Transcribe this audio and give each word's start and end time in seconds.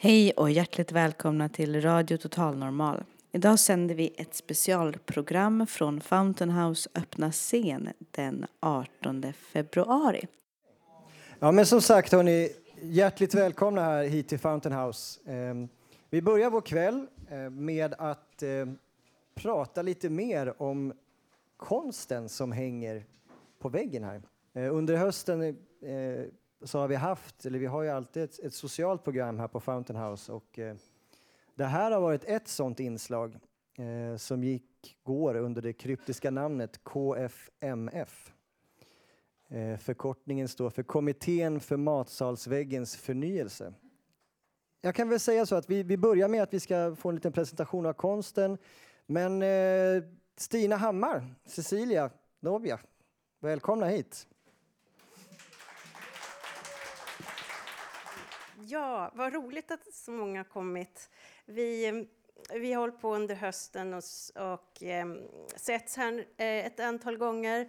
Hej 0.00 0.32
och 0.32 0.50
hjärtligt 0.50 0.92
välkomna 0.92 1.48
till 1.48 1.80
Radio 1.80 2.16
Total 2.16 2.56
Normal. 2.56 3.04
Idag 3.32 3.58
sänder 3.58 3.94
vi 3.94 4.14
ett 4.16 4.34
specialprogram 4.34 5.66
från 5.66 6.00
Fountain 6.00 6.50
House 6.50 6.90
öppna 6.94 7.32
scen 7.32 7.88
den 8.10 8.46
18 8.60 9.32
februari. 9.32 10.26
Ja, 11.38 11.52
men 11.52 11.66
som 11.66 11.80
sagt, 11.80 12.12
hörni, 12.12 12.48
hjärtligt 12.82 13.34
välkomna 13.34 13.80
här 13.80 14.04
hit 14.04 14.28
till 14.28 14.38
Fountain 14.38 14.74
House. 14.74 15.20
Ehm, 15.26 15.68
vi 16.10 16.22
börjar 16.22 16.50
vår 16.50 16.60
kväll 16.60 17.06
eh, 17.30 17.50
med 17.50 17.94
att 17.98 18.42
eh, 18.42 18.66
prata 19.34 19.82
lite 19.82 20.08
mer 20.08 20.62
om 20.62 20.92
konsten 21.56 22.28
som 22.28 22.52
hänger 22.52 23.04
på 23.58 23.68
väggen 23.68 24.04
här. 24.04 24.22
Eh, 24.54 24.74
under 24.74 24.96
hösten 24.96 25.56
så 26.62 26.78
har 26.78 26.88
vi 26.88 26.94
haft, 26.94 27.46
eller 27.46 27.58
vi 27.58 27.66
har 27.66 27.82
ju 27.82 27.88
alltid 27.88 28.22
ett, 28.22 28.38
ett 28.38 28.54
socialt 28.54 29.04
program 29.04 29.38
här 29.38 29.48
på 29.48 29.60
Fountain 29.60 29.98
House 29.98 30.32
och 30.32 30.58
eh, 30.58 30.76
det 31.54 31.64
här 31.64 31.90
har 31.90 32.00
varit 32.00 32.24
ett 32.24 32.48
sådant 32.48 32.80
inslag 32.80 33.38
eh, 33.78 34.16
som 34.16 34.44
gick, 34.44 34.96
går 35.02 35.34
under 35.34 35.62
det 35.62 35.72
kryptiska 35.72 36.30
namnet 36.30 36.84
KFMF. 36.84 38.32
Eh, 39.48 39.76
förkortningen 39.76 40.48
står 40.48 40.70
för 40.70 40.82
Kommittén 40.82 41.60
för 41.60 41.76
matsalsväggens 41.76 42.96
förnyelse. 42.96 43.74
Jag 44.80 44.94
kan 44.94 45.08
väl 45.08 45.20
säga 45.20 45.46
så 45.46 45.56
att 45.56 45.70
vi, 45.70 45.82
vi 45.82 45.96
börjar 45.96 46.28
med 46.28 46.42
att 46.42 46.54
vi 46.54 46.60
ska 46.60 46.96
få 46.96 47.08
en 47.08 47.14
liten 47.14 47.32
presentation 47.32 47.86
av 47.86 47.92
konsten. 47.92 48.58
Men 49.06 49.42
eh, 49.42 50.02
Stina 50.36 50.76
Hammar, 50.76 51.34
Cecilia, 51.44 52.10
Novia, 52.40 52.78
välkomna 53.40 53.86
hit. 53.86 54.26
Ja, 58.70 59.10
vad 59.14 59.32
roligt 59.32 59.70
att 59.70 59.94
så 59.94 60.10
många 60.10 60.38
har 60.38 60.44
kommit. 60.44 61.10
Vi, 61.44 61.86
eh, 61.86 61.94
vi 62.58 62.72
har 62.72 62.80
hållit 62.80 63.00
på 63.00 63.14
under 63.14 63.34
hösten 63.34 63.94
och, 63.94 64.02
och 64.52 64.82
eh, 64.82 65.06
setts 65.56 65.96
här 65.96 66.26
eh, 66.36 66.66
ett 66.66 66.80
antal 66.80 67.16
gånger. 67.16 67.60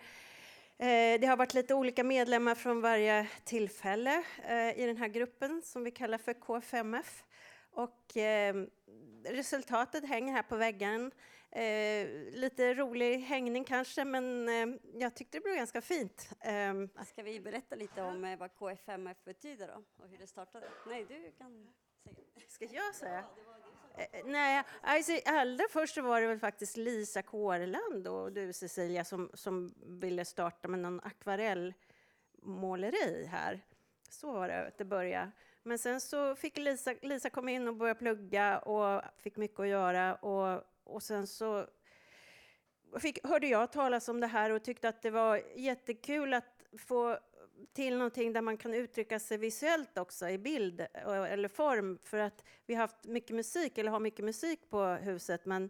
Eh, 0.78 1.20
det 1.20 1.26
har 1.28 1.38
varit 1.38 1.54
lite 1.54 1.74
olika 1.74 2.04
medlemmar 2.04 2.56
från 2.56 2.82
varje 2.82 3.28
tillfälle 3.44 4.24
eh, 4.48 4.80
i 4.80 4.86
den 4.86 4.98
här 4.98 5.08
gruppen 5.08 5.62
som 5.66 5.84
vi 5.84 5.92
kallar 5.92 6.18
för 6.18 6.34
KFMF. 6.34 7.24
Och 7.72 8.18
eh, 8.18 8.56
resultatet 9.26 10.06
hänger 10.10 10.34
här 10.34 10.44
på 10.44 10.56
väggen. 10.56 11.12
Eh, 11.52 12.08
lite 12.32 12.74
rolig 12.74 13.20
hängning 13.20 13.64
kanske, 13.64 14.06
men 14.06 14.50
eh, 14.50 14.68
jag 14.94 15.16
tyckte 15.16 15.38
det 15.38 15.42
blev 15.42 15.56
ganska 15.56 15.82
fint. 15.82 16.30
Eh, 16.40 16.74
Ska 17.06 17.24
vi 17.24 17.40
berätta 17.40 17.76
lite 17.76 18.02
om 18.02 18.26
eh, 18.26 18.38
vad 18.40 18.56
KFMF 18.56 19.18
betyder 19.24 19.68
då, 19.68 19.84
och 20.04 20.10
hur 20.10 20.18
det 20.18 20.28
startade? 20.28 20.68
Nej, 20.88 21.06
du 21.10 21.32
kan 21.38 21.74
säga. 22.04 22.16
Ska 22.48 22.66
jag 22.66 22.96
säga? 22.96 23.24
Eh, 23.98 24.06
nej, 24.26 24.64
alltså, 24.82 25.12
allra 25.26 25.64
först 25.70 25.98
var 25.98 26.22
det 26.22 26.28
väl 26.28 26.40
faktiskt 26.40 26.78
Lisa 26.78 27.22
Kårland 27.22 28.08
och 28.08 28.32
du 28.32 28.54
Cecilia 28.54 29.06
som, 29.06 29.32
som 29.34 29.74
ville 29.78 30.26
starta 30.26 30.68
med 30.68 30.80
någon 30.80 31.02
akvarellmåleri 31.04 33.26
här. 33.26 33.62
Så 34.10 34.32
var 34.32 34.48
det 34.48 34.68
att 34.68 34.78
det 34.78 34.86
började. 34.86 35.32
Men 35.64 35.80
sen 35.80 36.02
så 36.02 36.36
fick 36.36 36.58
Lisa, 36.58 36.94
Lisa 37.02 37.30
komma 37.30 37.52
in 37.52 37.68
och 37.68 37.76
börja 37.76 37.96
plugga 37.96 38.60
och 38.60 39.02
fick 39.18 39.38
mycket 39.38 39.60
att 39.60 39.68
göra. 39.68 40.16
Och, 40.16 40.64
och 40.90 41.04
sen 41.04 41.28
så 41.28 41.68
fick, 43.00 43.28
hörde 43.28 43.48
jag 43.48 43.72
talas 43.72 44.10
om 44.10 44.20
det 44.20 44.28
här 44.28 44.50
och 44.50 44.64
tyckte 44.64 44.90
att 44.90 45.02
det 45.02 45.10
var 45.10 45.42
jättekul 45.56 46.34
att 46.34 46.66
få 46.78 47.20
till 47.74 47.98
någonting 47.98 48.34
där 48.34 48.42
man 48.42 48.58
kan 48.58 48.74
uttrycka 48.74 49.20
sig 49.20 49.38
visuellt 49.38 49.98
också 49.98 50.30
i 50.30 50.38
bild 50.38 50.82
eh, 50.82 51.08
eller 51.08 51.48
form. 51.48 52.00
För 52.04 52.18
att 52.18 52.44
vi 52.66 52.74
har 52.74 52.82
haft 52.82 53.06
mycket 53.06 53.36
musik, 53.36 53.78
eller 53.78 53.92
har 53.92 54.00
mycket 54.00 54.26
musik 54.26 54.70
på 54.70 54.86
huset, 54.86 55.46
men 55.46 55.70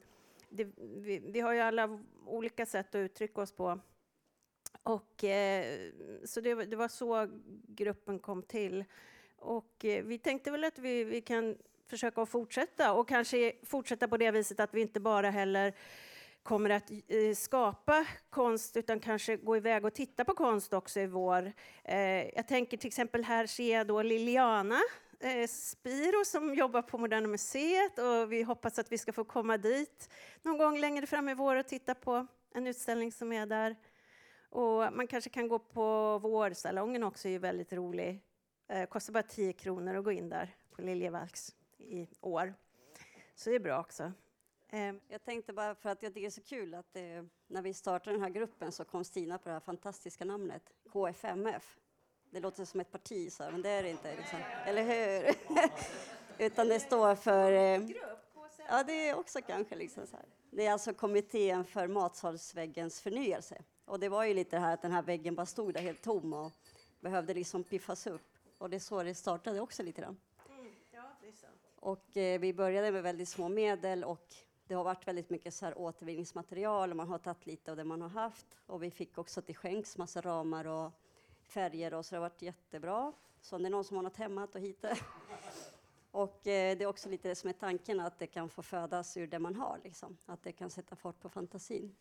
det, 0.50 0.68
vi, 0.78 1.20
vi, 1.20 1.40
har 1.40 1.54
ju 1.54 1.60
alla 1.60 2.00
olika 2.26 2.66
sätt 2.66 2.96
att 2.96 3.00
uttrycka 3.00 3.42
oss 3.42 3.52
på. 3.52 3.80
Och, 4.84 5.24
eh, 5.24 5.92
så 6.26 6.42
det, 6.42 6.66
det, 6.66 6.76
var 6.76 6.88
så 6.88 7.28
gruppen 7.68 8.20
kom 8.20 8.44
till. 8.44 8.86
Och 9.36 9.86
eh, 9.86 10.04
vi 10.04 10.18
tänkte 10.18 10.52
väl 10.52 10.64
att 10.64 10.80
vi, 10.80 11.04
vi 11.04 11.22
kan 11.22 11.58
försöka 11.90 12.22
att 12.22 12.30
fortsätta 12.30 12.94
och 12.94 13.08
kanske 13.08 13.54
fortsätta 13.64 14.08
på 14.08 14.18
det 14.18 14.32
viset 14.32 14.60
att 14.60 14.74
vi 14.74 14.82
inte 14.82 15.00
bara 15.00 15.30
heller 15.30 15.74
kommer 16.44 16.70
att 16.70 16.92
eh, 16.92 17.36
skapa 17.36 18.06
konst 18.30 18.78
utan 18.78 19.00
kanske 19.00 19.38
gå 19.38 19.58
iväg 19.58 19.86
och 19.86 19.94
titta 19.94 20.26
på 20.26 20.34
konst 20.34 20.74
också 20.74 21.00
i 21.00 21.08
vår. 21.08 21.52
Eh, 21.84 22.36
jag 22.36 22.48
tänker 22.48 22.78
till 22.78 22.88
exempel 22.88 23.24
här 23.24 23.48
ser 23.48 23.78
jag 23.78 23.88
då 23.88 24.02
Liliana 24.02 24.80
eh, 25.20 25.48
Spiro 25.48 26.26
som 26.26 26.56
jobbar 26.56 26.82
på 26.82 26.98
Moderna 26.98 27.28
Museet 27.28 28.00
och 28.00 28.32
vi 28.32 28.44
hoppas 28.44 28.80
att 28.80 28.92
vi 28.92 28.98
ska 28.98 29.14
få 29.14 29.24
komma 29.24 29.58
dit 29.58 30.10
någon 30.42 30.58
gång 30.58 30.80
längre 30.80 31.08
fram 31.08 31.30
i 31.30 31.34
vår 31.34 31.56
och 31.56 31.68
titta 31.68 31.96
på 31.96 32.28
en 32.56 32.68
utställning 32.68 33.12
som 33.12 33.34
är 33.34 33.46
där. 33.46 33.76
Och 34.50 34.94
man 34.94 35.08
kanske 35.08 35.30
kan 35.30 35.48
gå 35.48 35.60
på 35.60 36.20
vårsalongen 36.20 37.04
också, 37.04 37.28
är 37.28 37.32
ju 37.32 37.38
väldigt 37.38 37.74
rolig. 37.74 38.22
Kostar 38.90 39.14
bara 39.14 39.24
10 39.24 39.54
kronor 39.54 39.96
att 39.96 40.04
gå 40.04 40.12
in 40.12 40.30
där 40.30 40.56
på 40.76 40.82
Liljevalchs 40.82 41.56
i 41.80 42.08
år. 42.22 42.54
Så 43.36 43.50
det 43.50 43.56
är 43.56 43.60
bra 43.60 43.80
också. 43.80 44.12
Eh. 44.70 44.94
Jag 45.08 45.24
tänkte 45.24 45.54
bara 45.54 45.76
för 45.76 45.90
att 45.90 46.04
jag 46.04 46.14
tycker 46.14 46.22
det 46.22 46.28
är 46.28 46.32
så 46.32 46.42
kul 46.42 46.74
att 46.74 46.96
eh, 46.96 47.24
när 47.48 47.62
vi 47.62 47.74
startade 47.74 48.16
den 48.16 48.24
här 48.24 48.30
gruppen 48.30 48.72
så 48.72 48.86
kom 48.86 49.04
Stina 49.04 49.38
på 49.38 49.50
det 49.50 49.54
här 49.54 49.60
fantastiska 49.60 50.26
namnet 50.26 50.72
KFMF. 50.92 51.78
Det 52.32 52.40
låter 52.40 52.66
som 52.66 52.80
ett 52.80 52.92
parti, 52.92 53.32
så, 53.32 53.44
men 53.52 53.62
det 53.62 53.70
är 53.70 53.84
det 53.84 53.90
inte. 53.90 54.16
Liksom. 54.16 54.40
Eller 54.66 54.84
hur? 54.84 55.36
Utan 56.46 56.68
det 56.68 56.80
står 56.80 57.16
för... 57.16 57.52
Eh, 57.52 57.82
ja, 58.70 58.84
det 58.84 59.10
är 59.10 59.16
också 59.16 59.42
kanske 59.42 59.76
liksom 59.76 60.08
så 60.08 60.16
här. 60.16 60.26
Det 60.52 60.66
är 60.66 60.72
alltså 60.72 60.94
Kommittén 60.94 61.66
för 61.66 61.88
matsalsväggens 61.88 63.02
förnyelse. 63.02 63.64
Och 63.86 64.00
det 64.00 64.10
var 64.10 64.24
ju 64.24 64.34
lite 64.34 64.56
det 64.56 64.60
här 64.60 64.74
att 64.74 64.82
den 64.82 64.92
här 64.92 65.02
väggen 65.02 65.36
bara 65.36 65.46
stod 65.46 65.74
där 65.74 65.82
helt 65.82 66.02
tom 66.02 66.34
och 66.34 66.52
behövde 67.00 67.34
liksom 67.34 67.64
piffas 67.64 68.08
upp. 68.08 68.22
Och 68.58 68.70
det 68.70 68.78
är 68.78 68.80
så 68.80 69.04
det 69.04 69.16
startade 69.16 69.60
också 69.60 69.84
lite 69.84 70.02
grann. 70.02 70.18
Mm, 70.50 70.74
ja, 70.92 71.04
det 71.22 71.28
är 71.28 71.32
sant. 71.32 71.69
Och 71.80 72.18
eh, 72.18 72.40
vi 72.40 72.54
började 72.54 72.92
med 72.92 73.04
väldigt 73.04 73.30
små 73.30 73.50
medel 73.50 74.04
och 74.04 74.36
det 74.68 74.74
har 74.74 74.84
varit 74.84 75.08
väldigt 75.08 75.30
mycket 75.30 75.54
så 75.54 75.66
här 75.66 75.78
återvinningsmaterial 75.78 76.90
och 76.90 76.96
man 76.96 77.08
har 77.08 77.18
tagit 77.18 77.46
lite 77.46 77.72
av 77.72 77.78
det 77.78 77.84
man 77.84 78.02
har 78.02 78.10
haft. 78.10 78.58
Och 78.66 78.84
vi 78.84 78.92
fick 78.92 79.18
också 79.18 79.42
till 79.42 79.56
skänks 79.56 79.98
massa 79.98 80.22
ramar 80.22 80.68
och 80.68 80.92
färger 81.42 81.94
och 81.94 82.06
så 82.06 82.16
det 82.16 82.18
har 82.20 82.30
varit 82.30 82.42
jättebra. 82.42 83.14
Så 83.42 83.56
om 83.56 83.62
det 83.62 83.68
är 83.68 83.72
någon 83.72 83.84
som 83.84 83.96
har 83.96 84.04
något 84.04 84.18
hemma, 84.18 84.44
att 84.44 84.56
hitta. 84.56 84.90
Och 86.12 86.48
eh, 86.48 86.78
det 86.78 86.84
är 86.84 86.86
också 86.86 87.10
lite 87.10 87.36
som 87.36 87.50
är 87.50 87.54
tanken 87.54 88.00
att 88.00 88.20
det 88.20 88.28
kan 88.28 88.50
få 88.50 88.62
födas 88.62 89.18
ur 89.18 89.28
det 89.28 89.40
man 89.40 89.56
har, 89.56 89.80
liksom. 89.84 90.18
att 90.26 90.44
det 90.44 90.52
kan 90.52 90.70
sätta 90.70 90.96
fart 90.96 91.20
på 91.20 91.30
fantasin. 91.30 91.96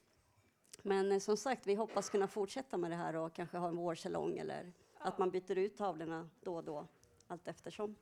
Men 0.82 1.12
eh, 1.12 1.18
som 1.18 1.36
sagt, 1.36 1.66
vi 1.66 1.74
hoppas 1.74 2.10
kunna 2.10 2.28
fortsätta 2.28 2.76
med 2.76 2.90
det 2.90 2.96
här 2.96 3.16
och 3.16 3.32
kanske 3.32 3.58
ha 3.58 3.68
en 3.68 3.76
vårsalong 3.76 4.38
eller 4.38 4.72
att 4.98 5.18
man 5.18 5.30
byter 5.30 5.58
ut 5.58 5.76
tavlorna 5.76 6.28
då 6.40 6.56
och 6.56 6.64
då, 6.64 6.86
allt 7.26 7.48
eftersom. 7.48 7.96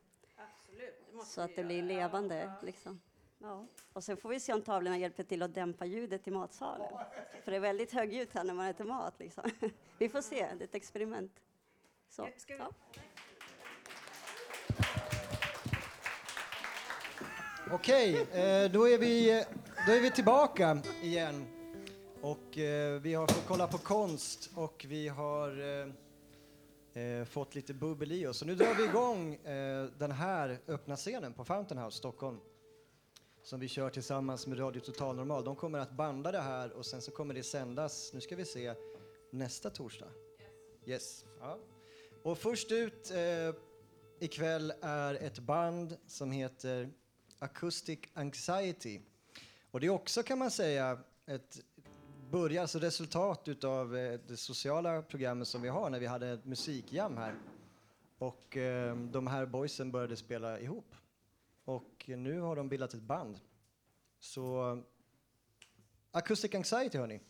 Absolut, 0.68 1.26
så 1.26 1.40
att 1.40 1.56
det 1.56 1.64
blir 1.64 1.82
levande. 1.82 2.36
Ja. 2.36 2.66
Liksom. 2.66 3.00
Ja. 3.38 3.66
Och 3.92 4.04
sen 4.04 4.16
får 4.16 4.28
vi 4.28 4.40
se 4.40 4.52
om 4.52 4.62
tavlorna 4.62 4.98
hjälper 4.98 5.22
till 5.22 5.42
att 5.42 5.54
dämpa 5.54 5.84
ljudet 5.84 6.28
i 6.28 6.30
matsalen. 6.30 6.88
För 7.44 7.50
det 7.50 7.56
är 7.56 7.60
väldigt 7.60 7.92
högljutt 7.92 8.34
här 8.34 8.44
när 8.44 8.54
man 8.54 8.66
äter 8.66 8.84
mat. 8.84 9.14
Liksom. 9.18 9.50
Vi 9.98 10.08
får 10.08 10.20
se, 10.20 10.36
det 10.36 10.64
är 10.64 10.68
ett 10.68 10.74
experiment. 10.74 11.32
Så, 12.08 12.28
ja. 12.48 12.70
Okej, 17.70 18.14
eh, 18.20 18.70
då, 18.70 18.88
är 18.88 18.98
vi, 18.98 19.44
då 19.86 19.92
är 19.92 20.00
vi 20.00 20.10
tillbaka 20.10 20.78
igen. 21.02 21.46
Och 22.20 22.58
eh, 22.58 23.00
vi 23.00 23.14
har 23.14 23.26
fått 23.26 23.46
kolla 23.46 23.66
på 23.66 23.78
konst 23.78 24.50
och 24.54 24.86
vi 24.88 25.08
har 25.08 25.50
eh, 26.96 27.24
fått 27.24 27.54
lite 27.54 27.74
bubbel 27.74 28.12
i 28.12 28.26
oss. 28.26 28.38
Så 28.38 28.44
nu 28.44 28.54
drar 28.54 28.74
vi 28.74 28.84
igång 28.84 29.34
eh, 29.34 29.86
den 29.98 30.10
här 30.10 30.58
öppna 30.66 30.96
scenen 30.96 31.32
på 31.32 31.44
Fountain 31.44 31.80
House 31.80 31.98
Stockholm 31.98 32.40
som 33.42 33.60
vi 33.60 33.68
kör 33.68 33.90
tillsammans 33.90 34.46
med 34.46 34.58
Radio 34.58 34.80
Total 34.80 35.16
Normal. 35.16 35.44
De 35.44 35.56
kommer 35.56 35.78
att 35.78 35.92
banda 35.92 36.32
det 36.32 36.40
här 36.40 36.72
och 36.72 36.86
sen 36.86 37.02
så 37.02 37.10
kommer 37.10 37.34
det 37.34 37.42
sändas, 37.42 38.10
nu 38.12 38.20
ska 38.20 38.36
vi 38.36 38.44
se, 38.44 38.74
nästa 39.30 39.70
torsdag. 39.70 40.08
Yes. 40.86 41.24
Ja. 41.40 41.58
Och 42.22 42.38
först 42.38 42.72
ut 42.72 43.10
eh, 43.10 43.54
ikväll 44.20 44.72
är 44.80 45.14
ett 45.14 45.38
band 45.38 45.96
som 46.06 46.30
heter 46.30 46.90
Acoustic 47.38 47.98
Anxiety. 48.14 49.00
Och 49.70 49.80
det 49.80 49.86
är 49.86 49.90
också 49.90 50.22
kan 50.22 50.38
man 50.38 50.50
säga 50.50 50.98
ett 51.26 51.60
börja, 52.30 52.62
alltså 52.62 52.78
resultat 52.78 53.48
utav 53.48 53.96
eh, 53.96 54.20
det 54.28 54.36
sociala 54.36 55.02
programmet 55.02 55.48
som 55.48 55.62
vi 55.62 55.68
har 55.68 55.90
när 55.90 56.00
vi 56.00 56.06
hade 56.06 56.28
ett 56.28 56.44
musikjam 56.44 57.16
här. 57.16 57.34
Och 58.18 58.56
eh, 58.56 58.96
de 58.96 59.26
här 59.26 59.46
boysen 59.46 59.90
började 59.90 60.16
spela 60.16 60.60
ihop. 60.60 60.94
Och 61.64 62.04
nu 62.06 62.40
har 62.40 62.56
de 62.56 62.68
bildat 62.68 62.94
ett 62.94 63.02
band. 63.02 63.38
Så 64.18 64.72
eh, 64.72 64.78
Acoustic 66.10 66.54
Anxiety 66.54 66.98
hörni. 66.98 67.20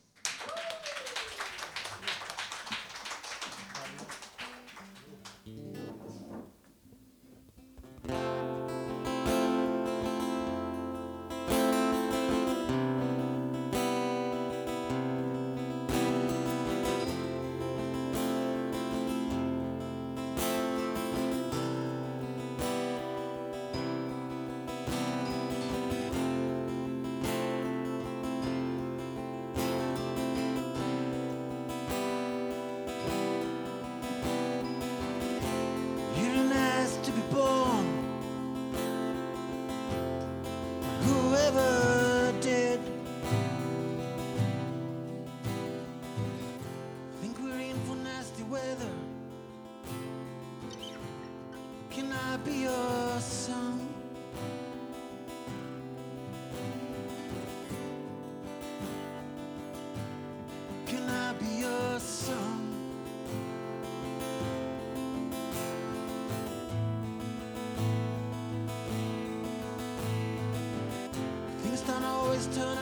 just 72.46 72.58
turn 72.60 72.75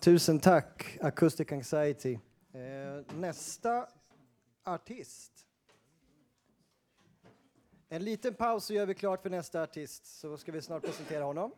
Tusen 0.00 0.38
tack, 0.38 0.98
Acoustic 1.00 1.52
Anxiety. 1.52 2.18
Eh, 2.52 3.16
nästa 3.16 3.86
artist. 4.64 5.32
En 7.88 8.04
liten 8.04 8.34
paus 8.34 8.64
så 8.64 8.74
gör 8.74 8.86
vi 8.86 8.94
klart 8.94 9.22
för 9.22 9.30
nästa 9.30 9.62
artist, 9.62 10.06
så 10.06 10.36
ska 10.36 10.52
vi 10.52 10.62
snart 10.62 10.82
presentera 10.82 11.24
honom. 11.24 11.52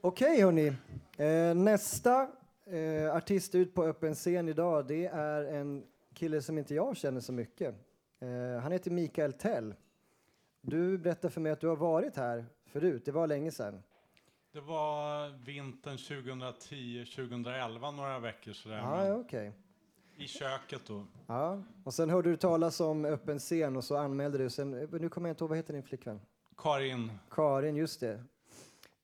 Okej 0.00 0.42
hörni, 0.42 0.72
eh, 1.16 1.54
nästa 1.54 2.28
eh, 2.64 3.16
artist 3.16 3.54
ut 3.54 3.74
på 3.74 3.84
öppen 3.84 4.14
scen 4.14 4.48
idag 4.48 4.86
det 4.86 5.06
är 5.06 5.44
en 5.44 5.86
kille 6.14 6.42
som 6.42 6.58
inte 6.58 6.74
jag 6.74 6.96
känner 6.96 7.20
så 7.20 7.32
mycket. 7.32 7.74
Eh, 8.20 8.60
han 8.62 8.72
heter 8.72 8.90
Mikael 8.90 9.32
Tell. 9.32 9.74
Du 10.60 10.98
berättade 10.98 11.32
för 11.32 11.40
mig 11.40 11.52
att 11.52 11.60
du 11.60 11.68
har 11.68 11.76
varit 11.76 12.16
här 12.16 12.46
förut, 12.64 13.04
det 13.04 13.12
var 13.12 13.26
länge 13.26 13.50
sedan. 13.50 13.82
Det 14.56 14.62
var 14.62 15.28
vintern 15.44 15.96
2010-2011, 15.96 17.92
några 17.92 18.18
veckor 18.18 18.52
sådär. 18.52 18.76
Ja, 18.76 19.06
ja, 19.06 19.14
okej. 19.14 19.52
I 20.16 20.28
köket 20.28 20.86
då. 20.86 21.06
Ja, 21.26 21.62
och 21.84 21.94
sen 21.94 22.10
hörde 22.10 22.30
du 22.30 22.36
talas 22.36 22.80
om 22.80 23.04
öppen 23.04 23.38
scen 23.38 23.76
och 23.76 23.84
så 23.84 23.96
anmälde 23.96 24.38
du. 24.38 24.50
Sen, 24.50 24.70
nu 24.70 25.08
kommer 25.08 25.28
jag 25.28 25.32
inte 25.32 25.44
ihåg, 25.44 25.48
vad 25.48 25.58
heter 25.58 25.74
din 25.74 25.82
flickvän? 25.82 26.20
Karin, 26.56 27.12
Karin, 27.30 27.76
just 27.76 28.00
det. 28.00 28.24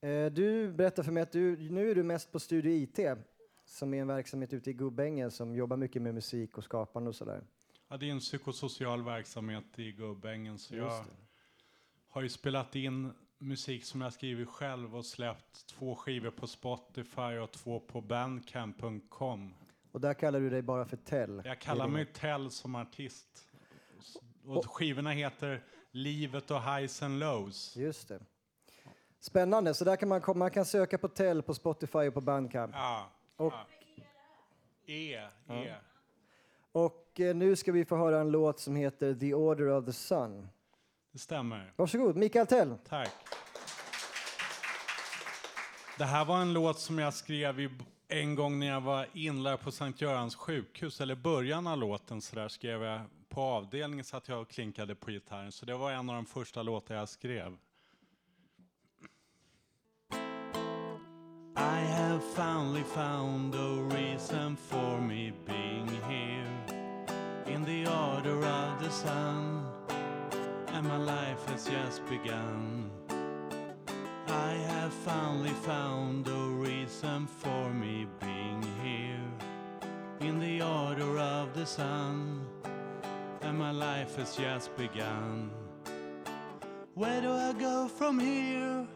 Eh, 0.09 0.33
du 0.33 0.73
berättade 0.73 1.05
för 1.05 1.13
mig 1.13 1.23
att 1.23 1.33
du, 1.33 1.71
nu 1.71 1.91
är 1.91 1.95
du 1.95 2.03
mest 2.03 2.33
på 2.33 2.41
Studio 2.41 2.73
IT, 2.73 2.99
som 3.65 3.95
är 3.95 4.01
en 4.01 4.09
verksamhet 4.09 4.53
ute 4.53 4.71
i 4.71 4.73
Gubbängen 4.73 5.31
som 5.31 5.55
jobbar 5.55 5.77
mycket 5.77 6.03
med 6.03 6.15
musik 6.15 6.59
och 6.59 6.65
skapande 6.65 7.09
och 7.09 7.17
sådär. 7.17 7.43
ja, 7.89 7.97
det 7.97 8.09
är 8.09 8.13
en 8.13 8.21
psykosocial 8.21 9.03
verksamhet 9.03 9.79
i 9.79 9.93
Gubbängen. 9.93 10.59
Så 10.59 10.75
Just 10.75 10.87
jag 10.87 11.05
har 12.09 12.23
ju 12.23 12.29
spelat 12.29 12.77
in 12.77 13.13
musik 13.43 13.85
som 13.85 14.01
jag 14.01 14.13
skrivit 14.13 14.49
själv 14.49 14.97
och 14.97 15.05
släppt 15.07 15.67
två 15.67 15.95
skivor 15.95 16.31
på 16.31 16.47
Spotify 16.47 17.39
och 17.43 17.51
två 17.53 17.81
på 17.81 18.01
bandcamp.com. 18.01 19.55
Och 19.93 20.01
där 20.01 20.15
kallar 20.15 20.41
du 20.41 20.51
dig 20.51 20.63
bara 20.63 20.85
för 20.85 20.97
Tell. 20.97 21.43
Jag 21.45 21.59
kallar 21.59 21.89
mig 21.89 22.07
Tell 22.07 22.51
som 22.51 22.75
artist. 22.75 23.49
Och 24.47 24.67
skivorna 24.71 25.11
heter 25.11 25.65
Livet 25.91 26.51
och 26.51 26.63
Highs 26.63 27.03
and 27.03 27.19
Lows. 27.19 27.77
Just 27.77 28.09
det. 28.09 28.21
Spännande, 29.21 29.75
så 29.75 29.85
där 29.85 29.97
kan 29.97 30.09
man, 30.09 30.23
man 30.37 30.51
kan 30.51 30.65
söka 30.65 30.99
på 30.99 31.09
Tell 31.09 31.43
på 31.43 31.55
Spotify 31.55 31.99
och 31.99 32.15
på 32.15 32.21
Bandcamp. 32.21 32.75
Ja. 32.75 33.11
Och- 33.37 33.53
ja. 33.53 33.67
E, 34.87 35.15
E. 35.49 35.75
Och 36.73 37.21
eh, 37.21 37.35
nu 37.37 37.57
ska 37.57 37.73
vi 37.73 37.85
få 37.85 37.97
höra 37.97 38.21
en 38.21 38.31
låt 38.31 38.61
som 38.61 38.77
heter 38.77 39.15
The 39.15 39.35
Order 39.35 39.67
of 39.69 39.85
the 39.85 39.93
Sun. 39.93 40.49
Det 41.13 41.19
stämmer. 41.19 41.73
Varsågod, 41.77 42.17
Mikael 42.17 42.47
Tell. 42.47 42.79
Tack. 42.89 43.11
Det 45.99 46.05
här 46.05 46.25
var 46.25 46.41
en 46.41 46.53
låt 46.53 46.79
som 46.79 46.99
jag 46.99 47.15
skrev 47.15 47.71
en 48.09 48.35
gång 48.35 48.59
när 48.59 48.67
jag 48.67 48.81
var 48.81 49.07
inlagd 49.13 49.61
på 49.61 49.71
Sankt 49.73 50.01
Görans 50.01 50.37
sjukhus, 50.37 51.01
eller 51.01 51.15
början 51.15 51.67
av 51.67 51.79
låten 51.79 52.21
så 52.21 52.37
där 52.37 52.49
skrev 52.49 52.83
jag 52.83 53.01
på 53.29 53.41
avdelningen 53.41 54.05
så 54.05 54.17
att 54.17 54.29
jag 54.29 54.49
klinkade 54.49 54.95
på 54.95 55.11
gitarren. 55.11 55.53
Så 55.53 55.67
det 55.67 55.75
var 55.75 55.93
en 55.93 56.11
av 56.11 56.17
de 56.17 56.27
första 56.27 56.63
låtar 56.63 56.95
jag 56.95 57.09
skrev. 57.09 57.57
I 61.57 61.85
have 61.97 62.21
finally 62.37 62.83
found 62.83 63.55
a 63.55 63.89
reason 63.97 64.57
for 64.57 65.01
me 65.01 65.33
being 65.47 65.89
here 65.89 66.47
in 67.55 67.65
the 67.65 67.87
order 67.87 68.39
of 68.39 68.85
the 68.85 68.91
sun 68.91 69.72
and 70.73 70.87
my 70.89 70.97
life 70.97 71.45
has 71.47 71.67
just 71.67 72.05
begun. 72.09 72.91
I 74.29 74.53
have 74.73 74.93
finally 74.93 75.57
found 75.65 76.27
a 76.29 76.45
reason 76.67 77.27
for 77.27 77.71
me 77.71 78.07
being 78.21 78.63
here 78.83 80.29
in 80.29 80.41
the 80.41 80.63
order 80.63 81.19
of 81.19 81.53
the 81.55 81.67
sun, 81.67 82.47
and 83.43 83.59
my 83.59 83.71
life 83.71 84.17
has 84.17 84.37
just 84.37 84.75
begun. 84.77 85.51
Where 86.95 87.21
do 87.21 87.33
I 87.33 87.53
go 87.53 87.89
from 87.89 88.19
here? 88.19 88.87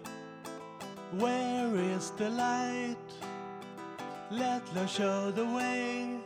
Where 1.12 1.74
is 1.76 2.10
the 2.12 2.30
light? 2.30 2.96
Let 4.30 4.62
love 4.74 4.90
show 4.90 5.30
the 5.30 5.44
way 5.44 6.18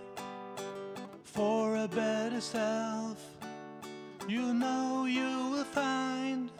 for 1.22 1.76
a 1.76 1.88
better 1.88 2.40
self. 2.40 3.39
You 4.30 4.54
know 4.54 5.06
you 5.06 5.50
will 5.50 5.64
find 5.64 6.52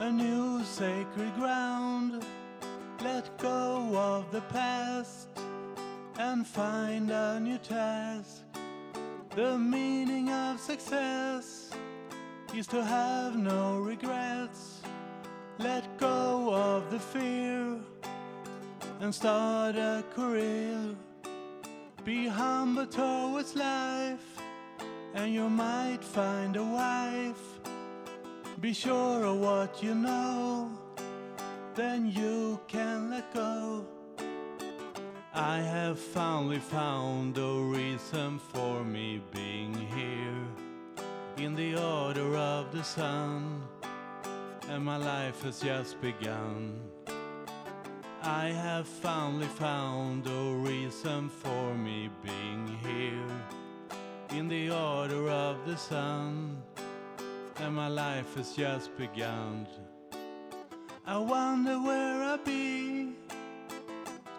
a 0.00 0.10
new 0.10 0.64
sacred 0.64 1.32
ground. 1.36 2.26
Let 3.00 3.38
go 3.38 3.92
of 3.94 4.32
the 4.32 4.40
past 4.40 5.28
and 6.18 6.44
find 6.44 7.12
a 7.12 7.38
new 7.38 7.58
task. 7.58 8.42
The 9.36 9.56
meaning 9.56 10.30
of 10.30 10.58
success 10.58 11.70
is 12.52 12.66
to 12.66 12.84
have 12.84 13.36
no 13.38 13.78
regrets. 13.78 14.82
Let 15.58 15.96
go 15.96 16.52
of 16.52 16.90
the 16.90 16.98
fear 16.98 17.78
and 18.98 19.14
start 19.14 19.76
a 19.76 20.02
career. 20.12 20.96
Be 22.04 22.26
humble 22.26 22.88
towards 22.88 23.54
life, 23.54 24.33
and 25.14 25.32
you 25.32 25.48
might 25.48 26.02
find 26.02 26.56
a 26.56 26.62
wife. 26.62 27.60
Be 28.60 28.72
sure 28.72 29.24
of 29.24 29.38
what 29.38 29.82
you 29.82 29.94
know, 29.94 30.70
then 31.74 32.10
you 32.10 32.60
can 32.66 33.10
let 33.10 33.32
go. 33.32 33.86
I 35.32 35.58
have 35.58 35.98
finally 35.98 36.58
found 36.58 37.38
a 37.38 37.60
reason 37.60 38.38
for 38.38 38.84
me 38.84 39.20
being 39.32 39.74
here 39.74 41.44
in 41.44 41.54
the 41.54 41.76
order 41.76 42.36
of 42.36 42.72
the 42.72 42.82
sun, 42.82 43.62
and 44.68 44.84
my 44.84 44.96
life 44.96 45.42
has 45.42 45.60
just 45.60 46.00
begun. 46.00 46.80
I 48.22 48.48
have 48.48 48.88
finally 48.88 49.46
found 49.46 50.26
a 50.26 50.54
reason 50.54 51.28
for 51.28 51.74
me 51.74 52.08
being 52.22 52.78
here 52.82 53.53
in 54.38 54.48
the 54.48 54.68
order 54.68 55.30
of 55.30 55.64
the 55.64 55.76
sun, 55.76 56.60
and 57.60 57.74
my 57.74 57.86
life 57.86 58.34
has 58.34 58.52
just 58.56 58.96
begun. 58.96 59.64
I 61.06 61.18
wonder 61.18 61.78
where 61.78 62.20
I'll 62.22 62.38
be 62.38 63.12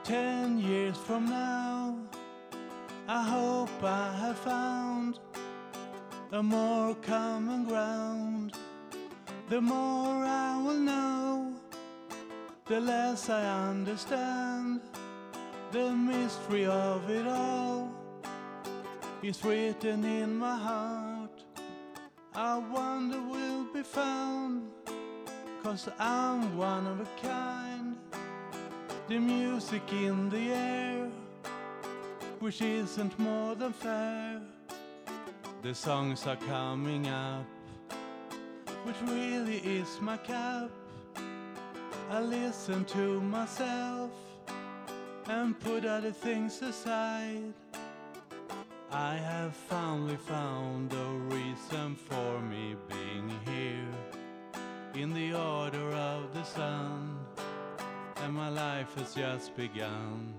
ten 0.03 0.59
years 0.59 0.97
from 0.97 1.29
now. 1.29 1.97
I 3.07 3.23
hope 3.23 3.83
I 3.83 4.13
have 4.19 4.37
found 4.37 5.19
a 6.33 6.43
more 6.43 6.93
common 6.95 7.63
ground. 7.63 8.53
The 9.47 9.61
more 9.61 10.25
I 10.25 10.61
will 10.61 10.81
know, 10.91 11.53
the 12.65 12.81
less 12.81 13.29
I 13.29 13.69
understand. 13.69 14.81
The 15.71 15.91
mystery 15.91 16.65
of 16.65 17.09
it 17.09 17.27
all 17.27 18.04
is 19.27 19.43
written 19.43 20.03
in 20.03 20.35
my 20.35 20.55
heart. 20.55 21.43
I 22.35 22.59
wonder 22.59 23.19
will 23.21 23.65
be 23.73 23.81
found, 23.81 24.69
cause 25.63 25.89
I'm 25.97 26.55
one 26.55 26.85
of 26.85 26.99
a 26.99 27.07
kind. 27.27 27.97
The 29.07 29.17
music 29.17 29.81
in 29.91 30.29
the 30.29 30.51
air, 30.53 31.07
which 32.39 32.61
isn't 32.61 33.17
more 33.17 33.55
than 33.55 33.73
fair. 33.73 34.41
The 35.63 35.73
songs 35.73 36.27
are 36.27 36.35
coming 36.35 37.07
up, 37.07 37.45
which 38.83 39.01
really 39.09 39.57
is 39.57 39.99
my 40.01 40.17
cup. 40.17 40.69
I 42.11 42.21
listen 42.21 42.85
to 42.85 43.21
myself 43.21 44.11
and 45.27 45.59
put 45.59 45.83
other 45.83 46.11
things 46.11 46.61
aside. 46.61 47.53
I 48.97 49.15
have 49.15 49.53
finally 49.53 50.15
found 50.15 50.93
a 50.93 51.35
reason 51.35 51.95
for 51.95 52.39
me 52.39 52.77
being 52.87 53.29
here 53.43 55.03
in 55.03 55.13
the 55.13 55.33
order 55.33 55.91
of 55.91 56.33
the 56.33 56.45
sun, 56.45 57.19
and 58.23 58.33
my 58.33 58.47
life 58.47 58.95
has 58.95 59.13
just 59.13 59.53
begun. 59.57 60.33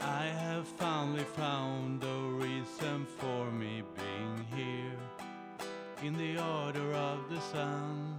I 0.00 0.24
have 0.24 0.66
finally 0.66 1.24
found 1.36 2.02
a 2.02 2.18
reason 2.46 3.06
for 3.18 3.50
me 3.50 3.82
being 3.94 4.46
here 4.56 5.02
in 6.02 6.16
the 6.16 6.42
order 6.42 6.94
of 6.94 7.28
the 7.28 7.40
sun, 7.40 8.16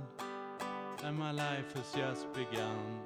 and 1.04 1.18
my 1.18 1.32
life 1.32 1.74
has 1.74 1.92
just 1.94 2.32
begun. 2.32 3.03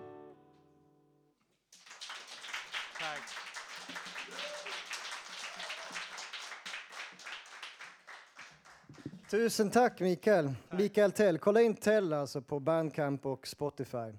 Tusen 9.29 9.69
tack 9.69 9.99
Mikael. 9.99 10.53
Mikael 10.69 11.11
Tell. 11.11 11.37
Kolla 11.37 11.61
in 11.61 11.75
Tell 11.75 12.13
alltså 12.13 12.41
på 12.41 12.59
Bandcamp 12.59 13.25
och 13.25 13.47
Spotify. 13.47 14.13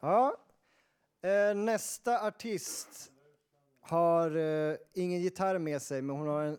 Ja. 0.00 0.36
Eh, 1.22 1.54
nästa 1.54 2.26
artist 2.26 3.12
har 3.80 4.36
eh, 4.36 4.76
ingen 4.94 5.20
gitarr 5.20 5.58
med 5.58 5.82
sig, 5.82 6.02
men 6.02 6.16
hon 6.16 6.28
har 6.28 6.42
en 6.42 6.58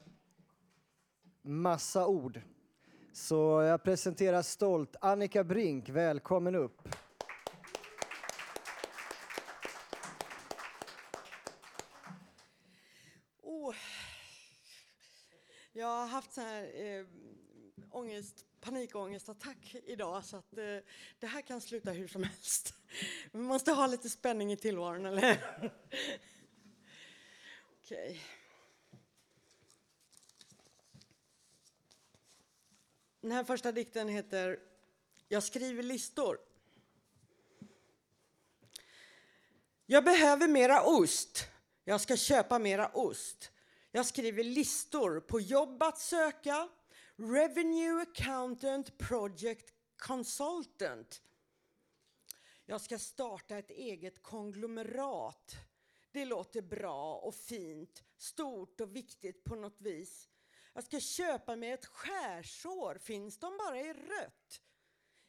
massa 1.42 2.08
ord. 2.08 2.42
Så 3.14 3.62
jag 3.62 3.84
presenterar 3.84 4.42
stolt 4.42 4.96
Annika 5.02 5.44
Brink. 5.44 5.90
Välkommen 5.90 6.56
upp. 6.56 6.90
Oh. 13.42 13.76
Jag 15.74 15.88
har 15.88 16.08
haft 16.08 16.34
så 16.34 16.42
här 16.42 16.64
eh, 16.64 17.06
ångest, 17.98 18.46
panikångestattack 18.62 19.76
idag 19.86 20.26
så 20.26 20.38
att 20.38 20.58
eh, 20.58 20.78
det 21.20 21.28
här 21.28 21.42
kan 21.42 21.62
sluta 21.62 21.92
hur 21.92 22.08
som 22.08 22.24
helst. 22.24 22.74
Man 23.32 23.44
måste 23.44 23.72
ha 23.72 23.88
lite 23.88 24.10
spänning 24.10 24.52
i 24.52 24.58
tillvaron, 24.58 25.06
eller 25.06 25.62
Okej. 27.84 28.24
Den 33.22 33.32
här 33.32 33.44
första 33.44 33.72
dikten 33.72 34.08
heter 34.08 34.60
Jag 35.28 35.44
skriver 35.44 35.84
listor. 35.84 36.40
Jag 39.86 40.04
behöver 40.04 40.48
mera 40.48 40.84
ost. 40.84 41.48
Jag 41.84 42.02
ska 42.02 42.18
köpa 42.18 42.60
mera 42.60 42.90
ost. 42.94 43.52
Jag 43.92 44.06
skriver 44.06 44.44
listor 44.44 45.20
på 45.20 45.40
jobb 45.40 45.84
att 45.84 46.00
söka. 46.00 46.70
Revenue 47.20 48.02
accountant 48.02 48.98
project 48.98 49.74
consultant. 49.98 51.22
Jag 52.66 52.82
ska 52.82 53.00
starta 53.00 53.58
ett 53.58 53.72
eget 53.72 54.24
konglomerat. 54.24 55.56
Det 56.12 56.26
låter 56.26 56.62
bra 56.62 57.16
och 57.16 57.36
fint, 57.36 58.04
stort 58.18 58.82
och 58.82 58.96
viktigt 58.96 59.44
på 59.44 59.56
något 59.56 59.82
vis. 59.82 60.30
Jag 60.74 60.84
ska 60.84 61.00
köpa 61.00 61.56
mig 61.56 61.72
ett 61.72 61.86
skärsår, 61.86 62.98
finns 62.98 63.40
de 63.40 63.58
bara 63.58 63.80
i 63.80 63.94
rött? 63.94 64.62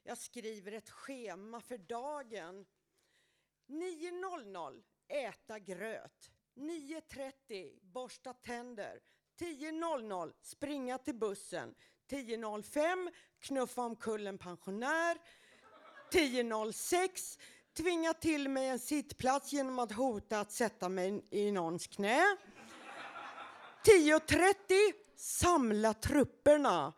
Jag 0.03 0.19
skriver 0.19 0.73
ett 0.73 0.91
schema 0.91 1.61
för 1.61 1.79
dagen. 1.79 2.67
9.00 3.67 4.83
äta 5.09 5.59
gröt. 5.59 6.33
9.30 6.55 7.79
borsta 7.83 8.35
tänder. 8.35 9.03
10.00 9.41 10.33
springa 10.43 10.99
till 10.99 11.15
bussen. 11.15 11.75
10.05 12.11 13.11
knuffa 13.41 13.83
omkull 13.83 14.27
en 14.27 14.39
pensionär. 14.39 15.17
10.06 16.13 17.39
tvinga 17.77 18.15
till 18.15 18.49
mig 18.49 18.69
en 18.69 18.79
sittplats 18.79 19.53
genom 19.53 19.79
att 19.79 19.93
hota 19.93 20.41
att 20.41 20.53
sätta 20.53 20.89
mig 20.89 21.25
i 21.31 21.53
någons 21.53 21.87
knä. 21.87 22.37
10.30 23.85 24.55
samla 25.17 25.95
trupperna. 25.95 26.93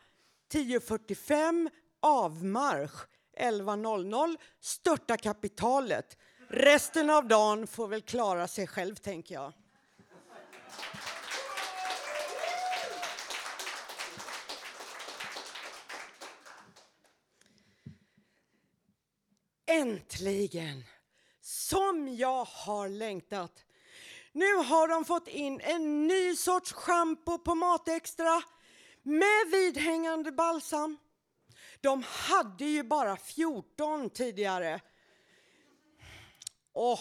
10.45 0.52 1.70
avmarsch. 2.00 3.06
11.00 3.38 4.36
störta 4.60 5.16
kapitalet. 5.16 6.16
Resten 6.48 7.10
av 7.10 7.28
dagen 7.28 7.66
får 7.66 7.88
väl 7.88 8.02
klara 8.02 8.48
sig 8.48 8.66
själv, 8.66 8.94
tänker 8.94 9.34
jag. 9.34 9.52
Äntligen! 19.70 20.84
Som 21.40 22.16
jag 22.16 22.44
har 22.44 22.88
längtat. 22.88 23.64
Nu 24.32 24.54
har 24.54 24.88
de 24.88 25.04
fått 25.04 25.28
in 25.28 25.60
en 25.60 26.06
ny 26.06 26.36
sorts 26.36 26.72
schampo 26.72 27.38
på 27.38 27.54
Matextra 27.54 28.42
med 29.02 29.46
vidhängande 29.52 30.32
balsam. 30.32 30.96
De 31.80 32.04
hade 32.06 32.64
ju 32.64 32.82
bara 32.82 33.16
14 33.16 34.10
tidigare. 34.10 34.80
Åh, 36.72 37.00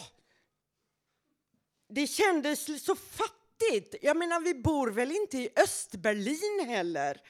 det 1.88 2.08
kändes 2.08 2.86
så 2.86 2.96
fattigt. 2.96 3.96
Jag 4.02 4.18
menar, 4.18 4.40
vi 4.40 4.54
bor 4.54 4.88
väl 4.88 5.12
inte 5.12 5.38
i 5.38 5.50
Östberlin 5.56 6.66
heller? 6.68 7.22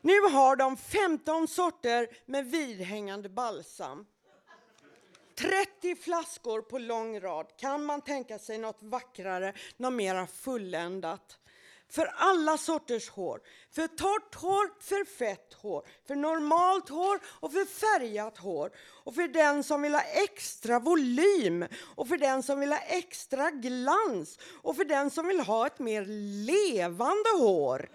Nu 0.00 0.20
har 0.20 0.56
de 0.56 0.76
15 0.76 1.48
sorter 1.48 2.08
med 2.26 2.46
vidhängande 2.46 3.28
balsam. 3.28 4.06
30 5.38 5.96
flaskor 5.96 6.62
på 6.62 6.78
lång 6.78 7.20
rad. 7.20 7.46
Kan 7.56 7.84
man 7.84 8.00
tänka 8.00 8.38
sig 8.38 8.58
något 8.58 8.82
vackrare, 8.82 9.52
något 9.76 9.92
mera 9.92 10.26
fulländat? 10.26 11.38
För 11.88 12.12
alla 12.16 12.58
sorters 12.58 13.08
hår. 13.08 13.40
För 13.70 13.86
torrt 13.86 14.34
hår, 14.34 14.82
för 14.82 15.04
fett 15.04 15.54
hår, 15.54 15.86
för 16.06 16.14
normalt 16.14 16.88
hår 16.88 17.20
och 17.26 17.52
för 17.52 17.64
färgat 17.64 18.38
hår. 18.38 18.70
Och 19.04 19.14
för 19.14 19.28
den 19.28 19.64
som 19.64 19.82
vill 19.82 19.94
ha 19.94 20.02
extra 20.02 20.78
volym 20.78 21.64
och 21.96 22.08
för 22.08 22.16
den 22.16 22.42
som 22.42 22.60
vill 22.60 22.72
ha 22.72 22.78
extra 22.78 23.50
glans 23.50 24.38
och 24.62 24.76
för 24.76 24.84
den 24.84 25.10
som 25.10 25.26
vill 25.26 25.40
ha 25.40 25.66
ett 25.66 25.78
mer 25.78 26.04
levande 26.46 27.30
hår. 27.38 27.88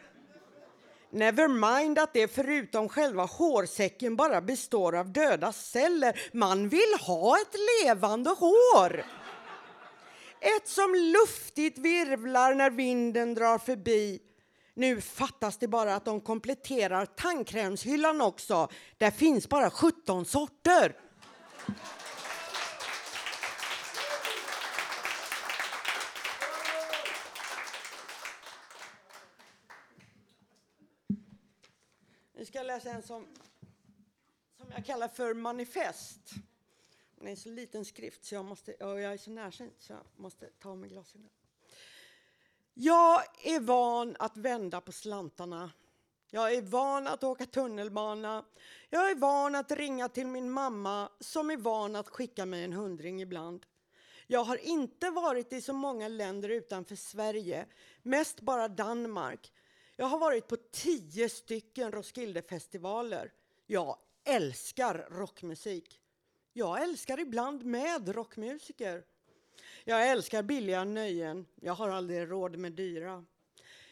Never 1.14 1.48
mind 1.48 2.00
att 2.00 2.14
det 2.14 2.28
förutom 2.28 2.90
själva 2.90 3.26
hårsäcken 3.26 4.16
bara 4.16 4.42
består 4.42 4.96
av 4.96 5.12
döda 5.12 5.54
celler. 5.54 6.20
Man 6.34 6.70
vill 6.70 6.94
ha 7.02 7.38
ett 7.38 7.56
levande 7.84 8.30
hår. 8.30 9.06
Ett 10.40 10.68
som 10.68 10.96
luftigt 10.96 11.78
virvlar 11.78 12.54
när 12.54 12.70
vinden 12.70 13.34
drar 13.34 13.58
förbi. 13.58 14.20
Nu 14.74 15.02
fattas 15.02 15.58
det 15.58 15.68
bara 15.68 15.96
att 15.96 16.06
de 16.06 16.22
kompletterar 16.22 17.06
tandkrämshyllan 17.06 18.22
också. 18.22 18.68
Där 18.98 19.12
finns 19.12 19.50
bara 19.50 19.70
17 19.70 20.26
sorter. 20.26 20.96
Nu 32.42 32.46
ska 32.46 32.58
jag 32.58 32.68
läsa 32.68 32.90
en 32.90 33.04
som, 33.04 33.28
som 34.58 34.66
jag 34.76 34.86
kallar 34.86 35.08
för 35.08 35.34
manifest. 35.34 36.20
Den 37.16 37.28
är 37.28 37.36
så 37.36 37.50
liten 37.50 37.86
skrift 37.86 38.26
så 38.26 38.36
jag, 38.36 38.46
måste, 38.46 38.74
och 38.74 39.02
jag 39.02 39.14
är 39.14 39.18
så 39.18 39.32
närsynt 39.32 39.76
så 39.80 39.94
jag 39.94 40.02
måste 40.16 40.46
ta 40.46 40.70
av 40.70 40.78
mig 40.78 40.90
glasögonen. 40.90 41.30
Jag 42.74 43.24
är 43.44 43.60
van 43.60 44.16
att 44.20 44.38
vända 44.38 44.82
på 44.82 44.92
slantarna. 44.92 45.72
Jag 46.30 46.54
är 46.54 46.62
van 46.62 47.08
att 47.08 47.24
åka 47.24 47.46
tunnelbana. 47.46 48.46
Jag 48.90 49.12
är 49.12 49.16
van 49.16 49.56
att 49.56 49.72
ringa 49.72 50.10
till 50.10 50.28
min 50.28 50.52
mamma 50.52 51.10
som 51.20 51.52
är 51.52 51.58
van 51.58 51.96
att 51.96 52.10
skicka 52.10 52.46
mig 52.46 52.64
en 52.64 52.74
hundring 52.74 53.22
ibland. 53.22 53.66
Jag 54.28 54.44
har 54.44 54.58
inte 54.58 55.10
varit 55.10 55.54
i 55.54 55.62
så 55.62 55.74
många 55.74 56.08
länder 56.08 56.50
utanför 56.50 56.96
Sverige, 56.96 57.66
mest 58.02 58.42
bara 58.42 58.68
Danmark. 58.68 59.52
Jag 60.02 60.08
har 60.08 60.20
varit 60.20 60.48
på 60.48 60.58
tio 60.72 61.30
stycken 61.30 61.92
Roskildefestivaler. 61.92 63.32
Jag 63.68 63.98
älskar 64.24 65.08
rockmusik. 65.12 66.02
Jag 66.54 66.84
älskar 66.84 67.20
ibland 67.20 67.66
med 67.66 68.16
rockmusiker. 68.16 69.04
Jag 69.84 70.10
älskar 70.10 70.44
billiga 70.44 70.84
nöjen. 70.84 71.46
Jag 71.56 71.74
har 71.74 71.90
aldrig 71.90 72.32
råd 72.32 72.58
med 72.58 72.72
dyra. 72.72 73.26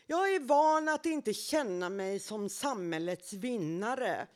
Jag 0.06 0.36
är 0.36 0.40
van 0.40 0.90
att 0.90 1.06
inte 1.06 1.34
känna 1.34 1.90
mig 1.90 2.20
som 2.20 2.50
samhällets 2.50 3.34
vinnare. 3.34 4.28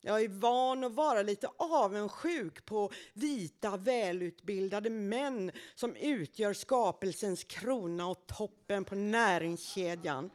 Jag 0.00 0.22
är 0.22 0.28
van 0.28 0.84
att 0.84 0.92
vara 0.92 1.22
lite 1.22 1.48
avundsjuk 1.56 2.64
på 2.64 2.90
vita, 3.12 3.76
välutbildade 3.76 4.90
män 4.90 5.52
som 5.74 5.96
utgör 5.96 6.52
skapelsens 6.52 7.44
krona 7.44 8.06
och 8.06 8.26
toppen 8.26 8.84
på 8.84 8.94
näringskedjan. 8.94 10.30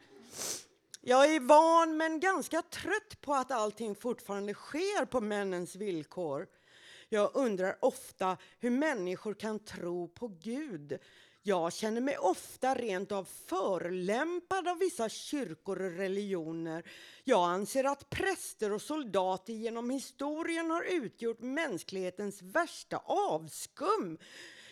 Jag 1.06 1.34
är 1.34 1.40
van 1.40 1.96
men 1.96 2.20
ganska 2.20 2.62
trött 2.62 3.20
på 3.20 3.34
att 3.34 3.50
allting 3.50 3.94
fortfarande 3.94 4.54
sker 4.54 5.04
på 5.04 5.20
männens 5.20 5.76
villkor. 5.76 6.46
Jag 7.08 7.30
undrar 7.34 7.76
ofta 7.80 8.36
hur 8.58 8.70
människor 8.70 9.34
kan 9.34 9.58
tro 9.58 10.08
på 10.08 10.28
Gud. 10.28 10.98
Jag 11.42 11.72
känner 11.72 12.00
mig 12.00 12.18
ofta 12.18 12.74
rent 12.74 13.12
av 13.12 13.24
förlämpad 13.24 14.68
av 14.68 14.78
vissa 14.78 15.08
kyrkor 15.08 15.82
och 15.82 15.92
religioner. 15.92 16.90
Jag 17.24 17.50
anser 17.50 17.84
att 17.84 18.10
präster 18.10 18.72
och 18.72 18.82
soldater 18.82 19.52
genom 19.52 19.90
historien 19.90 20.70
har 20.70 20.82
utgjort 20.82 21.40
mänsklighetens 21.40 22.42
värsta 22.42 22.96
avskum. 23.06 24.18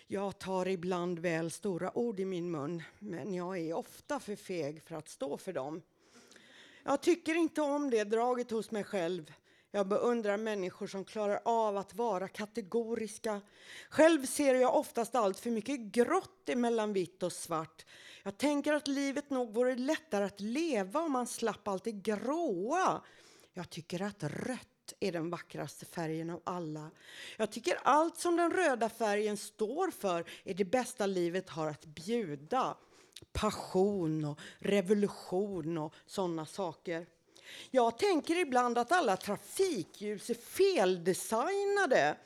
Jag 0.06 0.38
tar 0.38 0.68
ibland 0.68 1.18
väl 1.18 1.50
stora 1.50 1.98
ord 1.98 2.20
i 2.20 2.24
min 2.24 2.50
mun, 2.50 2.82
men 2.98 3.34
jag 3.34 3.58
är 3.58 3.72
ofta 3.72 4.20
för 4.20 4.36
feg 4.36 4.82
för 4.82 4.94
att 4.94 5.08
stå 5.08 5.38
för 5.38 5.52
dem. 5.52 5.82
Jag 6.84 7.00
tycker 7.00 7.34
inte 7.34 7.62
om 7.62 7.90
det 7.90 8.04
draget 8.04 8.50
hos 8.50 8.70
mig 8.70 8.84
själv. 8.84 9.32
Jag 9.70 9.88
beundrar 9.88 10.36
människor 10.36 10.86
som 10.86 11.04
klarar 11.04 11.40
av 11.44 11.76
att 11.76 11.94
vara 11.94 12.28
kategoriska. 12.28 13.40
Själv 13.90 14.26
ser 14.26 14.54
jag 14.54 14.76
oftast 14.76 15.14
allt 15.14 15.40
för 15.40 15.50
mycket 15.50 15.80
grått 15.80 16.48
emellan 16.48 16.92
vitt 16.92 17.22
och 17.22 17.32
svart. 17.32 17.86
Jag 18.22 18.38
tänker 18.38 18.72
att 18.72 18.88
livet 18.88 19.30
nog 19.30 19.54
vore 19.54 19.74
lättare 19.74 20.24
att 20.24 20.40
leva 20.40 21.00
om 21.00 21.12
man 21.12 21.26
slapp 21.26 21.68
allt 21.68 21.84
det 21.84 21.92
gråa. 21.92 23.02
Jag 23.52 23.70
tycker 23.70 24.02
att 24.02 24.22
rött 24.22 24.92
är 25.00 25.12
den 25.12 25.30
vackraste 25.30 25.86
färgen 25.86 26.30
av 26.30 26.40
alla. 26.44 26.90
Jag 27.36 27.52
tycker 27.52 27.78
allt 27.82 28.18
som 28.18 28.36
den 28.36 28.50
röda 28.50 28.88
färgen 28.88 29.36
står 29.36 29.90
för 29.90 30.24
är 30.44 30.54
det 30.54 30.64
bästa 30.64 31.06
livet 31.06 31.48
har 31.48 31.66
att 31.66 31.84
bjuda 31.84 32.76
passion 33.32 34.24
och 34.24 34.38
revolution 34.58 35.78
och 35.78 35.94
sådana 36.06 36.46
saker. 36.46 37.06
Jag 37.70 37.98
tänker 37.98 38.36
ibland 38.36 38.78
att 38.78 38.92
alla 38.92 39.16
trafikljus 39.16 40.30
är 40.30 40.34
feldesignade. 40.34 42.16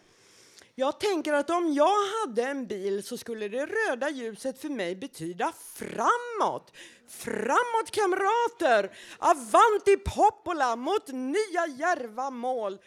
Jag 0.78 1.00
tänker 1.00 1.32
att 1.32 1.50
om 1.50 1.72
jag 1.72 1.96
hade 2.20 2.42
en 2.42 2.66
bil 2.66 3.02
så 3.02 3.18
skulle 3.18 3.48
det 3.48 3.66
röda 3.66 4.10
ljuset 4.10 4.60
för 4.60 4.68
mig 4.68 4.96
betyda 4.96 5.52
framåt. 5.74 6.72
Framåt 7.08 7.90
kamrater! 7.90 8.96
Avanti 9.18 9.96
popola 9.96 10.76
mot 10.76 11.08
nya 11.08 11.66
djärva 11.66 12.30
mål. 12.30 12.78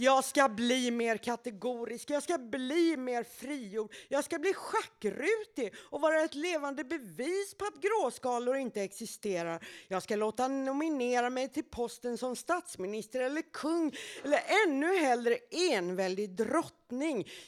Jag 0.00 0.24
ska 0.24 0.48
bli 0.48 0.90
mer 0.90 1.16
kategorisk, 1.16 2.10
jag 2.10 2.22
ska 2.22 2.38
bli 2.38 2.96
mer 2.96 3.22
frigjord, 3.22 3.92
jag 4.08 4.24
ska 4.24 4.38
bli 4.38 4.54
schackrutig 4.54 5.74
och 5.78 6.00
vara 6.00 6.20
ett 6.20 6.34
levande 6.34 6.84
bevis 6.84 7.54
på 7.58 7.64
att 7.64 7.82
gråskalor 7.82 8.56
inte 8.56 8.82
existerar. 8.82 9.66
Jag 9.88 10.02
ska 10.02 10.16
låta 10.16 10.48
nominera 10.48 11.30
mig 11.30 11.48
till 11.48 11.64
posten 11.64 12.18
som 12.18 12.36
statsminister 12.36 13.20
eller 13.20 13.42
kung 13.52 13.96
eller 14.24 14.40
ännu 14.66 14.96
hellre 14.98 15.36
enväldig 15.70 16.30
drottning. 16.30 16.77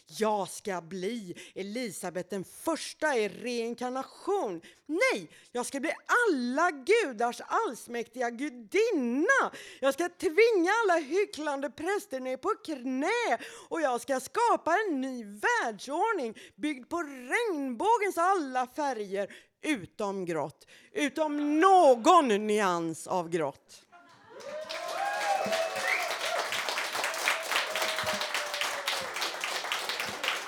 Jag 0.06 0.48
ska 0.48 0.80
bli 0.80 1.34
Elisabet 1.54 2.30
den 2.30 2.44
första 2.44 3.16
i 3.16 3.28
reinkarnation. 3.28 4.60
Nej, 4.86 5.30
jag 5.52 5.66
ska 5.66 5.80
bli 5.80 5.92
alla 6.28 6.70
gudars 6.70 7.40
allsmäktiga 7.46 8.30
gudinna. 8.30 9.50
Jag 9.80 9.94
ska 9.94 10.08
tvinga 10.08 10.70
alla 10.82 11.00
hycklande 11.00 11.70
präster 11.70 12.20
ner 12.20 12.36
på 12.36 12.48
knä 12.64 13.38
och 13.68 13.80
jag 13.80 14.00
ska 14.00 14.20
skapa 14.20 14.76
en 14.88 15.00
ny 15.00 15.24
världsordning 15.24 16.34
byggd 16.56 16.88
på 16.88 17.02
regnbågens 17.02 18.18
alla 18.18 18.66
färger 18.66 19.32
utom 19.62 20.24
grått, 20.24 20.66
utom 20.92 21.60
någon 21.60 22.28
nyans 22.46 23.06
av 23.06 23.28
grått. 23.28 23.82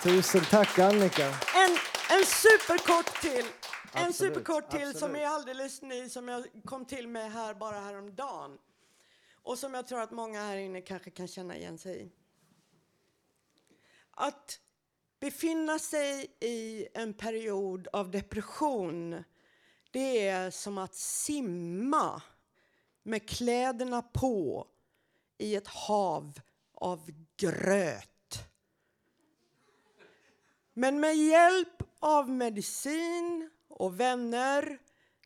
Tusen 0.02 0.42
tack 0.50 0.78
Annika. 0.78 1.26
En, 1.26 1.70
en 2.10 2.26
superkort 2.26 3.20
till. 3.20 3.46
En 3.92 4.06
Absolut, 4.06 4.34
superkort 4.34 4.70
till 4.70 4.80
som 4.80 4.88
absolut. 4.92 5.16
är 5.16 5.26
alldeles 5.26 5.82
ny, 5.82 6.08
som 6.08 6.28
jag 6.28 6.46
kom 6.64 6.84
till 6.84 7.08
med 7.08 7.32
här 7.32 7.54
bara 7.54 7.80
häromdagen. 7.80 8.58
Och 9.42 9.58
som 9.58 9.74
jag 9.74 9.86
tror 9.86 10.00
att 10.00 10.10
många 10.10 10.40
här 10.40 10.56
inne 10.56 10.80
kanske 10.80 11.10
kan 11.10 11.28
känna 11.28 11.56
igen 11.56 11.78
sig 11.78 12.02
i. 12.02 12.12
Att 14.10 14.60
befinna 15.20 15.78
sig 15.78 16.36
i 16.40 16.88
en 16.94 17.14
period 17.14 17.88
av 17.92 18.10
depression, 18.10 19.24
det 19.90 20.28
är 20.28 20.50
som 20.50 20.78
att 20.78 20.94
simma 20.94 22.22
med 23.02 23.28
kläderna 23.28 24.02
på 24.02 24.66
i 25.38 25.56
ett 25.56 25.68
hav 25.68 26.40
av 26.74 27.10
gröt. 27.36 28.11
Men 30.74 31.00
med 31.00 31.16
hjälp 31.16 31.82
av 31.98 32.30
medicin 32.30 33.50
och 33.68 34.00
vänner 34.00 34.78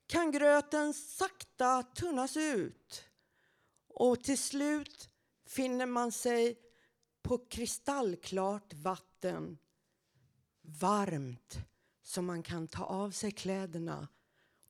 kan 0.06 0.30
gröten 0.30 0.94
sakta 0.94 1.82
tunnas 1.82 2.37
ut. 2.37 3.04
Och 3.88 4.24
till 4.24 4.38
slut 4.38 5.11
finner 5.46 5.87
man 5.87 6.12
sig 6.12 6.59
på 7.22 7.38
kristallklart 7.38 8.74
vatten. 8.74 9.59
Varmt 10.62 11.56
så 12.02 12.22
man 12.22 12.42
kan 12.42 12.68
ta 12.68 12.85
av 12.85 13.11
sig 13.11 13.30
kläderna 13.30 14.09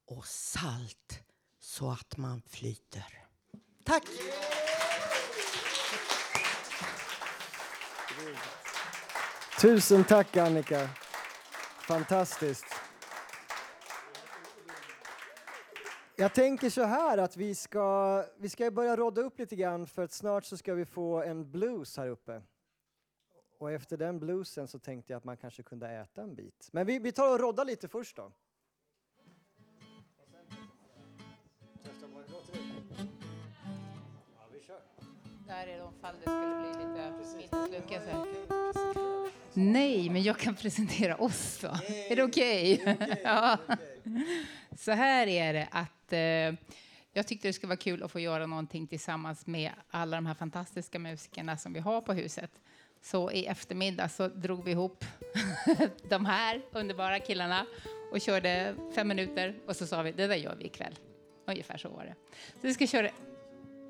och 0.05 0.27
salt 0.27 1.21
så 1.59 1.91
att 1.91 2.17
man 2.17 2.43
flyter. 2.43 3.27
Tack! 3.85 4.05
Tusen 9.61 10.05
tack 10.05 10.37
Annika. 10.37 10.89
Fantastiskt. 11.89 12.65
Jag 16.17 16.35
tänker 16.35 16.71
så 16.71 16.83
här 16.83 17.19
att 17.19 17.37
vi 17.37 17.55
ska, 17.55 18.25
vi 18.39 18.49
ska 18.49 18.71
börja 18.71 18.97
rodda 18.97 19.21
upp 19.21 19.39
lite 19.39 19.57
grann 19.57 19.87
för 19.87 20.03
att 20.03 20.13
snart 20.13 20.45
så 20.45 20.57
ska 20.57 20.75
vi 20.75 20.85
få 20.85 21.23
en 21.23 21.51
blues 21.51 21.97
här 21.97 22.09
uppe. 22.09 22.43
Och 23.59 23.73
efter 23.73 23.97
den 23.97 24.19
bluesen 24.19 24.69
så 24.69 24.79
tänkte 24.79 25.13
jag 25.13 25.19
att 25.19 25.25
man 25.25 25.37
kanske 25.37 25.63
kunde 25.63 25.89
äta 25.89 26.23
en 26.23 26.35
bit. 26.35 26.69
Men 26.73 26.87
vi, 26.87 26.99
vi 26.99 27.13
tar 27.13 27.35
och 27.35 27.41
roddar 27.41 27.65
lite 27.65 27.89
först 27.89 28.17
då. 28.17 28.33
Där 35.47 35.67
är 35.67 35.79
de 35.79 35.93
fall 36.01 36.15
det 36.25 36.31
skulle 36.31 36.61
bli 36.61 36.87
lite 36.87 37.13
misslyckelse. 37.19 38.27
Nej, 39.57 40.11
men 40.11 40.23
jag 40.23 40.39
kan 40.39 40.55
presentera 40.55 41.17
oss 41.17 41.59
då. 41.63 41.69
Är 42.11 42.17
det 42.17 42.23
okej? 42.25 42.97
ja. 43.25 43.59
Så 44.79 44.93
här 44.93 45.27
är 45.27 45.53
det 45.53 45.69
att 45.71 46.13
eh, 46.13 46.69
jag 47.13 47.27
tyckte 47.27 47.49
det 47.49 47.53
skulle 47.53 47.69
vara 47.69 47.77
kul 47.77 48.03
att 48.03 48.11
få 48.11 48.21
göra 48.21 48.47
någonting 48.47 48.87
tillsammans 48.87 49.47
med 49.47 49.71
alla 49.91 50.17
de 50.17 50.27
här 50.27 50.35
fantastiska 50.35 50.99
musikerna 50.99 51.57
som 51.57 51.73
vi 51.73 51.81
har 51.81 52.01
på 52.01 52.13
huset. 52.13 52.51
Så 53.03 53.31
i 53.31 53.47
eftermiddag 53.47 54.09
så 54.09 54.29
drog 54.29 54.65
vi 54.65 54.71
ihop 54.71 55.05
de 56.09 56.27
här 56.27 56.63
underbara 56.73 57.19
killarna 57.21 57.67
och 58.13 58.21
körde 58.21 58.75
fem 58.95 59.09
minuter 59.09 59.55
och 59.67 59.77
så 59.77 59.87
sa 59.87 60.03
vi 60.03 60.13
det 60.13 60.27
där 60.27 60.37
gör 60.37 60.57
vi 60.57 60.65
ikväll. 60.65 60.95
Ungefär 61.47 61.79
så 61.79 61.89
var 61.89 62.05
det. 62.05 62.15
Så 62.53 62.61
vi 62.61 62.75
ska 62.75 62.87
köra 62.87 63.11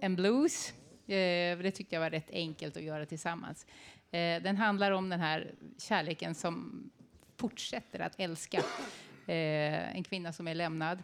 en 0.00 0.16
blues. 0.16 0.72
Eh, 1.06 1.58
det 1.58 1.70
tyckte 1.70 1.94
jag 1.94 2.00
var 2.00 2.10
rätt 2.10 2.30
enkelt 2.30 2.76
att 2.76 2.82
göra 2.82 3.06
tillsammans. 3.06 3.66
Eh, 4.10 4.42
den 4.42 4.56
handlar 4.56 4.90
om 4.90 5.08
den 5.08 5.20
här 5.20 5.54
kärleken 5.78 6.34
som 6.34 6.90
fortsätter 7.36 8.00
att 8.00 8.20
älska. 8.20 8.58
Eh, 9.26 9.96
en 9.96 10.04
kvinna 10.04 10.32
som 10.32 10.48
är 10.48 10.54
lämnad, 10.54 10.98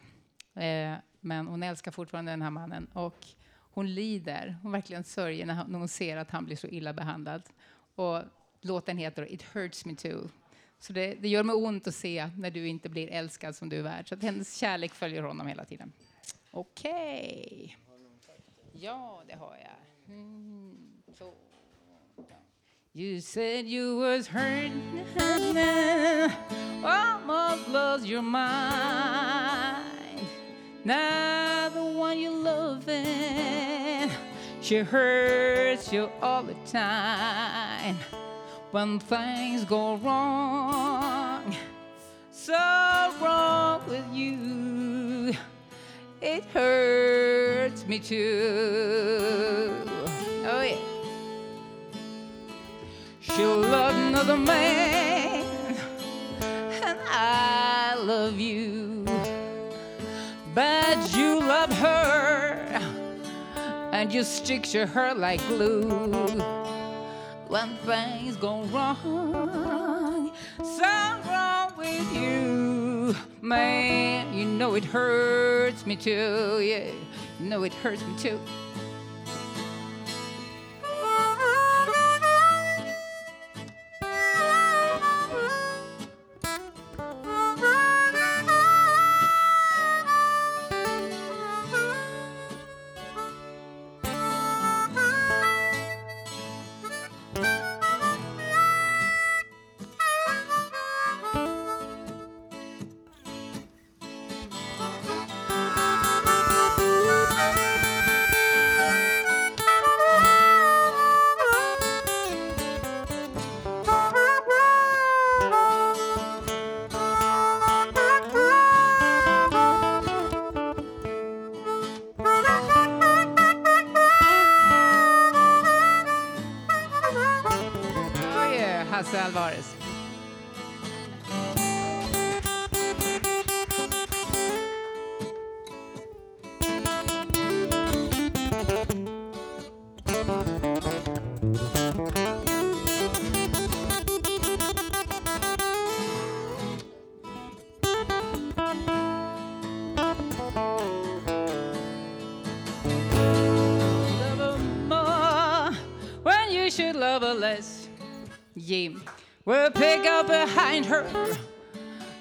eh, 0.54 0.94
men 1.20 1.46
hon 1.46 1.62
älskar 1.62 1.90
fortfarande 1.90 2.32
den 2.32 2.42
här 2.42 2.50
mannen. 2.50 2.86
Och 2.92 3.26
hon 3.74 3.94
lider, 3.94 4.56
hon 4.62 4.72
verkligen 4.72 5.04
sörjer 5.04 5.46
när, 5.46 5.54
hon 5.54 5.88
ser 5.88 6.16
att 6.16 6.30
han 6.30 6.44
blir 6.44 6.56
så 6.56 6.66
illa 6.66 6.92
behandlad. 6.92 7.42
Och 7.94 8.22
låten 8.60 8.98
heter 8.98 9.32
It 9.32 9.42
hurts 9.42 9.84
me 9.84 9.94
too. 9.94 10.28
Så 10.78 10.92
det, 10.92 11.14
det 11.14 11.28
gör 11.28 11.42
mig 11.42 11.56
ont 11.56 11.86
att 11.86 11.94
se 11.94 12.30
när 12.36 12.50
du 12.50 12.68
inte 12.68 12.88
blir 12.88 13.08
älskad 13.08 13.56
som 13.56 13.68
du 13.68 13.78
är 13.78 13.82
värd. 13.82 14.08
Så 14.08 14.14
att 14.14 14.22
hennes 14.22 14.56
kärlek 14.56 14.94
följer 14.94 15.22
honom 15.22 15.46
hela 15.46 15.64
tiden. 15.64 15.92
Okej. 16.50 17.76
Ja, 18.72 19.22
det 19.26 19.34
har 19.34 19.56
jag. 19.56 20.14
Mm, 20.14 21.02
så. 21.18 21.34
You 22.94 23.20
said 23.20 23.64
you 23.64 23.96
was 23.96 24.26
hurting, 24.26 25.06
almost 26.84 27.68
lost 27.68 28.04
your 28.04 28.20
mind. 28.20 29.86
Now 30.84 31.70
the 31.70 31.82
one 31.82 32.18
you're 32.18 32.30
loving, 32.36 34.10
she 34.60 34.80
hurts 34.80 35.90
you 35.90 36.10
all 36.20 36.42
the 36.42 36.52
time. 36.66 37.96
When 38.72 38.98
things 39.00 39.64
go 39.64 39.96
wrong, 39.96 41.56
so 42.30 42.52
wrong 43.22 43.88
with 43.88 44.04
you, 44.12 45.32
it 46.20 46.44
hurts 46.52 47.86
me 47.86 47.98
too. 48.00 49.91
She 53.36 53.44
loved 53.46 53.96
another 53.96 54.36
man, 54.36 55.44
and 56.42 56.98
I 57.08 57.94
love 57.96 58.38
you. 58.38 59.06
But 60.54 61.16
you 61.16 61.40
love 61.40 61.72
her, 61.78 62.78
and 63.90 64.12
you 64.12 64.22
stick 64.22 64.64
to 64.64 64.84
her 64.86 65.14
like 65.14 65.40
glue. 65.48 65.88
When 67.48 67.76
things 67.86 68.36
go 68.36 68.64
wrong, 68.64 70.30
something 70.62 71.32
wrong 71.32 71.72
with 71.78 72.14
you, 72.14 73.16
man. 73.40 74.34
You 74.34 74.44
know 74.44 74.74
it 74.74 74.84
hurts 74.84 75.86
me 75.86 75.96
too, 75.96 76.60
yeah. 76.62 76.92
You 77.40 77.46
know 77.46 77.62
it 77.62 77.72
hurts 77.74 78.02
me 78.04 78.14
too. 78.18 78.38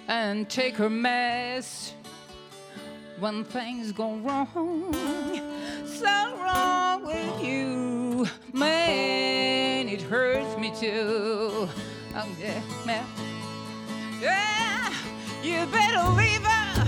And 0.08 0.50
take 0.50 0.76
her 0.76 0.90
mess 0.90 1.94
when 3.20 3.44
things 3.44 3.92
go 3.92 4.16
wrong. 4.18 4.94
So 5.86 6.36
wrong 6.38 7.06
with 7.06 7.44
you, 7.44 8.28
man, 8.54 9.88
it 9.88 10.02
hurts 10.02 10.58
me 10.58 10.74
too. 10.76 11.70
Oh, 12.16 12.28
yeah, 12.40 12.62
yeah. 12.86 13.06
Yeah, 14.20 14.94
you 15.44 15.66
better 15.68 16.10
leave 16.10 16.44
her. 16.44 16.88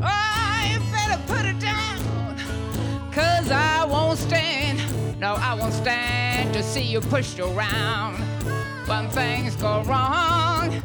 Oh, 0.00 0.70
you 0.70 0.78
better 0.92 1.20
put 1.26 1.44
her 1.44 1.58
down. 1.60 1.98
Cause 3.12 3.50
I 3.50 3.84
won't 3.84 4.18
stand, 4.18 4.80
no, 5.18 5.34
I 5.34 5.54
won't 5.54 5.74
stand 5.74 6.54
to 6.54 6.62
see 6.62 6.82
you 6.82 7.00
pushed 7.00 7.40
around 7.40 8.16
when 8.86 9.08
things 9.10 9.56
go 9.56 9.82
wrong. 9.82 10.82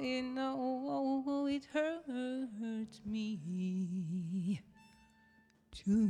You 0.00 0.22
know 0.22 1.46
it 1.48 1.66
hurts 1.74 3.00
me 3.04 3.38
too. 5.86 6.08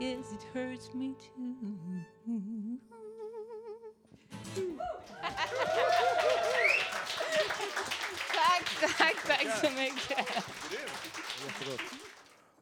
Yes, 0.00 0.32
it 0.32 0.42
hurts 0.52 0.94
me 0.94 1.14
too. 1.14 1.56
tack, 8.32 8.64
tack, 8.98 9.16
tack 9.26 9.46
så 9.60 9.70
mycket. 9.70 10.18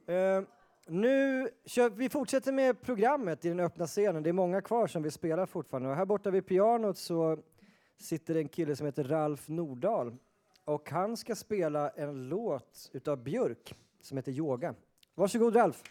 Eh, 0.06 0.42
nu 0.86 1.48
kör, 1.64 1.90
vi 1.90 2.08
fortsätter 2.08 2.52
med 2.52 2.82
programmet 2.82 3.44
i 3.44 3.48
den 3.48 3.60
öppna 3.60 3.86
scenen. 3.86 4.22
Det 4.22 4.28
är 4.28 4.32
många 4.32 4.60
kvar 4.60 4.86
som 4.86 5.02
vill 5.02 5.12
spela 5.12 5.46
fortfarande. 5.46 5.88
Och 5.88 5.96
här 5.96 6.04
borta 6.04 6.30
vid 6.30 6.46
pianot 6.46 6.98
så 6.98 7.38
sitter 7.98 8.34
en 8.34 8.48
kille 8.48 8.76
som 8.76 8.86
heter 8.86 9.04
Ralf 9.04 9.48
Nordahl. 9.48 10.16
Och 10.64 10.90
han 10.90 11.16
ska 11.16 11.34
spela 11.34 11.90
en 11.90 12.28
låt 12.28 12.90
utav 12.92 13.22
Björk 13.22 13.74
som 14.02 14.16
heter 14.16 14.32
Yoga. 14.32 14.74
Varsågod 15.14 15.56
Ralf. 15.56 15.82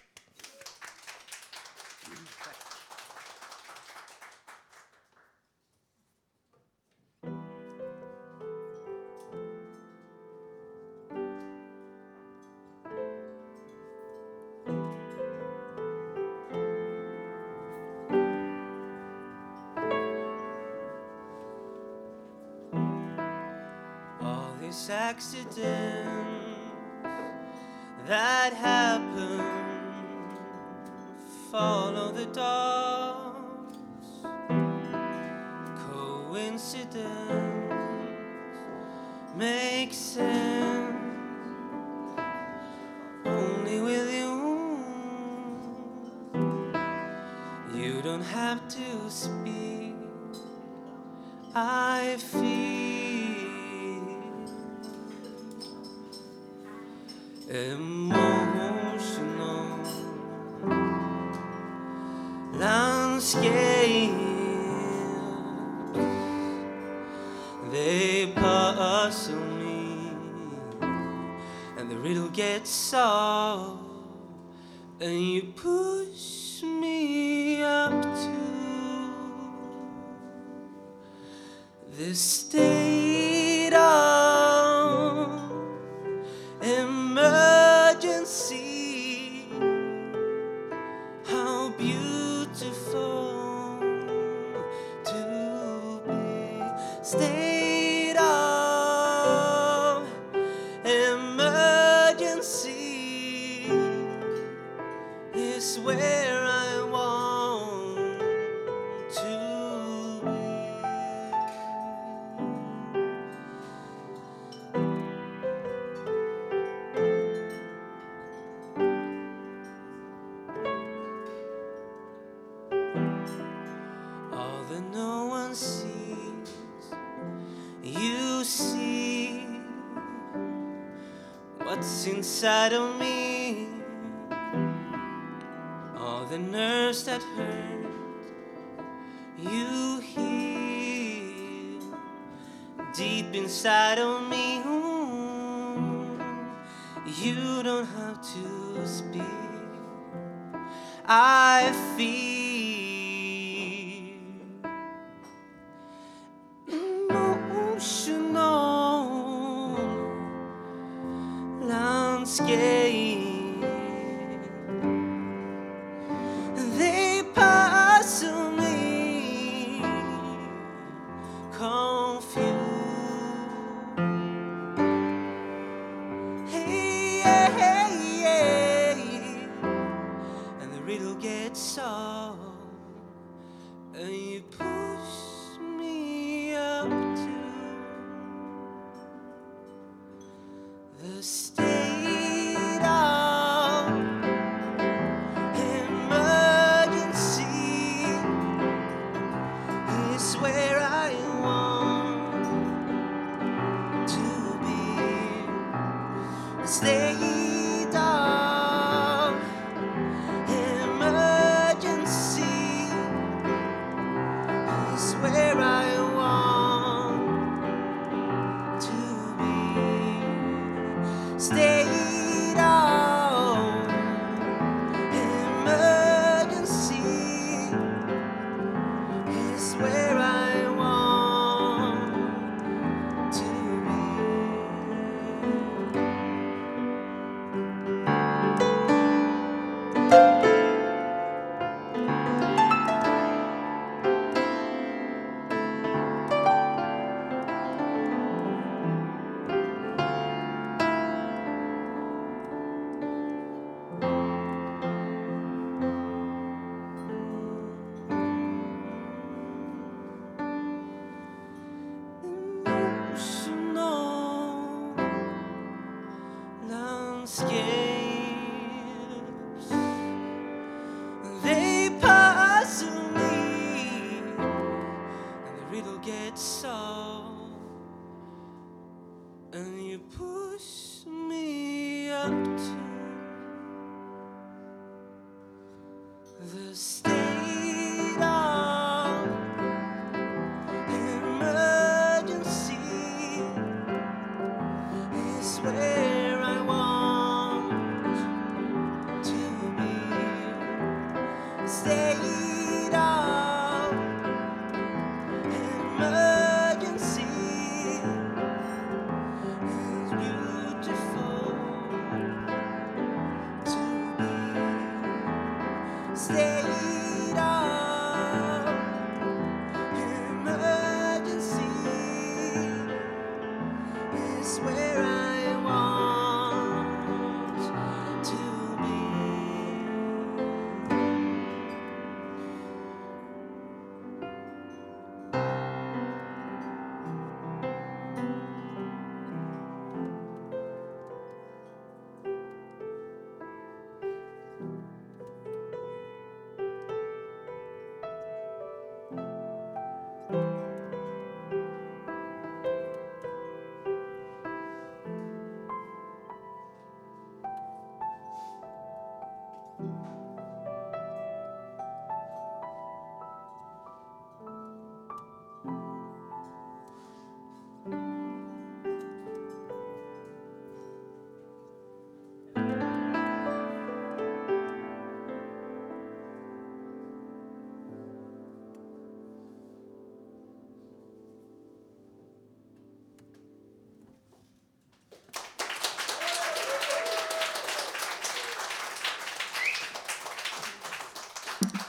I 151.13 151.73
feel 151.97 152.30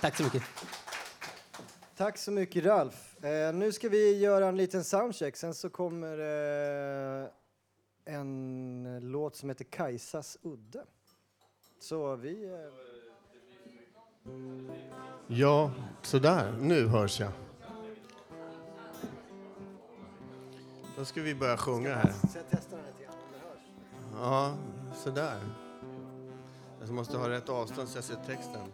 Tack 0.03 0.17
så 0.17 0.23
mycket. 0.23 0.43
Tack 1.97 2.19
så 2.19 2.31
mycket 2.31 2.65
Ralf. 2.65 3.25
Eh, 3.25 3.55
nu 3.55 3.73
ska 3.73 3.89
vi 3.89 4.19
göra 4.19 4.47
en 4.49 4.57
liten 4.57 4.85
soundcheck, 4.85 5.37
sen 5.37 5.55
så 5.55 5.71
kommer 5.71 6.19
eh, 6.19 7.29
en 8.05 8.99
låt 9.03 9.37
som 9.37 9.49
heter 9.49 9.65
Kajsas 9.65 10.39
udde. 10.43 10.85
Så 11.81 12.17
vi... 12.17 12.45
Eh, 12.45 12.59
Ja, 15.27 15.71
sådär. 16.03 16.55
Nu 16.61 16.87
hörs 16.87 17.21
jag. 17.21 17.33
Då 20.97 21.05
ska 21.05 21.23
vi 21.23 21.35
börja 21.35 21.57
sjunga 21.57 21.95
här. 21.95 22.13
så 22.33 22.39
jag 22.39 22.45
testar 22.51 22.77
den 22.77 22.87
lite 22.87 23.05
grann, 23.05 23.15
om 23.15 23.33
det 23.33 23.39
hörs. 23.49 24.31
Ja, 24.31 24.57
sådär. 24.97 25.41
Jag 26.81 26.91
måste 26.91 27.17
ha 27.17 27.29
rätt 27.29 27.49
avstånd 27.49 27.89
så 27.89 27.97
jag 27.99 28.05
ser 28.05 28.17
texten. 28.27 28.73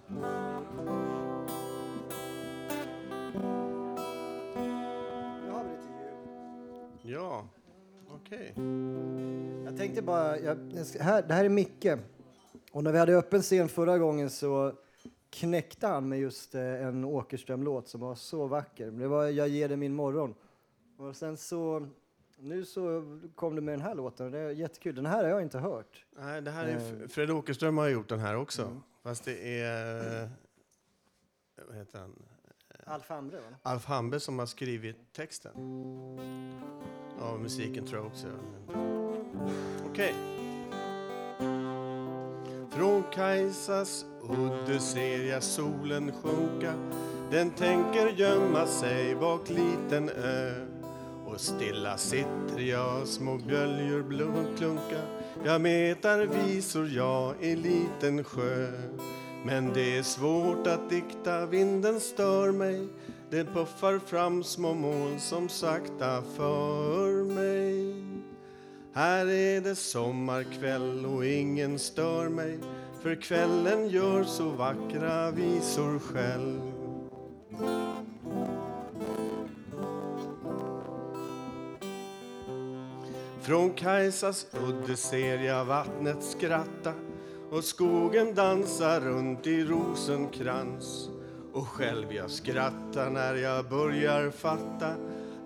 Tänkte 9.98 10.06
bara, 10.06 10.38
jag, 10.38 10.56
här, 11.00 11.22
det 11.22 11.34
här 11.34 11.44
är 11.44 11.48
Micke. 11.48 11.86
Och 12.72 12.84
när 12.84 12.92
vi 12.92 12.98
hade 12.98 13.16
öppen 13.16 13.42
scen 13.42 13.68
förra 13.68 13.98
gången 13.98 14.30
så 14.30 14.72
knäckte 15.30 15.86
han 15.86 16.08
med 16.08 16.18
just 16.20 16.54
eh, 16.54 16.62
en 16.86 17.04
Åkerström-låt 17.04 17.88
som 17.88 18.00
var 18.00 18.14
så 18.14 18.46
vacker. 18.46 18.90
Det 18.90 19.08
var 19.08 19.24
Jag 19.26 19.48
ger 19.48 19.68
dig 19.68 19.76
min 19.76 19.94
morgon. 19.94 20.34
Och 20.98 21.16
sen 21.16 21.36
så, 21.36 21.88
nu 22.38 22.64
så 22.64 23.02
kom 23.34 23.54
du 23.56 23.60
med 23.62 23.72
den 23.74 23.80
här 23.80 23.94
låten 23.94 24.30
det 24.30 24.38
är 24.38 24.50
jättekul. 24.50 24.94
Den 24.94 25.06
här 25.06 25.22
har 25.24 25.30
jag 25.30 25.42
inte 25.42 25.58
hört. 25.58 26.04
Nej, 26.18 26.42
det 26.42 26.50
här 26.50 26.64
är 26.66 27.02
Eh. 27.02 27.08
Fred 27.08 27.30
Åkerström 27.30 27.78
har 27.78 27.88
gjort 27.88 28.08
den 28.08 28.18
här 28.20 28.36
också. 28.36 28.80
Fast 29.02 29.24
det 29.24 29.60
är... 29.60 30.22
eh, 30.22 30.28
Vad 31.68 31.76
heter 31.76 31.98
han? 31.98 32.14
Alf 32.86 33.08
Hamre 33.08 33.36
va? 33.36 33.56
Alf 33.62 33.84
Hambe 33.84 34.20
som 34.20 34.38
har 34.38 34.46
skrivit 34.46 35.12
texten. 35.12 35.52
Ja, 37.20 37.36
musiken 37.36 37.86
tror 37.86 37.98
jag 37.98 38.06
också. 38.06 38.26
Okej. 39.98 40.14
Från 42.70 43.02
Kajsas 43.12 44.04
udde 44.22 44.80
ser 44.80 45.30
jag 45.30 45.42
solen 45.42 46.12
sjunka. 46.22 46.72
Den 47.30 47.50
tänker 47.50 48.08
gömma 48.08 48.66
sig 48.66 49.14
bak 49.14 49.50
liten 49.50 50.08
ö. 50.08 50.66
Och 51.26 51.40
stilla 51.40 51.96
sitter 51.96 52.60
jag, 52.60 53.08
små 53.08 53.38
böljor 53.38 54.02
blunklunka 54.02 55.02
Jag 55.44 55.60
metar 55.60 56.26
visor 56.26 56.88
jag 56.88 57.34
i 57.40 57.56
liten 57.56 58.24
sjö. 58.24 58.72
Men 59.44 59.72
det 59.72 59.98
är 59.98 60.02
svårt 60.02 60.66
att 60.66 60.90
dikta, 60.90 61.46
vinden 61.46 62.00
stör 62.00 62.52
mig. 62.52 62.88
Det 63.30 63.44
puffar 63.44 63.98
fram 63.98 64.44
små 64.44 64.74
moln 64.74 65.20
som 65.20 65.48
sakta 65.48 66.22
för 66.36 67.24
mig 67.24 67.97
här 68.98 69.26
är 69.26 69.60
det 69.60 69.74
sommarkväll 69.74 71.06
och 71.06 71.26
ingen 71.26 71.78
stör 71.78 72.28
mig 72.28 72.58
för 73.02 73.14
kvällen 73.14 73.88
gör 73.88 74.24
så 74.24 74.48
vackra 74.48 75.30
visor 75.30 75.98
själv. 75.98 76.60
Från 83.40 83.70
Kajsas 83.70 84.46
udde 84.52 84.96
ser 84.96 85.38
jag 85.38 85.64
vattnet 85.64 86.22
skratta 86.22 86.92
och 87.50 87.64
skogen 87.64 88.34
dansar 88.34 89.00
runt 89.00 89.46
i 89.46 89.64
rosenkrans. 89.64 91.08
Och 91.52 91.68
själv 91.68 92.12
jag 92.12 92.30
skrattar 92.30 93.10
när 93.10 93.34
jag 93.34 93.68
börjar 93.68 94.30
fatta 94.30 94.94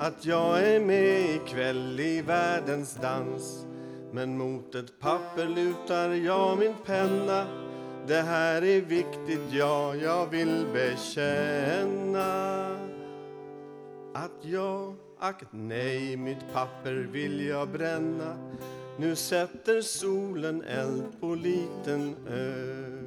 att 0.03 0.27
jag 0.27 0.63
är 0.63 0.81
med 0.81 1.35
ikväll 1.35 2.01
i 2.01 2.23
världens 2.23 2.95
dans. 2.95 3.67
Men 4.13 4.39
mot 4.39 4.75
ett 4.75 5.01
papper 5.01 5.47
lutar 5.47 6.09
jag 6.09 6.59
min 6.59 6.75
penna. 6.87 7.47
Det 8.07 8.21
här 8.21 8.65
är 8.65 8.81
viktigt, 8.81 9.53
ja, 9.53 9.95
jag 9.95 10.27
vill 10.27 10.67
bekänna. 10.73 12.67
Att 14.15 14.39
jag, 14.41 14.95
ack 15.19 15.43
nej, 15.51 16.17
mitt 16.17 16.53
papper 16.53 17.09
vill 17.13 17.47
jag 17.47 17.69
bränna. 17.69 18.37
Nu 18.99 19.17
sätter 19.17 19.81
solen 19.81 20.63
eld 20.63 21.21
på 21.21 21.35
liten 21.35 22.17
ö. 22.29 23.02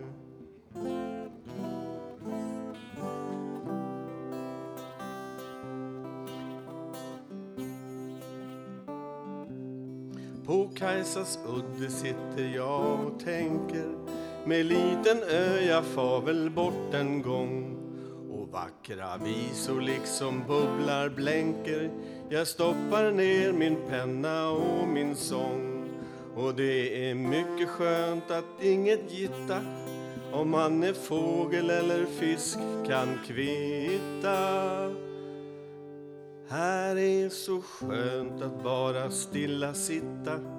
Kajsas 10.75 11.39
udde 11.47 11.89
sitter 11.91 12.55
jag 12.55 13.05
och 13.05 13.19
tänker. 13.19 13.95
Med 14.45 14.65
liten 14.65 15.23
ö 15.29 15.59
jag 15.59 15.85
far 15.85 16.21
väl 16.21 16.49
bort 16.49 16.93
en 16.93 17.21
gång. 17.21 17.77
Och 18.31 18.49
vackra 18.49 19.17
visor 19.17 19.81
liksom 19.81 20.43
bubblar 20.47 21.09
blänker. 21.09 21.91
Jag 22.29 22.47
stoppar 22.47 23.11
ner 23.11 23.53
min 23.53 23.77
penna 23.89 24.49
och 24.49 24.87
min 24.87 25.15
sång. 25.15 25.89
Och 26.35 26.55
det 26.55 27.09
är 27.09 27.15
mycket 27.15 27.69
skönt 27.69 28.31
att 28.31 28.63
inget 28.63 29.11
gitta. 29.13 29.61
Om 30.31 30.49
man 30.49 30.83
är 30.83 30.93
fågel 30.93 31.69
eller 31.69 32.05
fisk 32.05 32.59
kan 32.87 33.19
kvitta. 33.27 34.39
Här 36.49 36.97
är 36.97 37.29
så 37.29 37.61
skönt 37.61 38.41
att 38.41 38.63
bara 38.63 39.11
stilla 39.11 39.73
sitta 39.73 40.54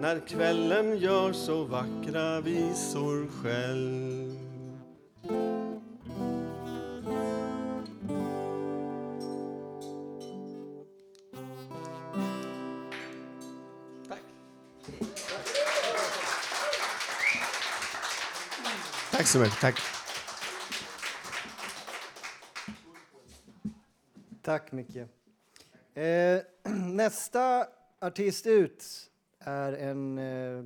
när 0.00 0.20
kvällen 0.20 0.98
gör 0.98 1.32
så 1.32 1.64
vackra 1.64 2.40
visor 2.40 3.28
själv. 3.28 4.38
Tack. 14.08 14.20
Tack 19.12 19.26
så 19.26 19.38
mycket. 19.38 19.60
Tack. 19.60 19.80
Tack 24.42 24.72
Micke. 24.72 24.96
Eh, 25.94 26.40
nästa 26.94 27.66
artist 28.00 28.46
ut 28.46 29.07
är 29.48 29.72
en, 29.72 30.18
eh, 30.18 30.64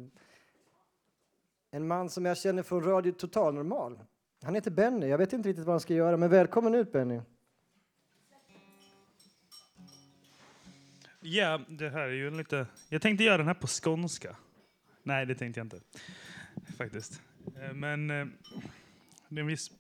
en 1.70 1.87
man 1.87 2.11
som 2.11 2.24
jag 2.24 2.39
känner 2.39 2.62
från 2.62 2.83
Radio 2.85 3.12
Total 3.12 3.55
Normal. 3.55 3.99
Han 4.43 4.55
heter 4.55 4.70
Benny. 4.70 5.07
Jag 5.07 5.18
vet 5.18 5.33
inte 5.33 5.49
riktigt 5.49 5.64
vad 5.64 5.72
han 5.72 5.80
ska 5.80 5.95
göra, 5.95 6.16
men 6.16 6.30
välkommen 6.30 6.74
ut 6.74 6.93
Benny. 6.93 7.20
Ja, 11.20 11.61
det 11.68 11.91
här 11.91 12.01
är 12.01 12.12
ju 12.12 12.28
en 12.28 12.37
lite... 12.37 12.66
Jag 12.89 13.03
tänkte 13.03 13.24
göra 13.24 13.37
den 13.37 13.47
här 13.47 13.55
på 13.55 13.66
skånska. 13.66 14.37
Nej, 15.03 15.26
det 15.26 15.35
tänkte 15.35 15.61
jag 15.61 15.64
inte. 15.64 15.80
Faktiskt. 16.76 17.22
Eh, 17.61 17.72
men 17.74 18.11
eh, 18.11 18.26
det 19.28 19.37
är 19.37 19.41
en 19.41 19.47
viss... 19.47 19.70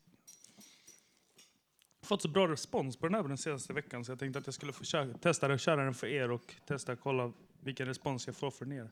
fått 2.02 2.22
så 2.22 2.28
bra 2.28 2.48
respons 2.48 2.96
på 2.96 3.06
den 3.06 3.14
här 3.14 3.22
den 3.22 3.38
senaste 3.38 3.72
veckan 3.72 4.04
så 4.04 4.12
jag 4.12 4.18
tänkte 4.18 4.38
att 4.38 4.46
jag 4.46 4.54
skulle 4.54 4.72
få 4.72 4.84
testa 5.20 5.52
att 5.52 5.60
köra 5.60 5.84
den 5.84 5.94
för 5.94 6.06
er 6.06 6.30
och 6.30 6.54
testa 6.66 6.92
att 6.92 7.00
kolla 7.00 7.32
vilken 7.62 7.86
respons 7.86 8.26
jag 8.26 8.36
får 8.36 8.50
från 8.50 8.72
er. 8.72 8.88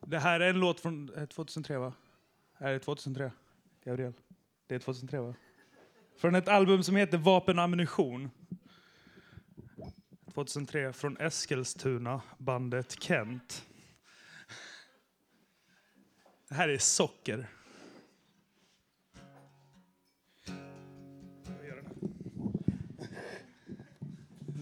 Det 0.00 0.18
här 0.18 0.40
är 0.40 0.50
en 0.50 0.60
låt 0.60 0.80
från 0.80 1.14
eh, 1.14 1.26
2003 1.26 1.78
va? 1.78 1.92
Är 2.58 2.72
det 2.72 2.78
2003? 2.78 3.32
Gabriel? 3.84 4.12
Det 4.66 4.74
är 4.74 4.78
2003 4.78 5.20
va? 5.20 5.34
Från 6.16 6.34
ett 6.34 6.48
album 6.48 6.82
som 6.82 6.96
heter 6.96 7.18
Vapen 7.18 7.58
och 7.58 7.64
ammunition. 7.64 8.30
2003 10.34 10.92
från 10.92 11.16
Eskilstuna, 11.16 12.20
bandet 12.38 13.02
Kent. 13.02 13.66
Det 16.48 16.54
här 16.54 16.68
är 16.68 16.78
socker. 16.78 17.48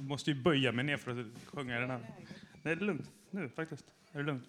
Måste 0.09 0.31
ju 0.31 0.43
böja 0.43 0.73
mig 0.73 0.85
ner 0.85 0.97
för 0.97 1.11
att 1.11 1.27
sjunga 1.47 1.81
den 1.81 1.91
här. 1.91 1.99
Nej, 1.99 2.17
det 2.63 2.71
är 2.71 2.77
lugnt. 2.77 3.11
Nu 3.31 3.49
faktiskt. 3.49 3.85
Är 4.13 4.19
det 4.19 4.25
lugnt? 4.25 4.45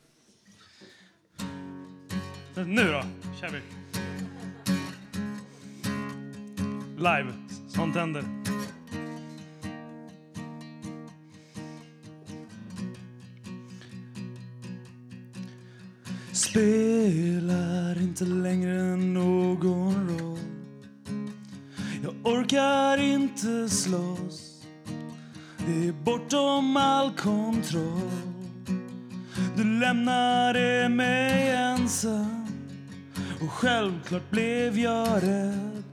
Nu 2.55 2.83
då, 2.83 3.03
kör 3.39 3.49
vi. 3.49 3.61
Live. 6.97 7.33
Sånt 7.67 7.95
händer. 7.95 8.23
Spelar 16.33 18.01
inte 18.01 18.25
längre 18.25 18.95
någon 18.95 20.09
roll. 20.19 20.39
Jag 22.03 22.13
orkar 22.23 22.97
inte 22.97 23.69
slåss. 23.69 24.48
Det 25.69 25.87
är 25.87 25.91
bortom 25.91 26.77
all 26.77 27.11
kontroll. 27.11 28.11
Du 29.57 29.63
lämnade 29.63 30.89
mig 30.89 31.49
ensam 31.55 32.47
och 33.41 33.51
självklart 33.51 34.29
blev 34.29 34.79
jag 34.79 35.23
rädd. 35.23 35.83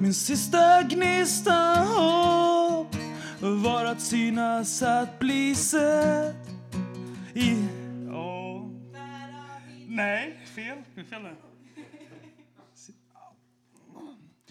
Min 0.00 0.14
sista 0.14 0.82
gnista 0.82 1.74
hopp 1.74 2.96
var 3.40 3.84
att 3.84 4.00
synas, 4.00 4.82
att 4.82 5.18
bli 5.18 5.54
sedd 5.54 6.34
i... 7.34 7.52
Oh. 8.10 8.66
Nej, 9.88 10.40
fel. 10.54 10.78
fel 11.10 11.22
där. 11.22 11.36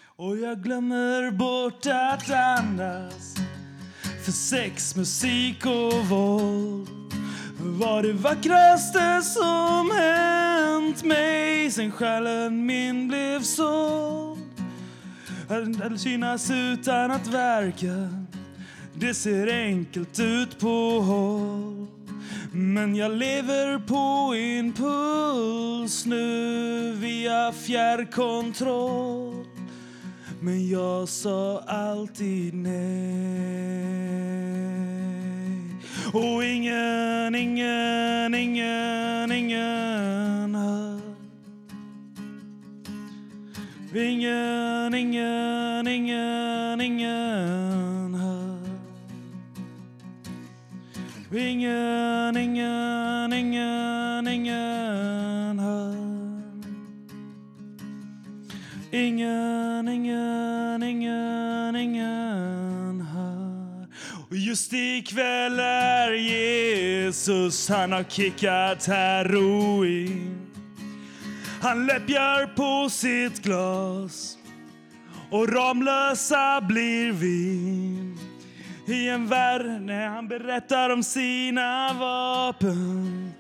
Och 0.06 0.38
jag 0.38 0.64
glömmer 0.64 1.32
bort 1.32 1.86
att 1.86 2.30
andas 2.32 3.49
för 4.24 4.32
sex, 4.32 4.96
musik 4.96 5.66
och 5.66 6.06
våld. 6.08 6.90
Var 7.62 8.04
det 8.04 8.14
vackraste 8.14 9.22
som 9.22 9.92
hänt 9.92 11.04
mig 11.04 11.72
sen 11.72 11.92
själen 11.92 12.66
min 12.66 13.08
blev 13.08 13.42
såld. 13.42 14.40
Att 15.84 16.00
synas 16.02 16.52
utan 16.52 17.12
att 17.12 17.28
verka 17.28 18.10
Det 18.94 19.14
ser 19.14 19.48
enkelt 19.48 20.20
ut 20.20 20.60
på 20.60 21.00
håll. 21.00 21.88
Men 22.52 22.96
jag 22.96 23.12
lever 23.12 23.80
på 23.80 24.36
impuls 24.36 26.06
nu 26.06 26.94
via 26.94 27.52
fjärrkontroll 27.52 29.49
men 30.42 30.70
jag 30.70 31.10
sa 31.10 31.64
alltid 31.68 32.54
nej. 32.54 33.80
Och 36.14 36.44
ingen, 36.44 37.36
ingen, 37.36 38.34
ingen, 38.36 39.32
ingen 39.32 40.56
hör. 40.56 41.00
Ingen, 43.96 44.94
ingen, 44.94 45.88
ingen, 45.88 46.82
ingen 46.82 48.16
hör. 48.16 48.60
Ingen, 51.32 52.38
ingen, 52.38 53.34
ingen, 53.34 54.28
ingen 54.28 55.60
hör. 55.60 55.96
Ingen, 58.92 59.49
just 64.50 64.74
ikväll 64.74 65.60
är 65.60 66.12
Jesus, 66.12 67.70
han 67.70 67.92
har 67.92 68.04
kickat 68.04 68.86
heroin. 68.86 70.48
Han 71.62 71.86
läppjar 71.86 72.46
på 72.46 72.90
sitt 72.90 73.44
glas 73.44 74.38
och 75.32 75.54
Ramlösa 75.54 76.62
blir 76.62 77.12
vi 77.12 77.60
i 78.86 79.10
en 79.10 79.28
värld 79.28 79.82
när 79.82 80.08
han 80.08 80.28
berättar 80.28 80.90
om 80.90 81.04
sina 81.04 81.94
vapen 81.94 83.32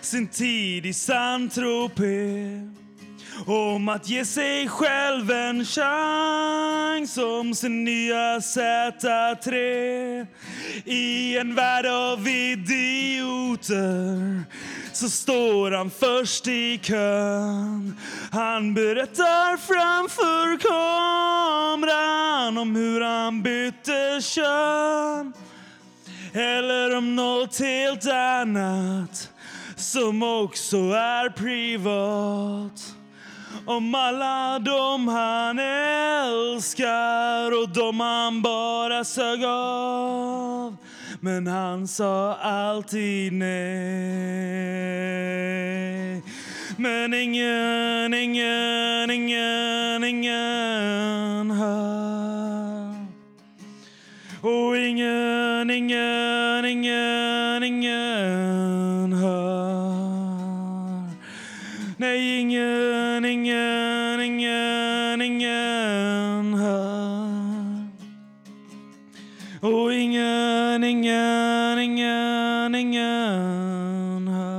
sin 0.00 0.28
tid 0.28 0.86
i 0.86 0.92
Saint-Tropez 0.92 2.85
om 3.46 3.88
att 3.88 4.08
ge 4.08 4.24
sig 4.24 4.68
själv 4.68 5.30
en 5.30 5.64
chans 5.64 7.18
om 7.18 7.54
sin 7.54 7.84
nya 7.84 8.38
Z3 8.38 9.56
I 10.84 11.38
en 11.38 11.54
värld 11.54 11.86
av 11.86 12.28
idioter 12.28 14.42
så 14.92 15.10
står 15.10 15.70
han 15.70 15.90
först 15.90 16.46
i 16.46 16.78
kön. 16.78 17.96
Han 18.32 18.74
berättar 18.74 19.56
framför 19.56 20.58
kameran 20.58 22.58
om 22.58 22.76
hur 22.76 23.00
han 23.00 23.42
bytte 23.42 24.20
kön. 24.22 25.32
Eller 26.32 26.96
om 26.96 27.16
något 27.16 27.60
helt 27.60 28.06
annat 28.06 29.30
som 29.76 30.22
också 30.22 30.90
är 30.90 31.30
privat 31.30 32.95
om 33.64 33.94
alla 33.94 34.58
de 34.58 35.08
han 35.08 35.58
älskar 35.58 37.62
och 37.62 37.68
de 37.68 38.00
han 38.00 38.42
bara 38.42 39.04
sög 39.04 39.44
av. 39.44 40.76
Men 41.20 41.46
han 41.46 41.88
sa 41.88 42.34
alltid 42.34 43.32
nej. 43.32 43.56
Men 46.76 47.14
ingen, 47.14 48.14
ingen, 48.14 49.10
ingen, 49.10 50.04
ingen 50.04 51.50
hör. 51.50 53.06
Och 54.40 54.76
ingen, 54.76 55.70
ingen, 55.70 56.64
ingen, 56.64 57.62
ingen 57.62 59.12
hör. 59.12 59.56
Nej, 61.96 62.40
ingen, 62.40 63.05
ingen, 63.24 64.20
ingen, 64.20 65.22
ingen 65.22 66.54
hör 66.54 66.96
Och 69.60 69.94
ingen, 69.94 70.84
ingen, 70.84 71.78
ingen, 71.78 72.74
ingen 72.74 74.28
hör 74.28 74.56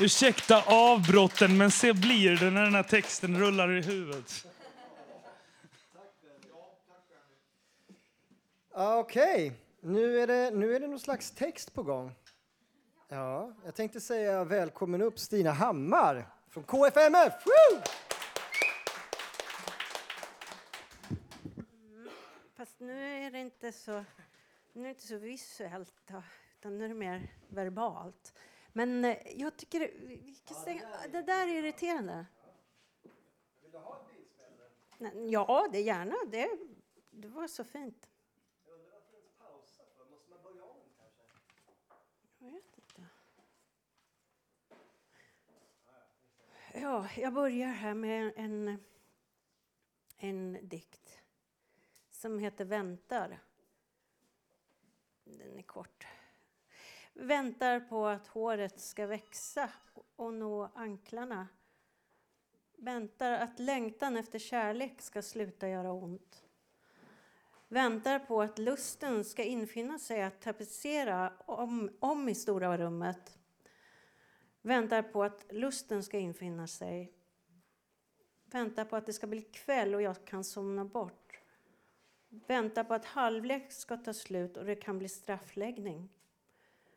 Ursäkta 0.00 0.62
avbrotten, 0.66 1.56
men 1.56 1.70
se 1.70 1.92
blir 1.92 2.36
det 2.36 2.50
när 2.50 2.62
den 2.62 2.74
här 2.74 2.82
texten 2.82 3.40
rullar 3.40 3.78
i 3.78 3.82
huvudet. 3.82 4.53
Okej, 8.76 9.52
nu, 9.80 10.20
är 10.20 10.26
det, 10.26 10.50
nu 10.50 10.76
är 10.76 10.80
det 10.80 10.86
någon 10.86 11.00
slags 11.00 11.30
text 11.30 11.74
på 11.74 11.82
gång. 11.82 12.12
Ja, 13.08 13.52
jag 13.64 13.74
tänkte 13.74 14.00
säga 14.00 14.44
välkommen 14.44 15.02
upp 15.02 15.18
Stina 15.18 15.50
Hammar 15.50 16.26
från 16.48 16.64
KFMF! 16.64 17.46
Woo! 17.46 17.80
Fast 22.54 22.80
nu 22.80 23.24
är 23.26 23.30
det 23.30 23.38
inte 23.38 23.72
så, 23.72 24.04
nu 24.72 24.80
är 24.80 24.84
det 24.84 24.88
inte 24.88 25.06
så 25.06 25.16
visuellt, 25.16 25.94
då, 26.06 26.22
utan 26.58 26.78
nu 26.78 26.84
är 26.84 26.88
det 26.88 26.94
mer 26.94 27.32
verbalt. 27.48 28.38
Men 28.72 29.04
eh, 29.04 29.16
jag 29.36 29.56
tycker 29.56 29.80
vi 30.00 30.36
kan 30.44 30.56
stänga, 30.56 30.88
det 31.12 31.22
där 31.22 31.48
är 31.48 31.58
irriterande. 31.58 32.26
Nej, 34.98 35.30
Ja, 35.30 35.68
det 35.72 35.78
är 35.78 35.82
gärna. 35.82 36.16
Det, 36.26 36.48
det 37.10 37.28
var 37.28 37.48
så 37.48 37.64
fint. 37.64 38.08
Jag 42.44 42.50
vet 42.50 42.78
inte. 42.78 43.02
Ja, 46.76 47.08
jag 47.16 47.32
börjar 47.32 47.68
här 47.68 47.94
med 47.94 48.32
en, 48.36 48.78
en 50.16 50.58
dikt 50.62 51.18
som 52.10 52.38
heter 52.38 52.64
Väntar. 52.64 53.38
Den 55.24 55.58
är 55.58 55.62
kort. 55.62 56.06
Väntar 57.12 57.80
på 57.80 58.06
att 58.06 58.26
håret 58.26 58.80
ska 58.80 59.06
växa 59.06 59.70
och 60.16 60.34
nå 60.34 60.70
anklarna. 60.74 61.48
Väntar 62.76 63.32
att 63.32 63.58
längtan 63.58 64.16
efter 64.16 64.38
kärlek 64.38 65.02
ska 65.02 65.22
sluta 65.22 65.68
göra 65.68 65.92
ont. 65.92 66.44
Väntar 67.68 68.18
på 68.18 68.42
att 68.42 68.58
lusten 68.58 69.24
ska 69.24 69.44
infinna 69.44 69.98
sig 69.98 70.22
att 70.22 70.40
tapetsera 70.40 71.32
om, 71.46 71.90
om 72.00 72.28
i 72.28 72.34
stora 72.34 72.78
rummet. 72.78 73.38
Väntar 74.66 75.02
på 75.02 75.22
att 75.24 75.46
lusten 75.50 76.02
ska 76.02 76.18
infinna 76.18 76.66
sig. 76.66 77.12
Väntar 78.44 78.84
på 78.84 78.96
att 78.96 79.06
det 79.06 79.12
ska 79.12 79.26
bli 79.26 79.42
kväll 79.42 79.94
och 79.94 80.02
jag 80.02 80.24
kan 80.24 80.44
somna 80.44 80.84
bort. 80.84 81.40
Väntar 82.28 82.84
på 82.84 82.94
att 82.94 83.04
halvlek 83.04 83.72
ska 83.72 83.96
ta 83.96 84.12
slut 84.12 84.56
och 84.56 84.64
det 84.64 84.74
kan 84.74 84.98
bli 84.98 85.08
straffläggning. 85.08 86.08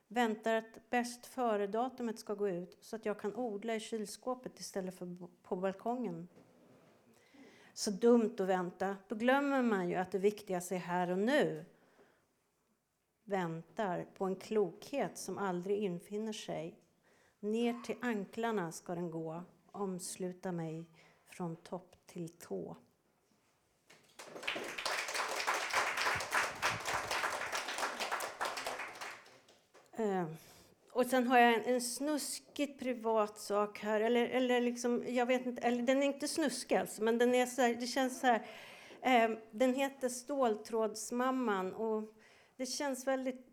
Väntar 0.08 0.56
att 0.56 0.90
bäst 0.90 1.26
före-datumet 1.26 2.20
ska 2.20 2.34
gå 2.34 2.50
ut 2.50 2.78
så 2.82 2.96
att 2.96 3.06
jag 3.06 3.20
kan 3.20 3.36
odla 3.36 3.76
i 3.76 3.80
kylskåpet 3.80 4.60
istället 4.60 4.98
för 4.98 5.28
på 5.44 5.56
balkongen. 5.56 6.28
Så 7.74 7.92
dumt 7.92 8.36
att 8.40 8.48
vänta. 8.48 8.98
Då 9.08 9.16
glömmer 9.16 9.62
man 9.62 9.90
ju 9.90 9.96
att 9.96 10.12
det 10.12 10.20
viktigaste 10.20 10.76
är 10.76 10.80
här 10.80 11.10
och 11.10 11.20
nu. 11.20 11.66
väntar 13.24 14.06
på 14.14 14.26
en 14.26 14.36
klokhet 14.36 15.18
som 15.18 15.38
aldrig 15.38 15.78
infinner 15.78 16.34
sig. 16.34 16.80
Ner 17.40 17.84
till 17.84 17.96
anklarna 18.02 18.72
ska 18.72 18.96
den 18.96 19.12
gå, 19.12 19.44
omsluta 19.72 20.52
mig 20.52 20.86
från 21.26 21.56
topp 21.56 21.96
till 22.06 22.30
tå. 22.30 22.78
Eh, 29.98 30.26
och 30.92 31.06
sen 31.06 31.28
har 31.28 31.38
jag 31.38 31.54
en, 31.54 31.74
en 31.74 31.82
snuskigt 31.82 32.80
privat 32.80 33.40
sak 33.40 33.80
här. 33.80 34.02
Eller, 34.02 34.26
eller 34.26 34.62
liksom, 34.62 35.04
jag 35.08 35.26
vet 35.26 35.46
inte, 35.46 35.62
eller 35.62 35.84
den 35.84 36.04
är 36.04 36.08
inte 36.08 36.28
snuskig 36.28 36.76
alltså, 36.76 37.04
men 37.04 37.18
den 37.18 37.36
är 37.36 37.46
så 37.46 37.62
här, 37.62 37.76
det 37.76 37.88
känns 37.88 38.20
så 38.20 38.28
här. 38.28 38.46
Eh, 39.02 39.38
den 39.52 39.74
heter 39.74 40.10
Ståltrådsmamman 40.10 41.74
och 41.74 42.14
det 42.58 42.66
känns 42.66 43.08
väldigt, 43.08 43.47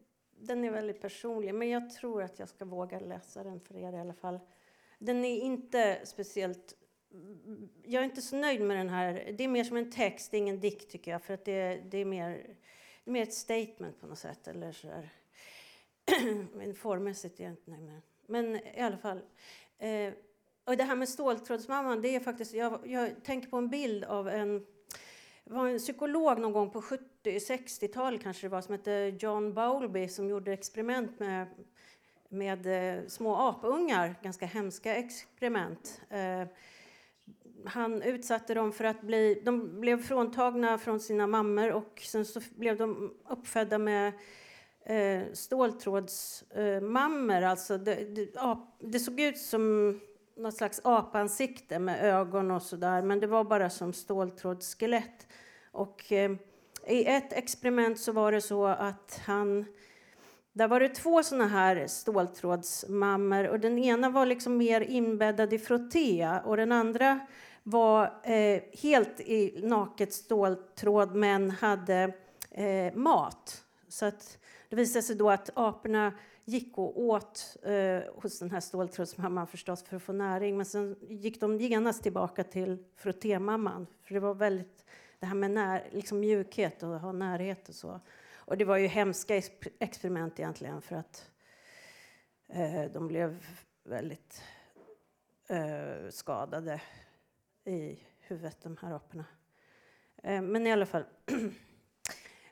den 0.47 0.65
är 0.65 0.71
väldigt 0.71 1.01
personlig. 1.01 1.55
Men 1.55 1.69
jag 1.69 1.91
tror 1.91 2.23
att 2.23 2.39
jag 2.39 2.49
ska 2.49 2.65
våga 2.65 3.01
läsa 3.01 3.45
den 3.45 3.61
för 3.61 3.77
er 3.77 3.93
i 3.93 4.01
alla 4.01 4.15
fall. 4.15 4.41
Den 4.99 5.25
är 5.25 5.37
inte 5.37 6.01
speciellt 6.05 6.75
jag 7.83 8.01
är 8.01 8.05
inte 8.05 8.23
så 8.23 8.37
nöjd 8.37 8.61
med 8.61 8.77
den 8.77 8.89
här. 8.89 9.35
Det 9.39 9.45
är 9.45 9.49
mer 9.49 9.65
som 9.65 9.77
en 9.77 9.91
text, 9.91 10.35
ingen 10.35 10.61
dikt 10.61 10.91
tycker 10.91 11.11
jag. 11.11 11.23
För 11.23 11.35
att 11.35 11.45
det, 11.45 11.83
det 11.91 11.99
är 11.99 12.05
mer, 12.05 12.57
mer 13.05 13.23
ett 13.23 13.35
statement 13.35 14.01
på 14.01 14.07
något 14.07 14.19
sätt. 14.19 14.49
Eller 14.49 14.73
så 14.73 14.87
där. 14.87 15.09
Men 16.53 16.75
formmässigt 16.75 17.41
är 17.41 17.45
jag 17.45 17.53
inte 17.53 17.71
nöjd 17.71 17.83
med 17.83 17.95
den. 17.95 18.03
Men 18.27 18.57
i 18.57 18.81
alla 18.81 18.99
fall. 18.99 19.21
Eh, 19.79 20.13
och 20.65 20.77
det 20.77 20.85
här 20.85 20.97
med 20.97 21.09
ståltrådsmamman, 21.09 22.03
det 22.03 22.15
är 22.15 22.21
faktiskt, 22.21 22.55
jag, 22.55 22.87
jag 22.87 23.25
tänker 23.25 23.49
på 23.49 23.57
en 23.57 23.69
bild 23.69 24.05
av 24.05 24.29
en, 24.29 24.67
det 25.45 25.55
var 25.55 25.69
en 25.69 25.79
psykolog 25.79 26.39
någon 26.39 26.53
gång 26.53 26.71
på 26.71 26.81
70-60-talet 26.81 28.23
kanske 28.23 28.47
det 28.47 28.51
var, 28.51 28.61
som 28.61 28.73
hette 28.73 29.17
John 29.21 29.55
Bowlby 29.55 30.09
som 30.09 30.29
gjorde 30.29 30.53
experiment 30.53 31.21
med, 31.21 31.47
med 32.29 32.67
eh, 32.67 33.07
små 33.07 33.37
apungar, 33.37 34.15
ganska 34.23 34.47
hemska 34.47 34.97
experiment. 34.97 36.01
Eh, 36.11 36.45
han 37.67 38.03
utsatte 38.03 38.55
dem 38.55 38.73
för 38.73 38.85
att 38.85 39.03
bli, 39.03 39.43
de 39.45 39.81
blev 39.81 40.03
fråntagna 40.03 40.79
från 40.79 41.01
sina 41.01 41.27
mammor 41.27 41.73
och 41.73 42.01
sen 42.05 42.25
så 42.25 42.41
blev 42.57 42.77
de 42.77 43.15
uppfödda 43.29 43.79
med 43.79 44.13
eh, 44.85 45.23
ståltrådsmammor. 45.33 47.43
Alltså 47.43 47.79
det, 47.79 47.95
det, 47.95 48.29
det, 48.79 48.99
såg 48.99 49.21
ut 49.21 49.39
som 49.39 50.01
något 50.37 50.55
slags 50.55 50.81
apansikte 50.85 51.79
med 51.79 52.05
ögon 52.05 52.51
och 52.51 52.63
sådär 52.63 53.03
men 53.03 53.21
det 53.21 53.27
var 53.27 53.45
bara 53.45 53.71
som 53.71 53.93
ståltrådsskelett. 53.93 55.27
Och 55.73 56.13
eh, 56.13 56.33
i 56.87 57.05
ett 57.05 57.33
experiment 57.33 58.01
så 58.01 58.13
var 58.13 58.33
det 58.33 58.41
så 58.41 58.67
att 58.67 59.21
han 59.27 59.65
där 60.53 60.69
var 60.69 60.81
det 60.81 60.89
två 60.89 61.23
såna 61.23 61.47
här 61.47 61.87
ståltrådsmammor 61.87 63.49
och 63.49 63.61
den 63.61 63.79
ena 63.79 64.11
var 64.11 64.27
liksom 64.27 64.57
mer 64.57 64.81
inbäddad 64.81 65.53
i 65.53 65.59
frotté 65.59 66.29
och 66.45 66.57
den 66.57 66.73
andra 66.73 67.21
var 67.63 68.21
eh, 68.23 68.63
helt 68.83 69.21
i 69.21 69.61
naket 69.63 70.13
ståltråd 70.13 71.15
men 71.15 71.51
hade 71.51 72.13
eh, 72.51 72.95
mat. 72.95 73.65
Så 73.89 74.07
att 74.07 74.39
det 74.69 74.77
visade 74.77 75.03
sig 75.03 75.17
då 75.17 75.31
att 75.31 75.51
aporna 75.55 76.13
gick 76.45 76.79
och 76.79 77.01
åt 77.01 77.57
eh, 77.63 78.01
hos 78.15 78.39
den 78.39 78.51
här 78.51 78.61
ståltrådsmamman 78.61 79.47
förstås 79.47 79.83
för 79.83 79.97
att 79.97 80.03
få 80.03 80.13
näring. 80.13 80.57
Men 80.57 80.67
sen 80.67 80.97
gick 81.01 81.41
de 81.41 81.59
genast 81.59 82.03
tillbaka 82.03 82.45
till 82.45 82.85
frottémamman. 82.97 83.87
För 84.03 84.15
det 84.15 84.21
var 84.21 84.35
väldigt 84.35 84.85
det 85.19 85.27
här 85.27 85.35
med 85.35 85.51
när, 85.51 85.89
liksom 85.91 86.21
mjukhet 86.21 86.83
och 86.83 87.01
ha 87.01 87.13
närhet 87.13 87.69
och 87.69 87.75
så. 87.75 88.01
Och 88.35 88.59
det 88.59 88.65
var 88.65 88.77
ju 88.77 88.87
hemska 88.87 89.43
experiment 89.79 90.41
egentligen 90.41 90.83
för 90.83 90.97
att 90.97 91.31
eh, 92.49 92.85
de 92.93 93.09
blev 93.09 93.47
väldigt 93.85 94.43
eh, 95.49 96.11
skadade 96.11 96.81
i 97.65 97.99
huvudet, 98.19 98.61
de 98.63 98.77
här 98.81 98.93
aporna. 98.93 99.25
Eh, 100.23 100.43
men 100.43 100.67
i 100.67 100.73
alla 100.73 100.87
fall. 100.87 101.05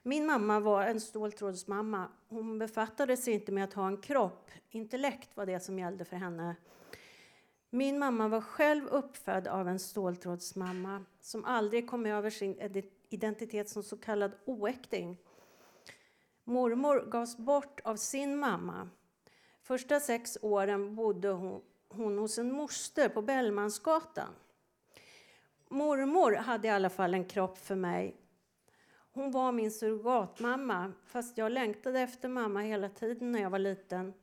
Min 0.03 0.27
mamma 0.27 0.61
var 0.61 0.83
en 0.87 1.01
ståltrådsmamma. 1.01 2.09
Hon 2.29 2.59
befattade 2.59 3.17
sig 3.17 3.35
inte 3.35 3.53
med 3.53 3.65
att 3.65 3.73
ha 3.73 3.87
en 3.87 3.97
kropp. 3.97 4.51
Intellekt 4.71 5.37
var 5.37 5.47
det 5.47 5.61
som 5.61 5.79
gällde 5.79 6.05
för 6.05 6.17
henne. 6.17 6.57
Min 7.71 7.99
mamma 7.99 8.29
var 8.29 8.41
själv 8.41 8.87
uppfödd 8.87 9.49
av 9.49 9.69
en 9.69 9.79
ståltrådsmamma 9.79 11.05
som 11.21 11.45
aldrig 11.45 11.91
kom 11.91 12.07
över 12.07 12.31
sin 12.31 12.83
identitet 13.09 13.69
som 13.69 13.83
så 13.83 13.97
kallad 13.97 14.33
oäkting. 14.45 15.19
Mormor 16.45 17.11
gavs 17.11 17.37
bort 17.37 17.81
av 17.85 17.97
sin 17.97 18.39
mamma. 18.39 18.89
Första 19.63 20.01
sex 20.01 20.39
åren 20.43 20.95
bodde 20.95 21.29
hon, 21.29 21.63
hon 21.89 22.19
hos 22.19 22.39
en 22.39 22.53
moster 22.53 23.09
på 23.09 23.23
Bellmansgatan. 23.23 24.35
Mormor 25.69 26.33
hade 26.33 26.69
i 26.69 26.71
alla 26.71 26.91
fall 26.91 27.15
en 27.15 27.25
kropp 27.25 27.59
för 27.59 27.75
mig. 27.75 28.22
Hon 29.15 29.31
var 29.31 29.53
min 29.53 29.71
surrogatmamma, 29.71 30.93
fast 31.07 31.39
jag 31.39 31.53
längtade 31.53 32.01
efter 32.01 32.29
mamma 32.29 32.61
hela 32.61 32.89
tiden 32.89 33.33
när 33.33 33.43
jag 33.43 33.51
var 33.51 33.59
liten. 33.59 34.15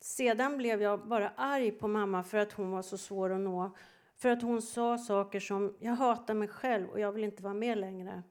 Sedan 0.00 0.56
blev 0.56 0.82
jag 0.82 1.08
bara 1.08 1.28
arg 1.36 1.70
på 1.70 1.88
mamma 1.88 2.22
för 2.22 2.38
att 2.38 2.52
hon 2.52 2.70
var 2.70 2.82
så 2.82 2.98
svår 2.98 3.30
att 3.30 3.40
nå. 3.40 3.70
För 4.16 4.28
att 4.28 4.42
hon 4.42 4.62
sa 4.62 4.98
saker 4.98 5.40
som 5.40 5.76
“jag 5.80 5.92
hatar 5.92 6.34
mig 6.34 6.48
själv 6.48 6.88
och 6.88 7.00
jag 7.00 7.12
vill 7.12 7.24
inte 7.24 7.42
vara 7.42 7.54
med 7.54 7.78
längre”. 7.78 8.22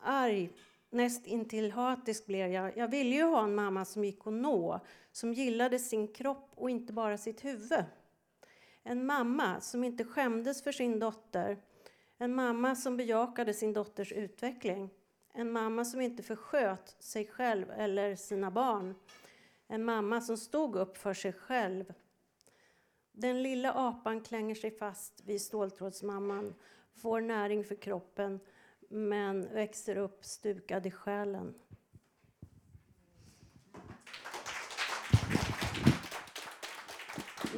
Arg, 0.00 0.50
näst 0.90 1.26
intill 1.26 1.72
hatisk 1.72 2.26
blev 2.26 2.52
jag. 2.52 2.76
Jag 2.76 2.88
ville 2.88 3.14
ju 3.16 3.22
ha 3.22 3.44
en 3.44 3.54
mamma 3.54 3.84
som 3.84 4.04
gick 4.04 4.26
att 4.26 4.32
nå, 4.32 4.80
som 5.12 5.32
gillade 5.32 5.78
sin 5.78 6.08
kropp 6.08 6.50
och 6.54 6.70
inte 6.70 6.92
bara 6.92 7.18
sitt 7.18 7.44
huvud. 7.44 7.84
En 8.82 9.06
mamma 9.06 9.60
som 9.60 9.84
inte 9.84 10.04
skämdes 10.04 10.62
för 10.62 10.72
sin 10.72 10.98
dotter. 10.98 11.58
En 12.22 12.34
mamma 12.34 12.76
som 12.76 12.96
bejakade 12.96 13.54
sin 13.54 13.72
dotters 13.72 14.12
utveckling. 14.12 14.90
En 15.32 15.52
mamma 15.52 15.84
som 15.84 16.00
inte 16.00 16.22
försköt 16.22 16.96
sig 16.98 17.26
själv 17.26 17.70
eller 17.70 18.16
sina 18.16 18.50
barn. 18.50 18.94
En 19.66 19.84
mamma 19.84 20.20
som 20.20 20.36
stod 20.36 20.76
upp 20.76 20.96
för 20.96 21.14
sig 21.14 21.32
själv. 21.32 21.94
Den 23.12 23.42
lilla 23.42 23.72
apan 23.72 24.20
klänger 24.20 24.54
sig 24.54 24.70
fast 24.70 25.22
vid 25.24 25.40
ståltrådsmamman, 25.40 26.54
får 26.94 27.20
näring 27.20 27.64
för 27.64 27.74
kroppen 27.74 28.40
men 28.88 29.54
växer 29.54 29.96
upp 29.96 30.24
stukad 30.24 30.86
i 30.86 30.90
själen. 30.90 31.54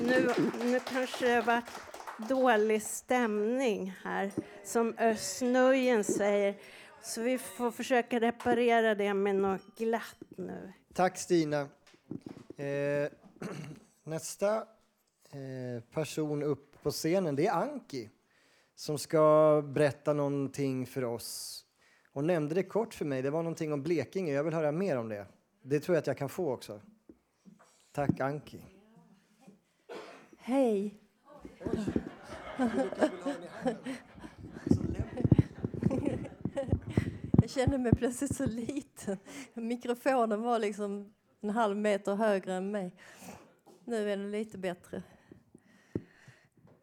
Nu, 0.00 0.30
nu 0.64 0.80
kanske 0.80 1.26
det 1.26 1.34
har 1.34 1.42
varit 1.42 1.70
dålig 2.18 2.82
stämning 2.82 3.94
här, 4.02 4.32
som 4.64 4.94
Ösnöjen 4.98 6.04
säger. 6.04 6.56
Så 7.02 7.22
vi 7.22 7.38
får 7.38 7.70
försöka 7.70 8.20
reparera 8.20 8.94
det 8.94 9.14
med 9.14 9.36
något 9.36 9.78
glatt 9.78 10.16
nu. 10.36 10.72
Tack 10.94 11.18
Stina. 11.18 11.60
Eh, 12.56 13.08
nästa 14.04 14.56
eh, 14.56 15.82
person 15.92 16.42
upp 16.42 16.82
på 16.82 16.90
scenen 16.90 17.36
det 17.36 17.46
är 17.46 17.52
Anki 17.52 18.10
som 18.74 18.98
ska 18.98 19.62
berätta 19.66 20.12
någonting 20.12 20.86
för 20.86 21.04
oss. 21.04 21.60
Hon 22.12 22.26
nämnde 22.26 22.54
det 22.54 22.62
kort 22.62 22.94
för 22.94 23.04
mig. 23.04 23.22
Det 23.22 23.30
var 23.30 23.42
någonting 23.42 23.72
om 23.72 23.82
Blekinge. 23.82 24.32
Jag 24.32 24.44
vill 24.44 24.54
höra 24.54 24.72
mer 24.72 24.96
om 24.98 25.08
det. 25.08 25.26
Det 25.62 25.80
tror 25.80 25.94
jag 25.94 26.00
att 26.00 26.06
jag 26.06 26.18
kan 26.18 26.28
få 26.28 26.52
också. 26.52 26.80
Tack 27.92 28.20
Anki. 28.20 28.60
Hej. 30.38 31.00
Jag 37.44 37.50
kände 37.50 37.78
mig 37.78 37.92
plötsligt 37.92 38.36
så 38.36 38.46
liten. 38.46 39.18
Mikrofonen 39.54 40.42
var 40.42 40.58
liksom 40.58 41.14
en 41.40 41.50
halv 41.50 41.76
meter 41.76 42.14
högre 42.14 42.54
än 42.54 42.70
mig. 42.70 42.94
Nu 43.84 44.10
är 44.10 44.16
det 44.16 44.30
lite 44.30 44.58
bättre. 44.58 45.02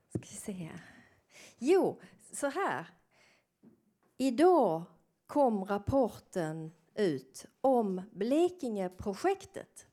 Ska 0.09 0.19
vi 0.19 0.25
se 0.27 0.51
här. 0.51 0.81
Jo, 1.57 1.99
så 2.33 2.47
här. 2.47 2.85
Idag 4.17 4.83
kom 5.27 5.65
rapporten 5.65 6.71
ut 6.95 7.45
om 7.61 8.01
Blekingeprojektet. 8.11 9.87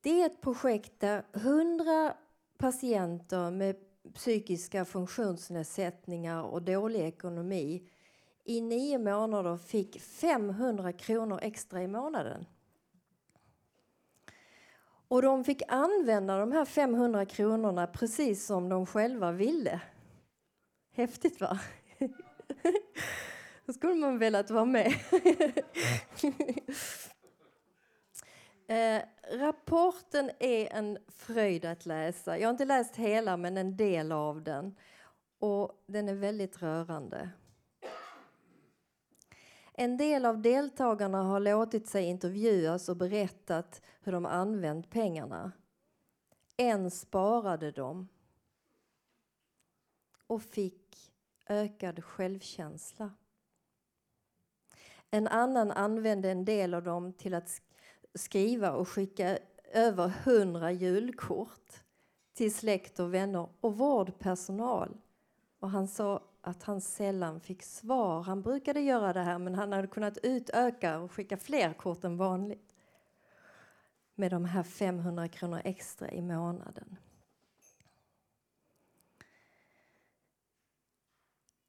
Det 0.00 0.22
är 0.22 0.26
ett 0.26 0.40
projekt 0.40 1.00
där 1.00 1.24
100 1.32 2.16
patienter 2.58 3.50
med 3.50 3.76
psykiska 4.14 4.84
funktionsnedsättningar 4.84 6.42
och 6.42 6.62
dålig 6.62 7.00
ekonomi 7.00 7.88
i 8.46 8.60
nio 8.60 8.98
månader 8.98 9.56
fick 9.56 10.00
500 10.00 10.92
kronor 10.92 11.38
extra 11.42 11.82
i 11.82 11.88
månaden. 11.88 12.46
Och 15.08 15.22
de 15.22 15.44
fick 15.44 15.62
använda 15.68 16.38
de 16.38 16.52
här 16.52 16.64
500 16.64 17.26
kronorna 17.26 17.86
precis 17.86 18.46
som 18.46 18.68
de 18.68 18.86
själva 18.86 19.32
ville. 19.32 19.80
Häftigt 20.92 21.40
va? 21.40 21.60
Då 23.66 23.72
skulle 23.72 23.94
man 23.94 24.18
velat 24.18 24.50
vara 24.50 24.64
med. 24.64 24.92
eh, 28.68 29.02
rapporten 29.38 30.30
är 30.38 30.72
en 30.72 30.98
fröjd 31.08 31.64
att 31.64 31.86
läsa. 31.86 32.38
Jag 32.38 32.48
har 32.48 32.50
inte 32.50 32.64
läst 32.64 32.96
hela, 32.96 33.36
men 33.36 33.56
en 33.56 33.76
del 33.76 34.12
av 34.12 34.42
den. 34.42 34.76
Och 35.38 35.84
den 35.86 36.08
är 36.08 36.14
väldigt 36.14 36.62
rörande. 36.62 37.30
En 39.78 39.96
del 39.96 40.24
av 40.24 40.42
deltagarna 40.42 41.22
har 41.22 41.40
låtit 41.40 41.88
sig 41.88 42.04
intervjuas 42.04 42.88
och 42.88 42.96
berättat 42.96 43.82
hur 44.00 44.12
de 44.12 44.26
använt 44.26 44.90
pengarna. 44.90 45.52
En 46.56 46.90
sparade 46.90 47.70
dem 47.70 48.08
och 50.26 50.42
fick 50.42 51.12
ökad 51.46 52.04
självkänsla. 52.04 53.10
En 55.10 55.28
annan 55.28 55.70
använde 55.70 56.30
en 56.30 56.44
del 56.44 56.74
av 56.74 56.82
dem 56.82 57.12
till 57.12 57.34
att 57.34 57.62
skriva 58.14 58.72
och 58.72 58.88
skicka 58.88 59.38
över 59.72 60.08
hundra 60.08 60.72
julkort 60.72 61.84
till 62.34 62.54
släkt 62.54 63.00
och 63.00 63.14
vänner 63.14 63.48
och 63.60 63.78
vårdpersonal. 63.78 64.96
Och 65.58 65.70
han 65.70 65.88
sa 65.88 66.22
att 66.46 66.62
han 66.62 66.80
sällan 66.80 67.40
fick 67.40 67.62
svar. 67.62 68.22
Han 68.22 68.42
brukade 68.42 68.80
göra 68.80 69.12
det 69.12 69.20
här 69.20 69.38
men 69.38 69.54
han 69.54 69.72
hade 69.72 69.86
kunnat 69.86 70.18
utöka 70.22 70.98
och 70.98 71.12
skicka 71.12 71.36
fler 71.36 71.72
kort 71.72 72.04
än 72.04 72.16
vanligt 72.16 72.74
med 74.14 74.30
de 74.30 74.44
här 74.44 74.62
500 74.62 75.28
kronor 75.28 75.60
extra 75.64 76.10
i 76.10 76.22
månaden. 76.22 76.96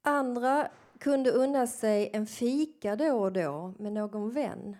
Andra 0.02 0.70
kunde 0.98 1.30
unna 1.30 1.66
sig 1.66 2.10
en 2.12 2.26
fika 2.26 2.96
då 2.96 3.18
och 3.18 3.32
då 3.32 3.74
med 3.78 3.92
någon 3.92 4.30
vän. 4.30 4.76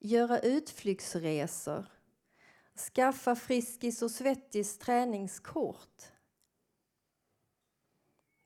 Göra 0.00 0.38
utflyktsresor. 0.38 1.86
Skaffa 2.94 3.36
Friskis 3.36 4.02
och 4.02 4.10
Svettis 4.10 4.78
träningskort. 4.78 6.15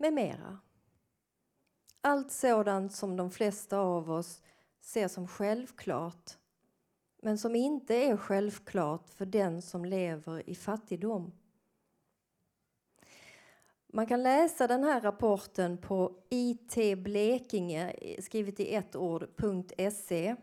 Med 0.00 0.12
mera. 0.12 0.58
Allt 2.00 2.32
sådant 2.32 2.92
som 2.92 3.16
de 3.16 3.30
flesta 3.30 3.78
av 3.78 4.10
oss 4.10 4.42
ser 4.80 5.08
som 5.08 5.28
självklart 5.28 6.36
men 7.22 7.38
som 7.38 7.56
inte 7.56 7.94
är 7.94 8.16
självklart 8.16 9.10
för 9.10 9.26
den 9.26 9.62
som 9.62 9.84
lever 9.84 10.50
i 10.50 10.54
fattigdom. 10.54 11.32
Man 13.86 14.06
kan 14.06 14.22
läsa 14.22 14.66
den 14.66 14.84
här 14.84 15.00
rapporten 15.00 15.78
på 15.78 16.16
itblekinge, 16.28 17.96
skrivet 18.20 18.60
i 18.60 18.74
ett 18.74 18.96
ord, 18.96 19.26
.se. 19.92 20.36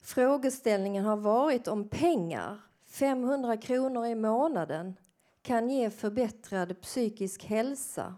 Frågeställningen 0.00 1.04
har 1.04 1.16
varit 1.16 1.68
om 1.68 1.88
pengar, 1.88 2.60
500 2.86 3.56
kronor 3.56 4.06
i 4.06 4.14
månaden, 4.14 4.96
kan 5.42 5.70
ge 5.70 5.90
förbättrad 5.90 6.80
psykisk 6.80 7.44
hälsa. 7.44 8.14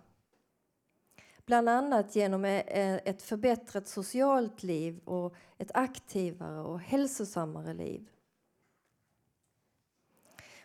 Bland 1.46 1.68
annat 1.68 2.16
genom 2.16 2.44
e- 2.44 2.64
e- 2.66 3.00
ett 3.04 3.22
förbättrat 3.22 3.88
socialt 3.88 4.62
liv 4.62 5.00
och 5.04 5.34
ett 5.58 5.70
aktivare 5.74 6.60
och 6.60 6.80
hälsosammare 6.80 7.74
liv. 7.74 8.08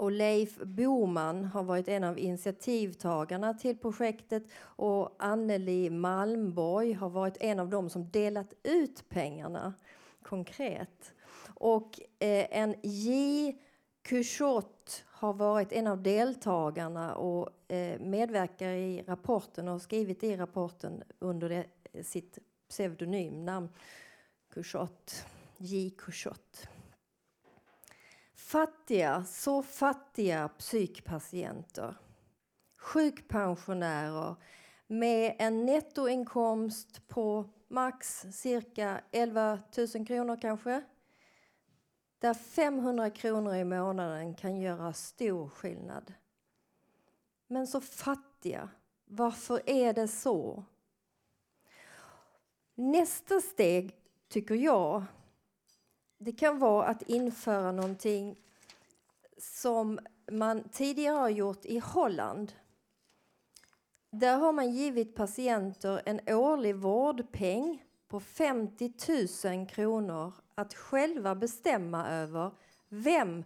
Och 0.01 0.11
Leif 0.11 0.57
Boman 0.57 1.45
har 1.45 1.63
varit 1.63 1.87
en 1.87 2.03
av 2.03 2.19
initiativtagarna 2.19 3.53
till 3.53 3.77
projektet 3.77 4.43
och 4.61 5.15
Anneli 5.19 5.89
Malmborg 5.89 6.93
har 6.93 7.09
varit 7.09 7.37
en 7.39 7.59
av 7.59 7.69
dem 7.69 7.89
som 7.89 8.09
delat 8.09 8.53
ut 8.63 9.09
pengarna 9.09 9.73
konkret. 10.23 11.13
Och 11.55 11.99
eh, 12.19 12.59
en 12.59 12.75
J. 12.83 13.55
Kuchot 14.01 15.03
har 15.07 15.33
varit 15.33 15.71
en 15.71 15.87
av 15.87 16.03
deltagarna 16.03 17.15
och 17.15 17.71
eh, 17.71 17.99
medverkar 17.99 18.69
i 18.69 19.03
rapporten 19.07 19.67
och 19.67 19.71
har 19.71 19.79
skrivit 19.79 20.23
i 20.23 20.35
rapporten 20.35 21.03
under 21.19 21.49
det, 21.49 21.65
sitt 22.03 22.39
pseudonymnamn 22.69 23.69
Kuchot, 24.53 25.25
J. 25.57 25.89
Kuchot. 25.97 26.67
Fattiga, 28.51 29.23
så 29.23 29.63
fattiga 29.63 30.47
psykpatienter. 30.47 31.95
Sjukpensionärer 32.77 34.35
med 34.87 35.35
en 35.39 35.65
nettoinkomst 35.65 37.07
på 37.07 37.49
max 37.67 38.25
cirka 38.31 39.01
11 39.11 39.59
000 39.95 40.05
kronor 40.07 40.37
kanske. 40.41 40.81
Där 42.19 42.33
500 42.33 43.09
kronor 43.09 43.55
i 43.55 43.63
månaden 43.63 44.35
kan 44.35 44.59
göra 44.59 44.93
stor 44.93 45.49
skillnad. 45.49 46.13
Men 47.47 47.67
så 47.67 47.81
fattiga, 47.81 48.69
varför 49.05 49.69
är 49.69 49.93
det 49.93 50.07
så? 50.07 50.63
Nästa 52.75 53.41
steg, 53.41 53.95
tycker 54.29 54.55
jag, 54.55 55.03
det 56.23 56.31
kan 56.31 56.59
vara 56.59 56.87
att 56.87 57.01
införa 57.01 57.71
någonting 57.71 58.39
som 59.37 59.99
man 60.31 60.69
tidigare 60.69 61.15
har 61.15 61.29
gjort 61.29 61.65
i 61.65 61.79
Holland. 61.79 62.53
Där 64.09 64.37
har 64.37 64.53
man 64.53 64.71
givit 64.71 65.15
patienter 65.15 66.01
en 66.05 66.19
årlig 66.27 66.75
vårdpeng 66.75 67.83
på 68.07 68.19
50 68.19 68.93
000 69.57 69.67
kronor 69.67 70.33
att 70.55 70.73
själva 70.73 71.35
bestämma 71.35 72.07
över 72.09 72.51
vem 72.89 73.43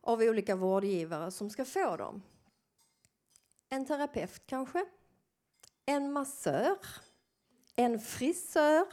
av 0.00 0.20
olika 0.20 0.56
vårdgivare 0.56 1.30
som 1.30 1.50
ska 1.50 1.64
få 1.64 1.96
dem. 1.96 2.22
En 3.68 3.86
terapeut 3.86 4.46
kanske, 4.46 4.84
en 5.86 6.12
massör, 6.12 6.78
en 7.76 8.00
frisör, 8.00 8.86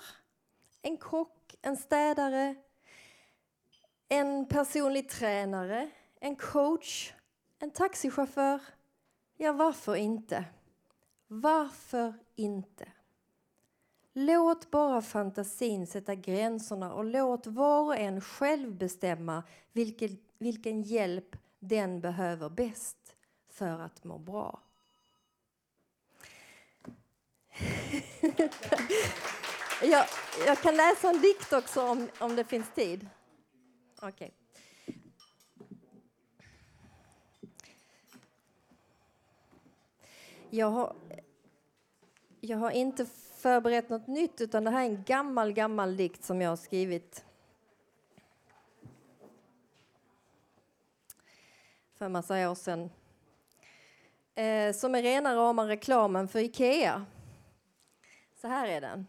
en 0.82 0.98
kock, 0.98 1.56
en 1.62 1.78
städare, 1.78 2.56
en 4.10 4.46
personlig 4.46 5.10
tränare, 5.10 5.90
en 6.20 6.36
coach, 6.36 7.14
en 7.60 7.72
taxichaufför. 7.72 8.62
Ja, 9.38 9.54
varför 9.54 9.96
inte? 9.96 10.46
Varför 11.28 12.14
inte? 12.36 12.88
Låt 14.14 14.72
bara 14.72 15.02
fantasin 15.02 15.88
sätta 15.88 16.16
gränserna 16.16 16.94
och 16.94 17.06
låt 17.06 17.48
var 17.48 17.82
och 17.84 17.98
en 17.98 18.22
själv 18.22 18.76
bestämma 18.76 19.44
vilken, 19.74 20.18
vilken 20.38 20.82
hjälp 20.82 21.36
den 21.60 22.02
behöver 22.02 22.50
bäst 22.50 23.16
för 23.50 23.80
att 23.80 24.04
må 24.04 24.18
bra. 24.18 24.60
jag, 29.82 30.06
jag 30.46 30.62
kan 30.62 30.76
läsa 30.76 31.10
en 31.10 31.22
dikt 31.22 31.54
också 31.54 31.88
om, 31.88 32.08
om 32.20 32.36
det 32.36 32.44
finns 32.44 32.72
tid. 32.76 33.08
Okej. 34.02 34.10
Okay. 34.10 34.32
Jag 40.50 40.70
har, 40.70 40.96
jag 42.40 42.58
har 42.58 42.72
inte 42.72 43.06
förberett 43.36 43.90
något 43.90 44.08
nytt 44.08 44.42
utan 44.42 44.64
det 44.64 44.72
här 44.72 44.82
är 44.82 44.90
en 44.90 45.04
gammal, 45.04 45.54
gammal 45.54 45.98
dikt 45.98 46.24
som 46.24 46.42
jag 46.42 46.50
har 46.50 46.56
skrivit 46.56 47.26
för 51.98 52.06
en 52.06 52.12
massa 52.12 52.52
år 52.52 52.56
sedan. 52.56 52.90
Eh, 54.36 54.74
som 54.74 54.96
är 54.96 55.02
rena 55.02 55.36
rama 55.36 55.68
reklamen 55.68 56.28
för 56.28 56.40
Ikea. 56.40 57.06
Så 58.42 58.48
här 58.48 58.68
är 58.68 58.82
den. 58.82 59.08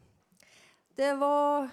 Det 0.95 1.15
var 1.15 1.69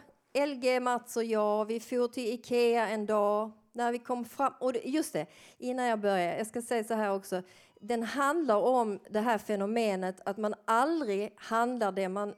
LG, 0.46 0.80
Mats 0.80 1.18
och 1.18 1.24
jag, 1.24 1.66
vi 1.66 1.80
for 1.80 2.08
till 2.08 2.34
Ikea 2.34 2.88
en 2.88 3.06
dag. 3.06 3.52
När 3.72 3.92
vi 3.92 4.00
kom 4.00 4.26
fram, 4.26 4.54
och 4.60 4.74
just 4.84 5.14
det, 5.14 5.26
innan 5.58 5.86
jag 5.86 6.00
börjar, 6.00 6.38
jag 6.38 6.48
ska 6.48 6.62
säga 6.62 6.84
så 6.84 6.94
här 6.94 7.14
också. 7.14 7.42
Den 7.80 8.04
handlar 8.04 8.56
om 8.56 9.00
det 9.10 9.20
här 9.20 9.38
fenomenet 9.38 10.22
att 10.26 10.38
man 10.38 10.54
aldrig 10.66 11.34
handlar 11.38 11.92
det 11.92 12.10
man 12.10 12.34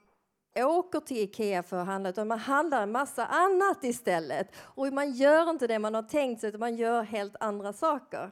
åker 0.55 0.99
till 0.99 1.17
Ikea 1.17 1.63
för 1.63 1.77
att 1.77 1.87
handla 1.87 2.09
utan 2.09 2.27
man 2.27 2.39
handlar 2.39 2.83
en 2.83 2.91
massa 2.91 3.25
annat 3.25 3.83
istället. 3.83 4.55
Och 4.55 4.93
man 4.93 5.11
gör 5.11 5.49
inte 5.49 5.67
det 5.67 5.79
man 5.79 5.95
har 5.95 6.03
tänkt 6.03 6.41
sig 6.41 6.49
utan 6.49 6.59
man 6.59 6.75
gör 6.75 7.01
helt 7.01 7.35
andra 7.39 7.73
saker. 7.73 8.31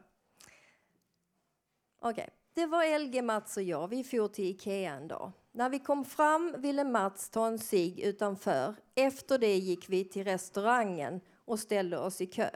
Okej, 2.00 2.12
okay. 2.12 2.28
det 2.54 2.66
var 2.66 3.00
LG, 3.00 3.22
Mats 3.22 3.58
och 3.58 3.64
jag. 3.64 3.88
Vi 3.88 4.04
for 4.04 4.28
till 4.28 4.46
Ikea 4.46 4.94
en 4.94 5.08
dag. 5.08 5.32
När 5.58 5.70
vi 5.70 5.80
kom 5.80 6.06
fram 6.06 6.56
ville 6.58 6.84
Mats 6.84 7.30
ta 7.30 7.48
en 7.48 7.60
cigg 7.60 8.00
utanför. 8.00 8.76
Efter 8.96 9.38
det 9.38 9.56
gick 9.56 9.90
vi 9.90 10.06
till 10.06 10.24
restaurangen 10.24 11.22
och 11.46 11.60
ställde 11.60 11.98
oss 11.98 12.22
i 12.22 12.26
kö. 12.26 12.50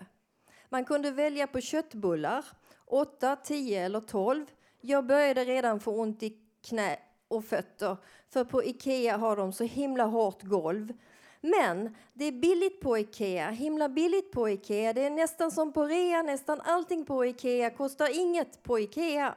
Man 0.70 0.86
kunde 0.86 1.12
välja 1.12 1.48
på 1.48 1.62
köttbullar, 1.62 2.46
8, 2.86 3.36
10 3.36 3.86
eller 3.86 4.00
12. 4.00 4.46
Jag 4.82 5.06
började 5.06 5.46
redan 5.46 5.80
få 5.80 5.92
ont 5.92 6.24
i 6.24 6.38
knä 6.62 7.00
och 7.28 7.46
fötter 7.46 7.98
för 8.30 8.44
på 8.44 8.64
Ikea 8.64 9.18
har 9.18 9.36
de 9.36 9.54
så 9.54 9.64
himla 9.64 10.06
hårt 10.06 10.44
golv. 10.44 10.94
Men 11.42 11.96
det 12.14 12.26
är 12.26 12.32
billigt 12.32 12.82
på 12.82 12.98
Ikea, 12.98 13.50
himla 13.50 13.90
billigt 13.90 14.32
på 14.32 14.50
Ikea. 14.50 14.94
Det 14.94 15.06
är 15.06 15.10
nästan 15.10 15.52
som 15.52 15.74
på 15.74 15.86
rea, 15.86 16.22
nästan 16.22 16.62
allting 16.62 17.06
på 17.06 17.26
Ikea 17.26 17.70
kostar 17.70 18.20
inget 18.20 18.64
på 18.64 18.80
Ikea. 18.80 19.36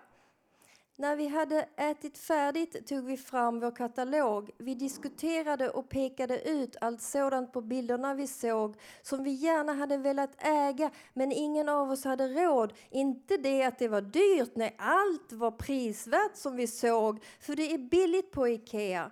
När 0.96 1.16
vi 1.16 1.26
hade 1.26 1.68
ätit 1.76 2.18
färdigt 2.18 2.86
tog 2.86 3.04
vi 3.04 3.16
fram 3.16 3.60
vår 3.60 3.76
katalog. 3.76 4.50
Vi 4.58 4.74
diskuterade 4.74 5.70
och 5.70 5.88
pekade 5.88 6.48
ut 6.48 6.76
allt 6.80 7.02
sådant 7.02 7.52
på 7.52 7.60
bilderna 7.60 8.14
vi 8.14 8.26
såg 8.26 8.76
som 9.02 9.24
vi 9.24 9.30
gärna 9.30 9.72
hade 9.72 9.96
velat 9.96 10.30
äga 10.38 10.90
men 11.12 11.32
ingen 11.32 11.68
av 11.68 11.90
oss 11.90 12.04
hade 12.04 12.28
råd. 12.28 12.72
Inte 12.90 13.36
det 13.36 13.64
att 13.64 13.78
det 13.78 13.88
var 13.88 14.00
dyrt, 14.00 14.50
nej 14.54 14.74
allt 14.78 15.32
var 15.32 15.50
prisvärt 15.50 16.36
som 16.36 16.56
vi 16.56 16.66
såg 16.66 17.24
för 17.40 17.56
det 17.56 17.74
är 17.74 17.78
billigt 17.78 18.30
på 18.30 18.48
Ikea. 18.48 19.10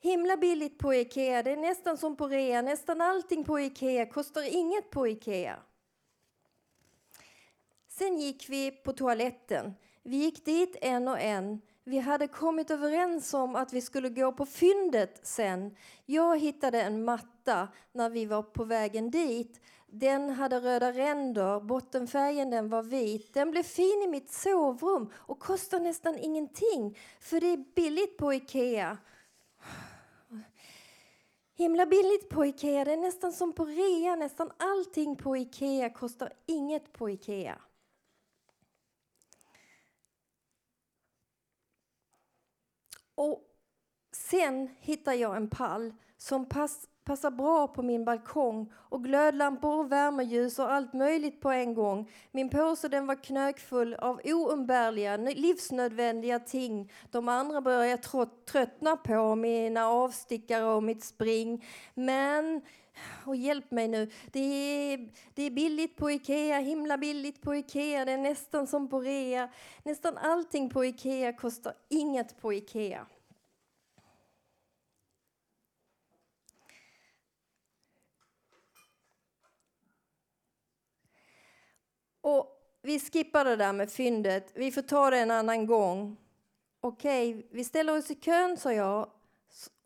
Himla 0.00 0.36
billigt 0.36 0.78
på 0.78 0.94
Ikea, 0.94 1.42
det 1.42 1.50
är 1.50 1.56
nästan 1.56 1.96
som 1.98 2.16
på 2.16 2.28
rea, 2.28 2.62
nästan 2.62 3.00
allting 3.00 3.44
på 3.44 3.60
Ikea 3.60 4.06
kostar 4.06 4.54
inget 4.54 4.90
på 4.90 5.08
Ikea. 5.08 5.58
Sen 7.88 8.18
gick 8.18 8.48
vi 8.48 8.70
på 8.70 8.92
toaletten. 8.92 9.74
Vi 10.02 10.16
gick 10.16 10.44
dit 10.44 10.76
en 10.80 11.08
och 11.08 11.20
en. 11.20 11.60
Vi 11.84 11.98
hade 11.98 12.28
kommit 12.28 12.70
överens 12.70 13.34
om 13.34 13.56
att 13.56 13.72
vi 13.72 13.80
skulle 13.80 14.08
gå 14.08 14.32
på 14.32 14.46
fyndet 14.46 15.20
sen. 15.22 15.76
Jag 16.06 16.38
hittade 16.38 16.82
en 16.82 17.04
matta 17.04 17.68
när 17.92 18.10
vi 18.10 18.26
var 18.26 18.42
på 18.42 18.64
vägen 18.64 19.10
dit. 19.10 19.60
Den 19.86 20.30
hade 20.30 20.60
röda 20.60 20.92
ränder, 20.92 21.60
bottenfärgen 21.60 22.50
den 22.50 22.68
var 22.68 22.82
vit. 22.82 23.34
Den 23.34 23.50
blev 23.50 23.62
fin 23.62 24.02
i 24.04 24.08
mitt 24.08 24.32
sovrum 24.32 25.12
och 25.14 25.38
kostar 25.38 25.80
nästan 25.80 26.18
ingenting 26.18 26.98
för 27.20 27.40
det 27.40 27.46
är 27.46 27.64
billigt 27.74 28.16
på 28.16 28.34
Ikea. 28.34 28.98
Himla 31.54 31.86
billigt 31.86 32.28
på 32.28 32.46
Ikea, 32.46 32.84
det 32.84 32.92
är 32.92 32.96
nästan 32.96 33.32
som 33.32 33.52
på 33.52 33.64
rea. 33.64 34.16
Nästan 34.16 34.50
allting 34.56 35.16
på 35.16 35.36
Ikea 35.36 35.90
kostar 35.90 36.32
inget 36.46 36.92
på 36.92 37.10
Ikea. 37.10 37.58
Och 43.20 43.42
sen 44.12 44.68
hittar 44.80 45.12
jag 45.12 45.36
en 45.36 45.50
pall 45.50 45.92
som 46.16 46.48
pass, 46.48 46.88
passar 47.10 47.30
bra 47.30 47.68
på 47.68 47.82
min 47.82 48.04
balkong 48.04 48.72
och 48.74 49.04
glödlampor 49.04 49.78
och 49.78 49.92
värmeljus 49.92 50.58
och 50.58 50.72
allt 50.72 50.92
möjligt 50.92 51.40
på 51.40 51.50
en 51.50 51.74
gång. 51.74 52.10
Min 52.32 52.50
påse 52.50 52.88
den 52.88 53.06
var 53.06 53.14
knökfull 53.14 53.94
av 53.94 54.20
oumbärliga, 54.24 55.16
livsnödvändiga 55.16 56.38
ting. 56.38 56.92
De 57.10 57.28
andra 57.28 57.60
börjar 57.60 57.84
jag 57.84 58.02
tröttna 58.46 58.96
på, 58.96 59.34
mina 59.34 59.86
avstickare 59.86 60.64
och 60.64 60.82
mitt 60.82 61.04
spring. 61.04 61.64
Men 61.94 62.60
och 63.24 63.36
hjälp 63.36 63.70
mig 63.70 63.88
nu. 63.88 64.10
Det 64.32 64.40
är, 64.40 65.08
det 65.34 65.42
är 65.42 65.50
billigt 65.50 65.96
på 65.96 66.10
Ikea, 66.10 66.58
himla 66.58 66.98
billigt 66.98 67.42
på 67.42 67.54
Ikea. 67.54 68.04
Det 68.04 68.12
är 68.12 68.18
nästan 68.18 68.66
som 68.66 68.88
på 68.88 69.00
rea. 69.00 69.48
Nästan 69.82 70.18
allting 70.18 70.70
på 70.70 70.84
Ikea 70.84 71.32
kostar 71.32 71.72
inget 71.88 72.40
på 72.40 72.52
Ikea. 72.52 73.06
Och 82.30 82.46
vi 82.82 83.00
skippar 83.00 83.44
det 83.44 83.56
där 83.56 83.72
med 83.72 83.90
fyndet. 83.90 84.50
Vi 84.54 84.72
får 84.72 84.82
ta 84.82 85.10
det 85.10 85.18
en 85.18 85.30
annan 85.30 85.66
gång. 85.66 86.16
Okej, 86.80 87.46
vi 87.50 87.64
ställer 87.64 87.98
oss 87.98 88.10
i 88.10 88.14
kön, 88.14 88.56
sa 88.56 88.72
jag, 88.72 89.10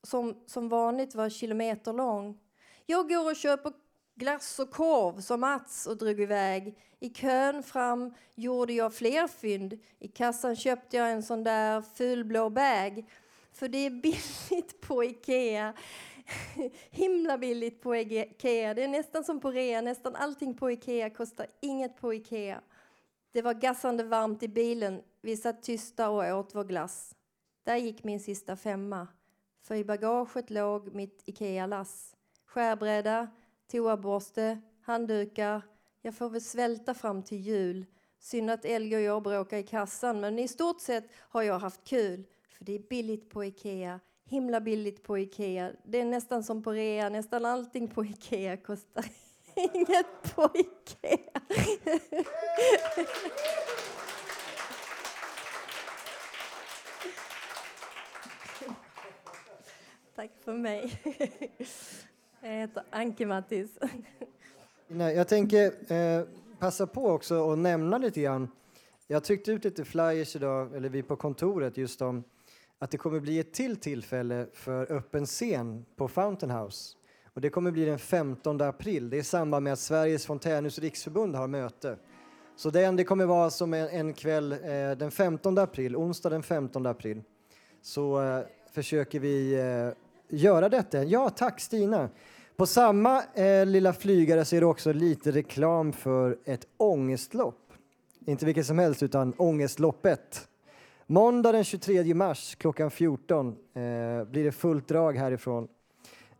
som, 0.02 0.36
som 0.46 0.68
vanligt 0.68 1.14
var 1.14 1.28
kilometer 1.28 1.92
lång. 1.92 2.38
Jag 2.86 3.08
går 3.08 3.30
och 3.30 3.36
köper 3.36 3.72
glass 4.14 4.58
och 4.58 4.70
korv 4.70 5.20
som 5.20 5.40
Mats 5.40 5.86
och 5.86 5.96
drog 5.96 6.20
iväg. 6.20 6.78
I 7.00 7.10
kön 7.10 7.62
fram 7.62 8.14
gjorde 8.34 8.72
jag 8.72 8.94
fler 8.94 9.28
fynd. 9.28 9.78
I 9.98 10.08
kassan 10.08 10.56
köpte 10.56 10.96
jag 10.96 11.10
en 11.10 11.22
sån 11.22 11.44
där 11.44 11.82
fulblå 11.82 12.50
bag. 12.50 13.04
För 13.52 13.68
det 13.68 13.78
är 13.78 13.90
billigt 13.90 14.80
på 14.80 15.04
Ikea. 15.04 15.74
Himla 16.90 17.38
billigt 17.38 17.80
på 17.80 17.96
Ikea. 17.96 18.74
Det 18.74 18.82
är 18.82 18.88
nästan 18.88 19.24
som 19.24 19.40
på 19.40 19.50
rea. 19.50 19.80
Nästan 19.80 20.16
allting 20.16 20.56
på 20.56 20.70
Ikea 20.70 21.10
kostar 21.10 21.46
inget 21.60 21.96
på 21.96 22.14
Ikea. 22.14 22.60
Det 23.32 23.42
var 23.42 23.54
gassande 23.54 24.04
varmt 24.04 24.42
i 24.42 24.48
bilen. 24.48 25.02
Vi 25.20 25.36
satt 25.36 25.62
tysta 25.62 26.08
och 26.08 26.38
åt 26.38 26.54
vår 26.54 26.64
glass. 26.64 27.14
Där 27.64 27.76
gick 27.76 28.04
min 28.04 28.20
sista 28.20 28.56
femma. 28.56 29.08
För 29.62 29.74
i 29.74 29.84
bagaget 29.84 30.50
låg 30.50 30.94
mitt 30.94 31.22
Ikea-lass 31.26 32.14
skärbräda, 32.54 33.28
toaborste, 33.70 34.60
handdukar. 34.80 35.62
Jag 36.02 36.14
får 36.14 36.30
väl 36.30 36.40
svälta 36.40 36.94
fram 36.94 37.22
till 37.22 37.38
jul. 37.38 37.86
Synd 38.18 38.50
att 38.50 38.64
Elge 38.64 38.96
och 38.96 39.02
jag 39.02 39.22
bråkar 39.22 39.56
i 39.56 39.62
kassan, 39.62 40.20
men 40.20 40.38
i 40.38 40.48
stort 40.48 40.80
sett 40.80 41.04
har 41.18 41.42
jag 41.42 41.58
haft 41.58 41.84
kul. 41.84 42.26
För 42.50 42.64
det 42.64 42.72
är 42.72 42.78
billigt 42.78 43.30
på 43.30 43.44
Ikea, 43.44 44.00
himla 44.24 44.60
billigt 44.60 45.02
på 45.02 45.18
Ikea. 45.18 45.72
Det 45.82 46.00
är 46.00 46.04
nästan 46.04 46.44
som 46.44 46.62
på 46.62 46.72
rea, 46.72 47.08
nästan 47.08 47.44
allting 47.44 47.88
på 47.88 48.04
Ikea 48.04 48.56
kostar 48.56 49.04
inget 49.54 50.34
på 50.34 50.50
Ikea. 50.54 51.40
Tack 60.16 60.30
för 60.44 60.52
mig. 60.52 61.02
Jag 62.40 62.50
heter 62.50 62.82
Anke 62.90 63.26
Mattis. 63.26 63.70
Nej, 64.86 65.16
jag 65.16 65.28
tänker 65.28 65.92
eh, 65.92 66.24
passa 66.58 66.86
på 66.86 67.06
också 67.06 67.38
och 67.38 67.58
nämna 67.58 67.98
lite 67.98 68.20
grann. 68.20 68.48
Jag 69.06 69.24
tryckte 69.24 69.52
ut 69.52 69.64
lite 69.64 69.84
flyers 69.84 70.36
idag, 70.36 70.74
eller 70.74 70.88
vi 70.88 71.02
på 71.02 71.16
kontoret, 71.16 71.76
just 71.76 72.02
om 72.02 72.24
att 72.78 72.90
det 72.90 72.96
kommer 72.96 73.20
bli 73.20 73.38
ett 73.38 73.52
till 73.52 73.76
tillfälle 73.76 74.46
för 74.52 74.92
öppen 74.92 75.26
scen 75.26 75.84
på 75.96 76.08
Fountain 76.08 76.52
House. 76.52 76.96
Och 77.34 77.40
det 77.40 77.50
kommer 77.50 77.70
bli 77.70 77.84
den 77.84 77.98
15 77.98 78.60
april. 78.60 79.10
Det 79.10 79.16
är 79.16 79.20
i 79.20 79.24
samband 79.24 79.64
med 79.64 79.72
att 79.72 79.78
Sveriges 79.78 80.26
Fontänhus 80.26 80.78
riksförbund 80.78 81.34
har 81.34 81.48
möte. 81.48 81.96
Så 82.56 82.70
den, 82.70 82.96
det 82.96 83.04
kommer 83.04 83.24
vara 83.24 83.50
som 83.50 83.74
en, 83.74 83.88
en 83.88 84.14
kväll 84.14 84.52
eh, 84.52 84.58
den 84.98 85.10
15 85.10 85.58
april, 85.58 85.96
onsdag 85.96 86.30
den 86.30 86.42
15 86.42 86.86
april. 86.86 87.22
Så 87.82 88.22
eh, 88.22 88.44
försöker 88.72 89.20
vi 89.20 89.54
eh, 89.54 90.38
göra 90.38 90.68
detta. 90.68 91.04
Ja, 91.04 91.30
tack 91.30 91.60
Stina. 91.60 92.08
På 92.56 92.66
samma 92.66 93.22
eh, 93.34 93.66
lilla 93.66 93.92
flygare 93.92 94.44
så 94.44 94.56
är 94.56 94.60
det 94.60 94.66
också 94.66 94.92
lite 94.92 95.30
reklam 95.30 95.92
för 95.92 96.38
ett 96.44 96.66
ångestlopp. 96.76 97.72
Inte 98.26 98.46
vilket 98.46 98.66
som 98.66 98.78
helst, 98.78 99.02
utan 99.02 99.34
Ångestloppet. 99.36 100.48
Måndag 101.06 101.52
den 101.52 101.64
23 101.64 102.14
mars 102.14 102.54
klockan 102.54 102.90
14 102.90 103.48
eh, 103.48 104.24
blir 104.24 104.44
det 104.44 104.52
fullt 104.52 104.88
drag 104.88 105.16
härifrån. 105.16 105.68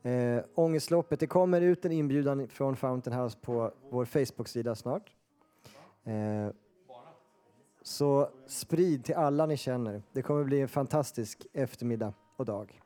Eh, 0.02 0.44
ångestloppet, 0.54 1.20
det 1.20 1.26
kommer 1.26 1.60
ut 1.60 1.84
en 1.84 1.92
inbjudan 1.92 2.48
från 2.48 2.76
Fountain 2.76 3.20
House 3.20 3.38
på 3.40 3.72
vår 3.90 4.04
Facebook-sida 4.04 4.74
snart. 4.74 5.12
Eh, 6.04 6.48
så 7.82 8.28
sprid 8.46 9.04
till 9.04 9.14
alla 9.14 9.46
ni 9.46 9.56
känner. 9.56 10.02
Det 10.12 10.22
kommer 10.22 10.44
bli 10.44 10.60
en 10.60 10.68
fantastisk 10.68 11.46
eftermiddag 11.52 12.12
och 12.36 12.44
dag. 12.44 12.83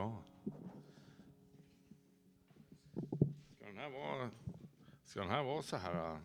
Ja. 0.00 0.22
Ska 3.56 3.66
den 3.66 3.78
här 3.78 3.90
vara, 3.90 4.30
ska 5.04 5.20
den 5.20 5.30
här 5.30 5.42
vara 5.44 5.62
så 5.62 5.76
här 5.76 6.12
äh, 6.14 6.18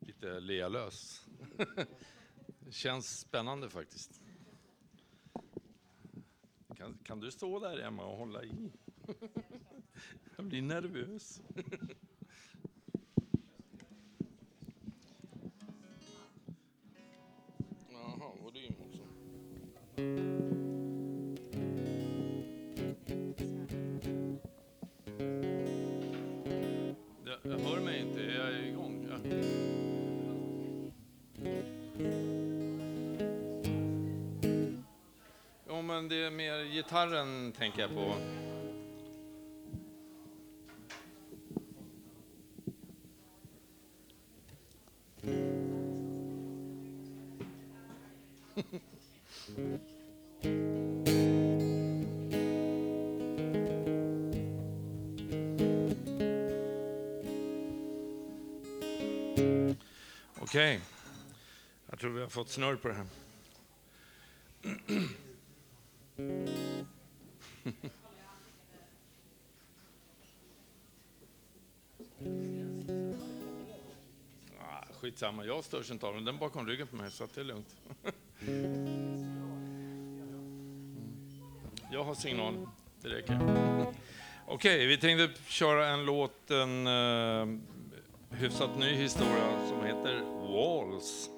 lite 0.00 0.40
lealös? 0.40 1.26
Det 2.58 2.72
känns 2.72 3.18
spännande 3.18 3.70
faktiskt. 3.70 4.20
Kan, 6.76 6.98
kan 7.04 7.20
du 7.20 7.30
stå 7.30 7.60
där 7.60 7.78
Emma 7.78 8.04
och 8.04 8.18
hålla 8.18 8.44
i? 8.44 8.72
Jag 10.36 10.46
blir 10.46 10.62
nervös. 10.62 11.42
men 36.06 36.18
det 36.18 36.26
är 36.26 36.30
mer 36.30 36.64
gitarren 36.64 37.52
tänker 37.52 37.80
jag 37.80 37.90
på. 37.90 38.04
Okej, 60.40 60.80
jag 61.90 61.98
tror 61.98 62.10
vi 62.10 62.20
har 62.20 62.28
fått 62.28 62.48
snurr 62.48 62.76
på 62.76 62.88
det 62.88 62.94
här. 62.94 63.25
Skitsamma, 75.16 75.44
jag 75.44 75.64
störs 75.64 75.90
inte 75.90 76.06
av 76.06 76.14
den. 76.14 76.24
Den 76.24 76.34
är 76.34 76.38
bakom 76.38 76.66
ryggen 76.66 76.86
på 76.86 76.96
mig, 76.96 77.10
så 77.10 77.28
det 77.34 77.40
är 77.40 77.44
lugnt. 77.44 77.76
Mm. 78.40 79.24
Jag 81.92 82.04
har 82.04 82.14
signal, 82.14 82.68
det 83.02 83.08
räcker. 83.08 83.38
Okej, 84.46 84.86
vi 84.86 84.98
tänkte 84.98 85.42
köra 85.48 85.88
en 85.88 86.04
låt, 86.04 86.50
en 86.50 86.86
uh, 86.86 87.58
hyfsat 88.30 88.78
ny 88.78 88.94
historia 88.94 89.68
som 89.68 89.84
heter 89.84 90.20
Walls. 90.52 91.30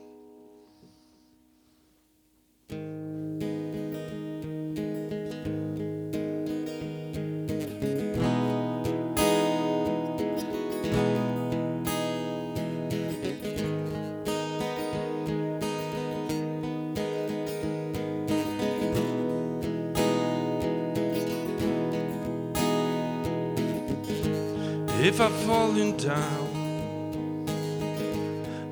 If 25.21 25.25
I'm 25.25 25.33
falling 25.49 25.97
down, 25.97 27.45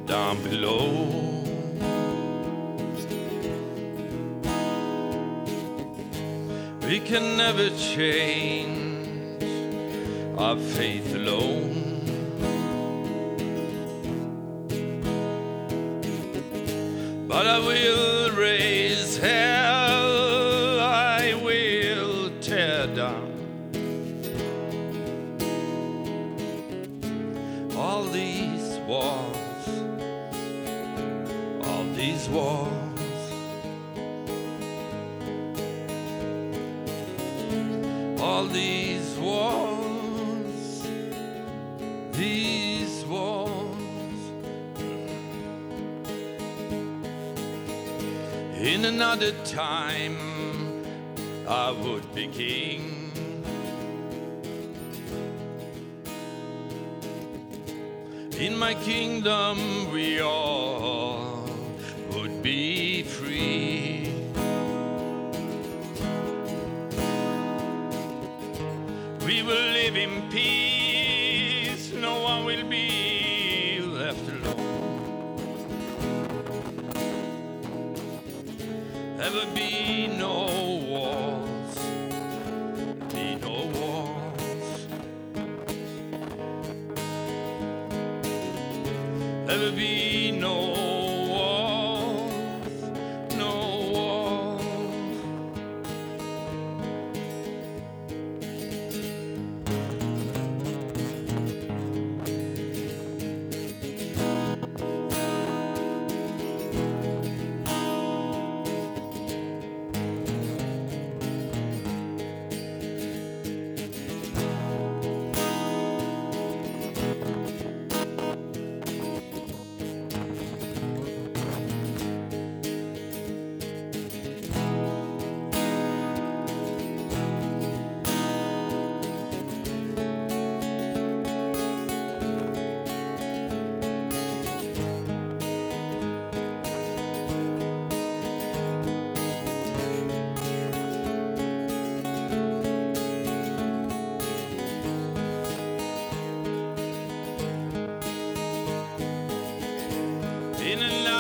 down 0.07 0.41
below. 0.45 1.43
We 6.87 7.01
can 7.01 7.37
never 7.37 7.69
change 7.71 9.43
our 10.39 10.57
faith 10.57 11.17
alone. 11.17 12.05
But 17.27 17.49
I 17.49 17.59
will 17.59 18.06
another 48.97 49.33
time, 49.45 50.17
I 51.47 51.71
would 51.71 52.15
be 52.15 52.29
king. 52.29 53.13
In 58.39 58.57
my 58.57 58.73
kingdom, 58.73 59.59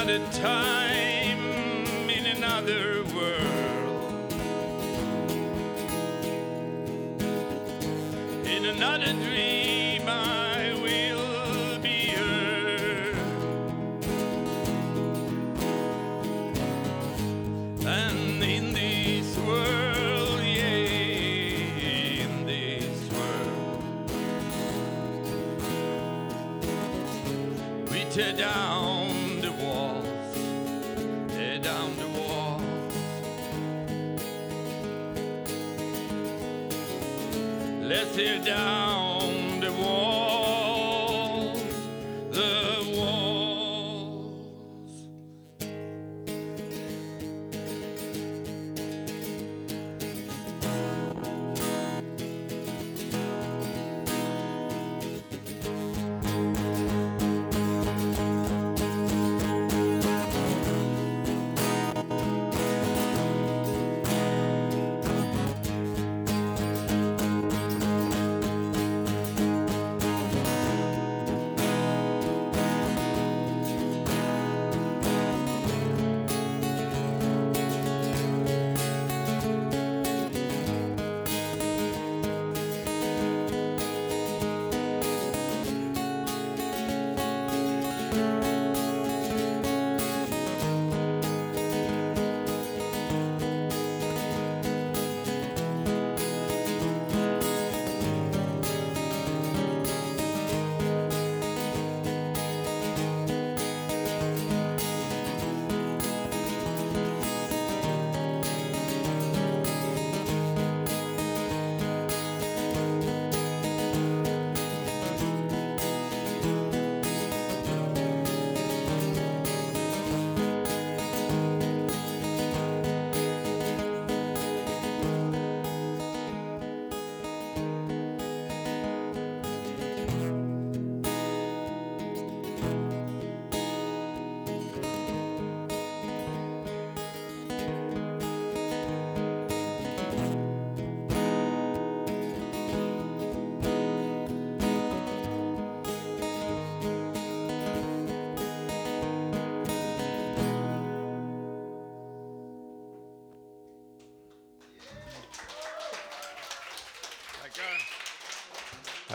In 0.08 0.24
time. 0.30 0.85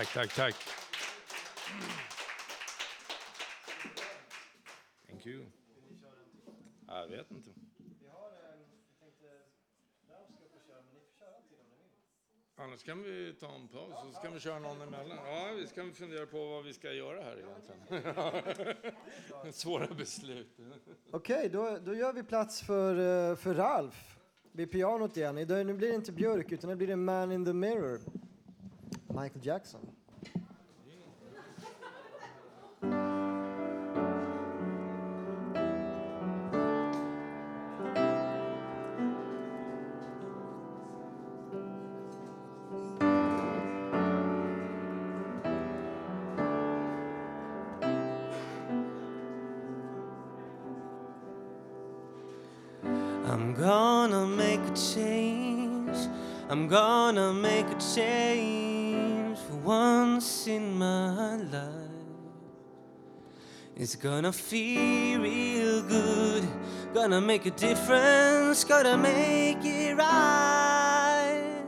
Tack, 0.01 0.13
tack, 0.13 0.33
tack. 0.33 0.55
Thank 5.07 5.25
you. 5.25 5.45
Jag 6.87 7.07
vet 7.07 7.31
inte. 7.31 7.49
Annars 12.55 12.83
kan 12.83 13.03
vi 13.03 13.33
ta 13.39 13.55
en 13.55 13.67
paus 13.67 13.93
och 14.07 14.13
så 14.13 14.21
kan 14.21 14.33
vi 14.33 14.39
köra 14.39 14.59
någon 14.59 14.81
emellan. 14.81 15.17
Ja, 15.25 15.51
vi 15.57 15.67
ska 15.67 15.91
fundera 15.91 16.25
på 16.25 16.47
vad 16.47 16.63
vi 16.63 16.73
ska 16.73 16.93
göra 16.93 17.23
här 17.23 17.39
egentligen. 17.39 19.53
Svåra 19.53 19.87
beslut. 19.87 20.57
Okej, 21.11 21.49
då, 21.49 21.77
då 21.85 21.95
gör 21.95 22.13
vi 22.13 22.23
plats 22.23 22.61
för, 22.61 23.29
eh, 23.31 23.35
för 23.35 23.53
Ralf 23.53 24.17
vid 24.51 24.71
pianot 24.71 25.17
igen. 25.17 25.37
Idag, 25.37 25.65
nu 25.65 25.73
blir 25.73 25.87
det 25.87 25.95
inte 25.95 26.11
Björk, 26.11 26.51
utan 26.51 26.69
nu 26.69 26.75
blir 26.75 26.87
det 26.87 26.95
Man 26.95 27.31
in 27.31 27.45
the 27.45 27.53
Mirror. 27.53 27.99
Michael 29.13 29.41
Jackson. 29.41 29.79
I'm 53.23 53.53
gonna 53.53 54.25
make 54.25 54.59
a 54.59 54.73
change. 54.75 55.97
I'm 56.49 56.67
gonna 56.67 57.33
make 57.33 57.65
a 57.67 57.75
change 57.95 58.50
It's 63.93 64.01
gonna 64.01 64.31
feel 64.31 65.19
real 65.19 65.81
good. 65.81 66.47
Gonna 66.93 67.19
make 67.19 67.45
a 67.45 67.51
difference. 67.51 68.63
Gonna 68.63 68.95
make 68.95 69.65
it 69.65 69.97
right. 69.97 71.61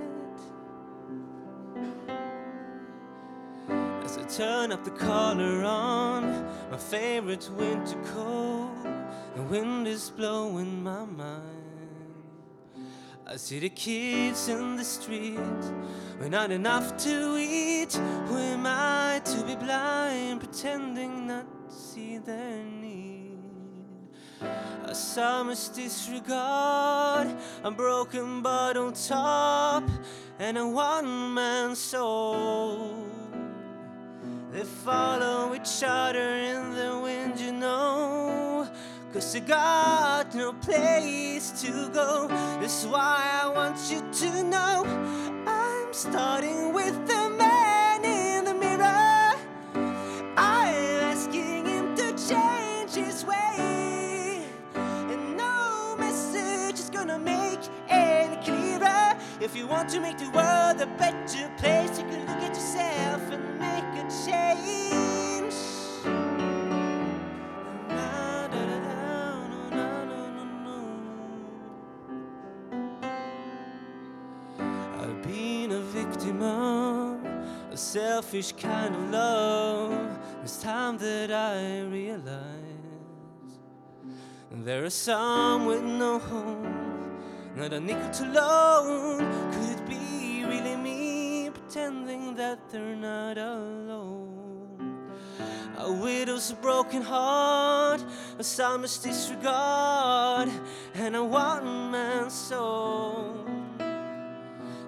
As 4.06 4.18
I 4.18 4.24
turn 4.24 4.72
up 4.72 4.86
the 4.86 4.92
collar 4.92 5.66
on 5.66 6.46
my 6.72 6.78
favorite 6.78 7.50
winter 7.58 8.02
coat, 8.14 8.72
the 9.36 9.42
wind 9.42 9.86
is 9.90 10.10
blowing 10.10 10.82
my 10.82 11.04
mind. 11.04 11.63
I 13.26 13.38
see 13.38 13.60
the 13.60 13.70
kids 13.70 14.50
in 14.50 14.76
the 14.76 14.84
street 14.84 15.40
with 16.20 16.30
not 16.30 16.52
enough 16.52 16.98
to 16.98 17.38
eat. 17.40 17.94
Who 17.94 18.38
am 18.38 18.66
I 18.66 19.22
to 19.24 19.44
be 19.46 19.56
blind, 19.56 20.42
pretending 20.42 21.28
not 21.28 21.46
to 21.70 21.74
see 21.74 22.18
their 22.18 22.64
need? 22.64 23.40
A 24.84 24.94
summer's 24.94 25.70
disregard, 25.70 27.34
a 27.64 27.72
broken 27.72 28.42
bottle 28.42 28.92
top, 28.92 29.90
and 30.38 30.58
a 30.58 30.68
one 30.68 31.34
man 31.34 31.78
soul. 31.78 33.08
They 34.52 34.64
follow 34.64 35.56
each 35.56 35.82
other 35.86 36.20
in 36.20 36.76
the 36.76 37.00
wind, 37.02 37.40
you 37.40 37.54
know. 37.54 38.33
Cause 39.14 39.32
they 39.32 39.42
got 39.42 40.34
no 40.34 40.54
place 40.54 41.52
to 41.62 41.88
go. 41.90 42.28
That's 42.60 42.84
why 42.84 43.42
I 43.44 43.48
want 43.48 43.78
you 43.92 44.02
to 44.02 44.44
know 44.44 44.84
I'm 45.46 45.94
starting 45.94 46.74
with 46.74 46.96
the 47.08 47.30
man 47.30 48.04
in 48.04 48.46
the 48.46 48.56
mirror. 48.56 49.36
I'm 50.36 50.74
asking 51.14 51.64
him 51.64 51.96
to 51.96 52.28
change 52.28 52.96
his 52.96 53.24
way. 53.24 54.48
And 54.74 55.38
no 55.38 55.96
message 56.00 56.80
is 56.80 56.90
gonna 56.90 57.20
make 57.20 57.60
any 57.90 58.44
clearer. 58.44 59.16
If 59.40 59.56
you 59.56 59.68
want 59.68 59.90
to 59.90 60.00
make 60.00 60.18
the 60.18 60.32
world 60.32 60.82
a 60.82 60.88
better 60.98 61.52
place, 61.60 62.00
you 62.00 62.06
can 62.06 62.22
look 62.22 62.42
at 62.42 62.56
yourself 62.56 63.22
and 63.32 63.60
make 63.60 64.04
a 64.04 64.10
change. 64.26 65.03
Selfish 77.94 78.54
kind 78.54 78.96
of 78.96 79.12
love. 79.12 80.18
It's 80.44 80.64
time 80.64 80.98
that 80.98 81.30
I 81.32 81.82
realize 81.82 82.34
there 84.52 84.84
are 84.84 84.90
some 84.90 85.68
with 85.68 85.84
no 85.84 86.18
home, 86.18 87.22
not 87.56 87.72
a 87.72 87.80
nickel 87.80 88.10
to 88.10 88.26
loan. 88.32 89.20
Could 89.54 89.78
it 89.78 89.88
be 89.88 90.44
really 90.44 90.76
me 90.76 91.52
pretending 91.52 92.34
that 92.36 92.68
they're 92.72 92.96
not 92.96 93.38
alone? 93.38 94.32
a 95.78 95.92
widow's 95.92 96.54
broken 96.54 97.02
heart, 97.02 98.04
a 98.40 98.44
psalmist's 98.44 99.04
disregard, 99.04 100.50
and 100.96 101.16
a 101.16 101.24
one 101.24 101.92
man's 101.92 102.34
soul. 102.34 103.43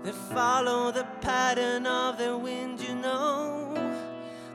They 0.05 0.11
follow 0.11 0.91
the 0.91 1.03
pattern 1.19 1.87
of 1.87 2.19
the 2.19 2.37
wind, 2.37 2.79
you 2.79 2.93
know. 2.93 3.73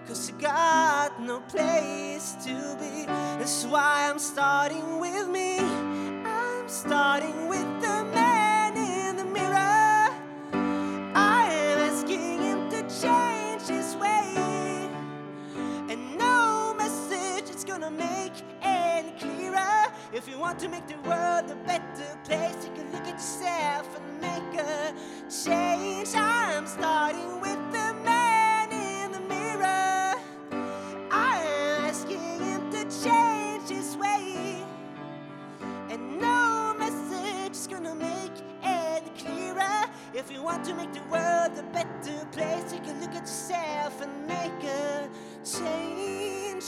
Cause 0.07 0.31
you 0.31 0.37
got 0.39 1.21
no 1.21 1.41
place 1.41 2.37
to 2.45 2.77
be. 2.79 3.05
That's 3.07 3.65
why 3.65 4.09
I'm 4.09 4.21
starting 4.21 5.01
with 5.01 5.27
me. 5.27 5.59
I'm 5.59 6.69
starting 6.69 7.49
with 7.49 7.67
the 7.81 8.05
man 8.15 8.77
in 8.77 9.17
the 9.17 9.25
mirror. 9.25 10.15
I 11.17 11.49
am 11.51 11.79
asking 11.81 12.43
him 12.43 12.71
to 12.71 12.83
change 13.03 13.63
his 13.63 13.97
way. 13.97 14.89
And 15.89 16.17
no 16.17 16.75
message 16.79 17.53
is 17.53 17.65
gonna 17.65 17.91
make 17.91 18.35
any 18.63 19.11
clearer. 19.19 19.90
If 20.13 20.27
you 20.27 20.41
want 20.41 20.59
to 20.59 20.69
make 20.69 20.89
the 20.89 20.99
world 21.09 21.49
a 21.53 21.55
better 21.65 22.19
place, 22.25 22.67
you 22.67 22.73
can 22.75 22.91
look 22.91 23.03
at 23.03 23.13
yourself 23.13 23.97
and 23.97 24.21
make 24.21 24.61
a 24.61 24.93
change. 25.31 26.17
I'm 26.17 26.67
starting 26.67 27.41
with 27.41 27.61
the 27.71 27.95
man 28.05 28.73
in 28.73 29.13
the 29.13 29.21
mirror. 29.21 30.17
I 31.13 31.39
am 31.39 31.85
asking 31.85 32.19
him 32.41 32.73
to 32.73 32.83
change 33.05 33.69
his 33.69 33.97
way. 33.97 34.65
And 35.89 36.19
no 36.21 36.75
message 36.77 37.53
is 37.53 37.69
gonna 37.69 37.95
make 37.95 38.33
it 38.65 39.17
clearer. 39.17 39.85
If 40.13 40.33
you 40.33 40.43
want 40.43 40.65
to 40.65 40.75
make 40.75 40.93
the 40.93 41.05
world 41.05 41.57
a 41.57 41.63
better 41.73 42.27
place, 42.33 42.73
you 42.73 42.81
can 42.81 43.01
look 43.01 43.11
at 43.11 43.23
yourself 43.23 44.01
and 44.03 44.27
make 44.27 44.65
a 44.65 45.09
change. 45.45 46.65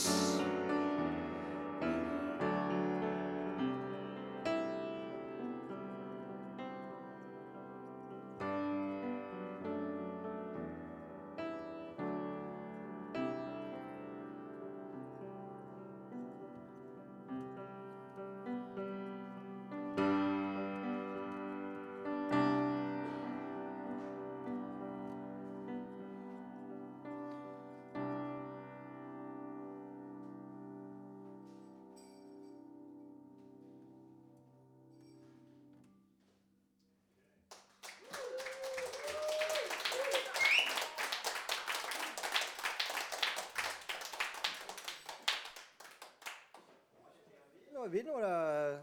Vi 47.93 48.03
några 48.03 48.79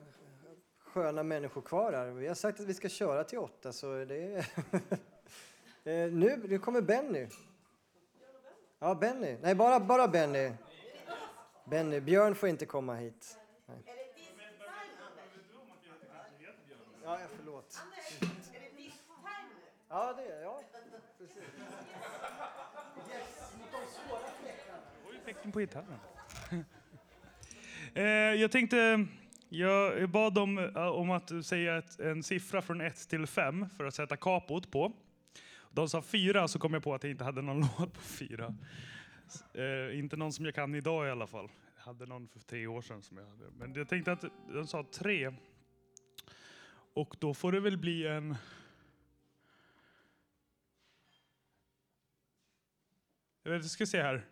sköna 0.78 1.22
människor 1.22 1.62
kvar 1.62 1.92
här. 1.92 2.06
Vi 2.06 2.28
har 2.28 2.34
sagt 2.34 2.60
att 2.60 2.66
vi 2.66 2.74
ska 2.74 2.88
köra 2.88 3.24
till 3.24 3.38
åtta, 3.38 3.72
så 3.72 4.04
det 4.04 4.34
är... 4.34 4.46
Eh, 5.84 6.12
nu, 6.12 6.42
nu 6.48 6.58
kommer 6.58 6.80
Benny. 6.80 7.28
Ja, 8.78 8.94
Benny. 8.94 9.36
Nej, 9.42 9.54
bara, 9.54 9.80
bara 9.80 10.08
Benny. 10.08 10.52
Benny. 11.64 12.00
Björn 12.00 12.34
får 12.34 12.48
inte 12.48 12.66
komma 12.66 12.94
hit. 12.94 13.38
Nej. 13.66 13.76
Ja, 17.04 17.18
förlåt. 17.36 17.80
Ja, 19.88 20.12
det 20.16 20.22
är 20.22 20.42
ja. 20.42 20.60
Precis. 21.18 21.36
Yes, 21.36 21.44
mot 23.58 23.72
de 23.72 23.78
svåra 23.78 24.20
fläckarna. 24.42 24.78
effekten 25.22 25.52
på 25.52 25.60
gitarren 25.60 25.98
eh, 27.94 28.04
jag 28.40 28.50
tänkte, 28.50 29.06
jag 29.48 30.10
bad 30.10 30.34
dem 30.34 30.58
eh, 30.58 30.86
om 30.86 31.10
att 31.10 31.46
säga 31.46 31.78
ett, 31.78 32.00
en 32.00 32.22
siffra 32.22 32.62
från 32.62 32.80
1 32.80 33.08
till 33.08 33.26
5 33.26 33.66
för 33.76 33.84
att 33.84 33.94
sätta 33.94 34.16
kapot 34.16 34.70
på. 34.70 34.92
De 35.70 35.88
sa 35.88 36.02
4 36.02 36.48
så 36.48 36.58
kom 36.58 36.74
jag 36.74 36.82
på 36.82 36.94
att 36.94 37.02
jag 37.02 37.10
inte 37.10 37.24
hade 37.24 37.42
någon 37.42 37.60
låt 37.78 37.94
på 37.94 38.00
4. 38.00 38.54
Eh, 39.54 39.98
inte 39.98 40.16
någon 40.16 40.32
som 40.32 40.44
jag 40.44 40.54
kan 40.54 40.74
idag 40.74 41.06
i 41.06 41.10
alla 41.10 41.26
fall. 41.26 41.48
Jag 41.76 41.82
hade 41.82 42.06
någon 42.06 42.28
för 42.28 42.40
tre 42.40 42.66
år 42.66 42.82
sedan 42.82 43.02
som 43.02 43.18
jag 43.18 43.26
hade. 43.26 43.44
Men 43.58 43.74
jag 43.74 43.88
tänkte 43.88 44.12
att 44.12 44.24
de 44.48 44.66
sa 44.66 44.84
3. 44.94 45.32
Och 46.94 47.16
då 47.18 47.34
får 47.34 47.52
det 47.52 47.60
väl 47.60 47.78
bli 47.78 48.06
en... 48.06 48.36
Jag 53.42 53.52
vet, 53.52 53.62
jag 53.62 53.70
ska 53.70 53.86
se 53.86 54.02
här. 54.02 54.26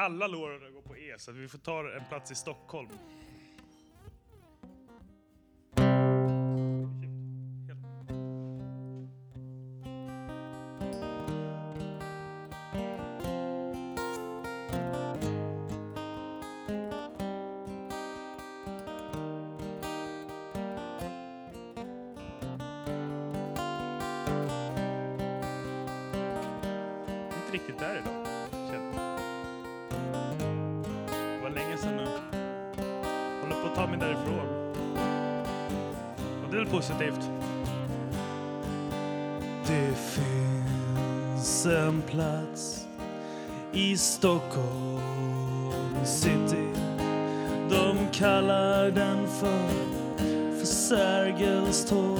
Alla 0.00 0.26
låren 0.26 0.74
går 0.74 0.82
på 0.82 0.96
E, 0.96 1.14
så 1.18 1.32
vi 1.32 1.48
får 1.48 1.58
ta 1.58 1.92
en 1.92 2.04
plats 2.08 2.30
i 2.30 2.34
Stockholm. 2.34 2.88
Plats 42.10 42.86
i 43.72 43.96
Stockholm 43.96 45.00
city. 46.04 46.66
De 47.70 48.08
kallar 48.12 48.90
den 48.90 49.28
för, 49.28 49.68
för 50.58 50.66
Sergels 50.66 51.84
torg. 51.84 52.19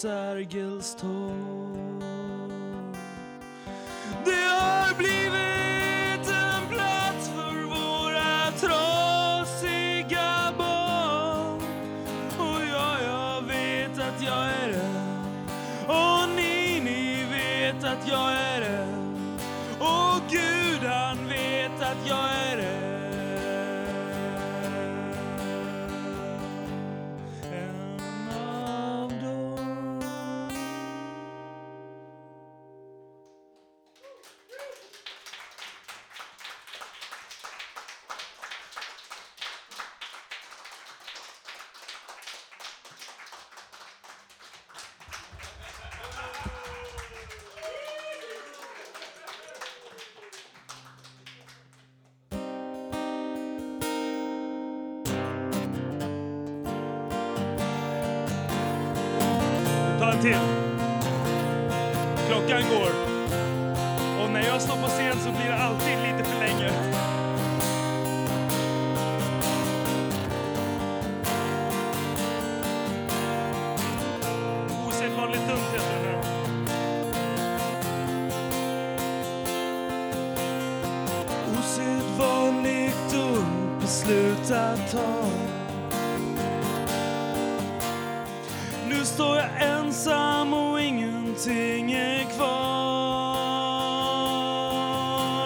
Sergels 0.00 0.94
torg. 0.96 1.29
En 60.20 60.32
till. 60.32 60.38
Klockan 62.28 62.62
går. 62.70 62.90
Och 64.22 64.30
när 64.30 64.42
jag 64.46 64.62
står 64.62 64.76
på 64.76 64.88
scen 64.88 65.16
så 65.20 65.30
blir 65.30 65.48
det 65.48 65.56
alltid 65.58 65.98
lite 65.98 66.24
för 66.24 66.38
länge. 66.38 66.70
Osedvanligt 74.88 75.48
dumt 75.48 75.58
heter 75.72 75.94
det 75.94 76.10
nu. 76.10 76.18
Osedvanligt 81.58 83.12
dumt 83.12 83.80
beslut 83.80 84.50
att 84.50 84.92
ta. 84.92 85.24
Nu 88.88 89.04
står 89.04 89.36
jag 89.36 89.69
ingenting 91.46 91.92
är 91.92 92.24
kvar. 92.24 92.50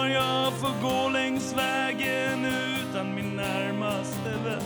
Jag 0.07 0.53
får 0.53 0.73
gå 0.81 1.09
längs 1.09 1.53
vägen 1.53 2.45
utan 2.45 3.15
min 3.15 3.35
närmaste 3.35 4.29
vän. 4.45 4.63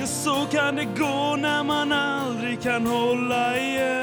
Ja, 0.00 0.06
så 0.06 0.46
kan 0.50 0.76
det 0.76 0.84
gå 0.84 1.36
när 1.36 1.64
man 1.64 1.92
aldrig 1.92 2.62
kan 2.62 2.86
hålla 2.86 3.58
igen. 3.58 4.00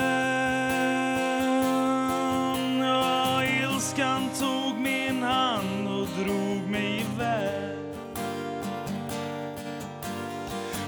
Ja, 2.80 3.44
ilskan 3.44 4.30
tog 4.40 4.80
min 4.80 5.24
hand 5.24 5.88
och 5.88 6.08
drog 6.24 6.70
mig 6.70 7.06
iväg. 7.14 7.78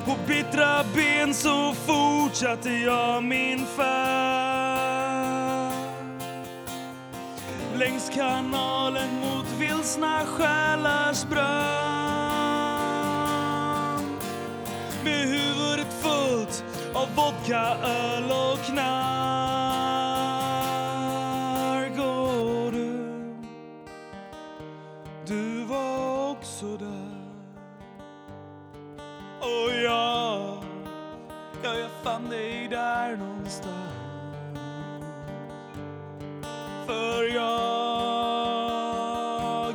På 0.06 0.16
bittra 0.28 0.84
ben 0.96 1.34
så 1.34 1.74
fortsatte 2.30 2.70
jag 2.70 3.24
min 3.24 3.66
färd. 3.66 4.94
Längs 7.76 8.10
kanalen 8.10 9.10
mot 9.22 9.46
vilsna 9.60 10.26
själars 10.26 11.26
brand. 11.26 11.50
Med 15.04 15.28
huvudet 15.28 15.94
fullt 16.02 16.64
av 16.94 17.08
vodka, 17.16 17.76
öl 17.84 18.24
och 18.24 18.60
knark 18.66 18.89
fann 32.20 32.30
dig 32.30 32.68
där 32.68 33.18
någonstans. 33.18 33.76
För 36.86 37.24
jag, 37.36 37.40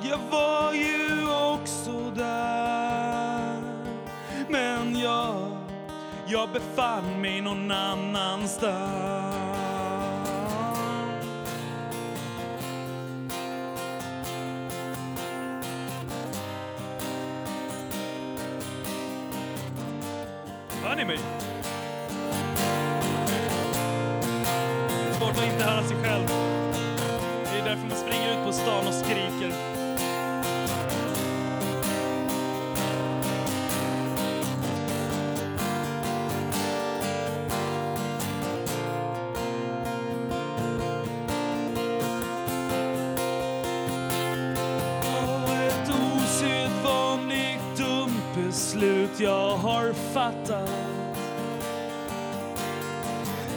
jag 0.05 0.19
var 0.31 0.73
ju 0.73 1.29
också 1.55 2.11
där. 2.11 3.63
Men 4.49 4.99
jag, 4.99 5.57
jag 6.27 6.49
befann 6.53 7.21
mig 7.21 7.41
någon 7.41 7.71
annanstans. 7.71 9.14
Beslut 48.85 49.21
jag 49.21 49.57
har 49.57 49.93
fattat. 49.93 50.71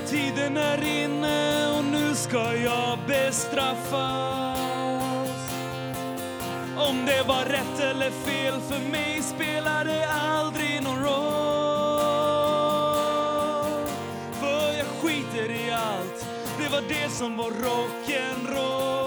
Tiden 0.10 0.58
är 0.58 1.04
inne 1.04 1.72
och 1.78 1.86
nu 1.86 2.16
ska 2.16 2.56
jag 2.56 3.00
bestraffas. 3.08 4.58
Om 6.78 7.06
det 7.06 7.24
var 7.28 7.46
rätt 7.46 7.80
eller 7.80 8.12
fel 8.12 8.62
för 8.62 8.92
mig 8.92 9.22
spelar 9.22 9.86
det 9.86 10.08
aldrig 10.08 10.84
någon 10.84 11.04
roll. 11.04 11.18
För 14.32 14.78
jag 14.78 14.88
skiter 14.88 15.52
i 15.52 15.72
allt, 15.72 16.28
det 16.60 16.70
var 16.72 16.82
det 16.90 17.10
som 17.12 17.38
var 17.38 17.52
rock'n'roll. 17.52 18.98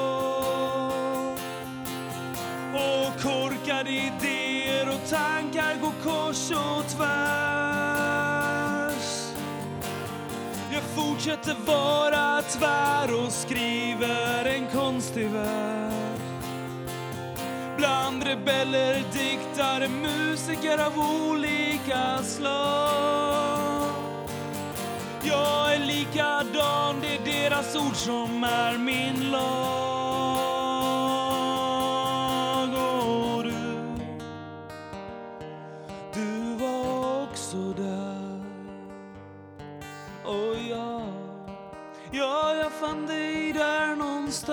Och 2.74 3.20
korkade 3.22 3.90
idéer 3.90 4.88
och 4.88 5.08
tankar 5.10 5.59
kors 6.04 6.50
och 6.50 6.88
tvärs. 6.88 7.60
Jag 10.72 10.82
fortsätter 10.82 11.56
vara 11.66 12.42
tvär 12.42 13.24
och 13.24 13.32
skriver 13.32 14.44
en 14.44 14.66
konstig 14.66 15.30
värld. 15.30 16.20
Bland 17.76 18.22
rebeller, 18.22 19.02
diktare, 19.12 19.88
musiker 19.88 20.78
av 20.78 20.98
olika 20.98 22.22
slag. 22.22 23.90
Jag 25.22 25.74
är 25.74 25.78
likadan, 25.78 26.96
det 27.00 27.16
är 27.16 27.24
deras 27.24 27.76
ord 27.76 27.96
som 27.96 28.44
är 28.44 28.78
min 28.78 29.30
lag. 29.30 29.99
Ja, 42.90 43.06
dig 43.06 43.52
där 43.52 43.96
någonstans 43.96 44.50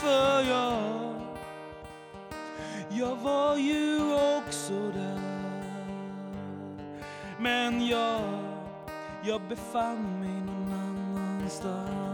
För 0.00 0.42
jag, 0.42 1.14
jag 2.90 3.16
var 3.16 3.56
ju 3.56 4.00
också 4.38 4.90
där. 4.94 5.20
Men 7.38 7.86
jag, 7.86 8.20
jag 9.22 9.40
befann 9.48 10.20
mig 10.20 10.40
någon 10.40 10.72
annanstans. 10.72 12.09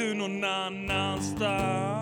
Du 0.00 0.14
någon 0.14 0.44
annanstans. 0.44 1.99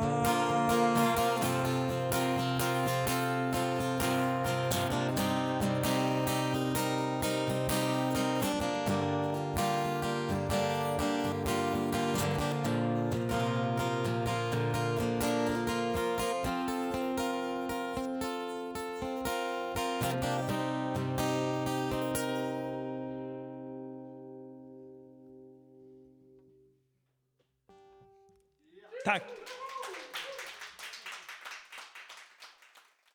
Tack. 29.09 29.38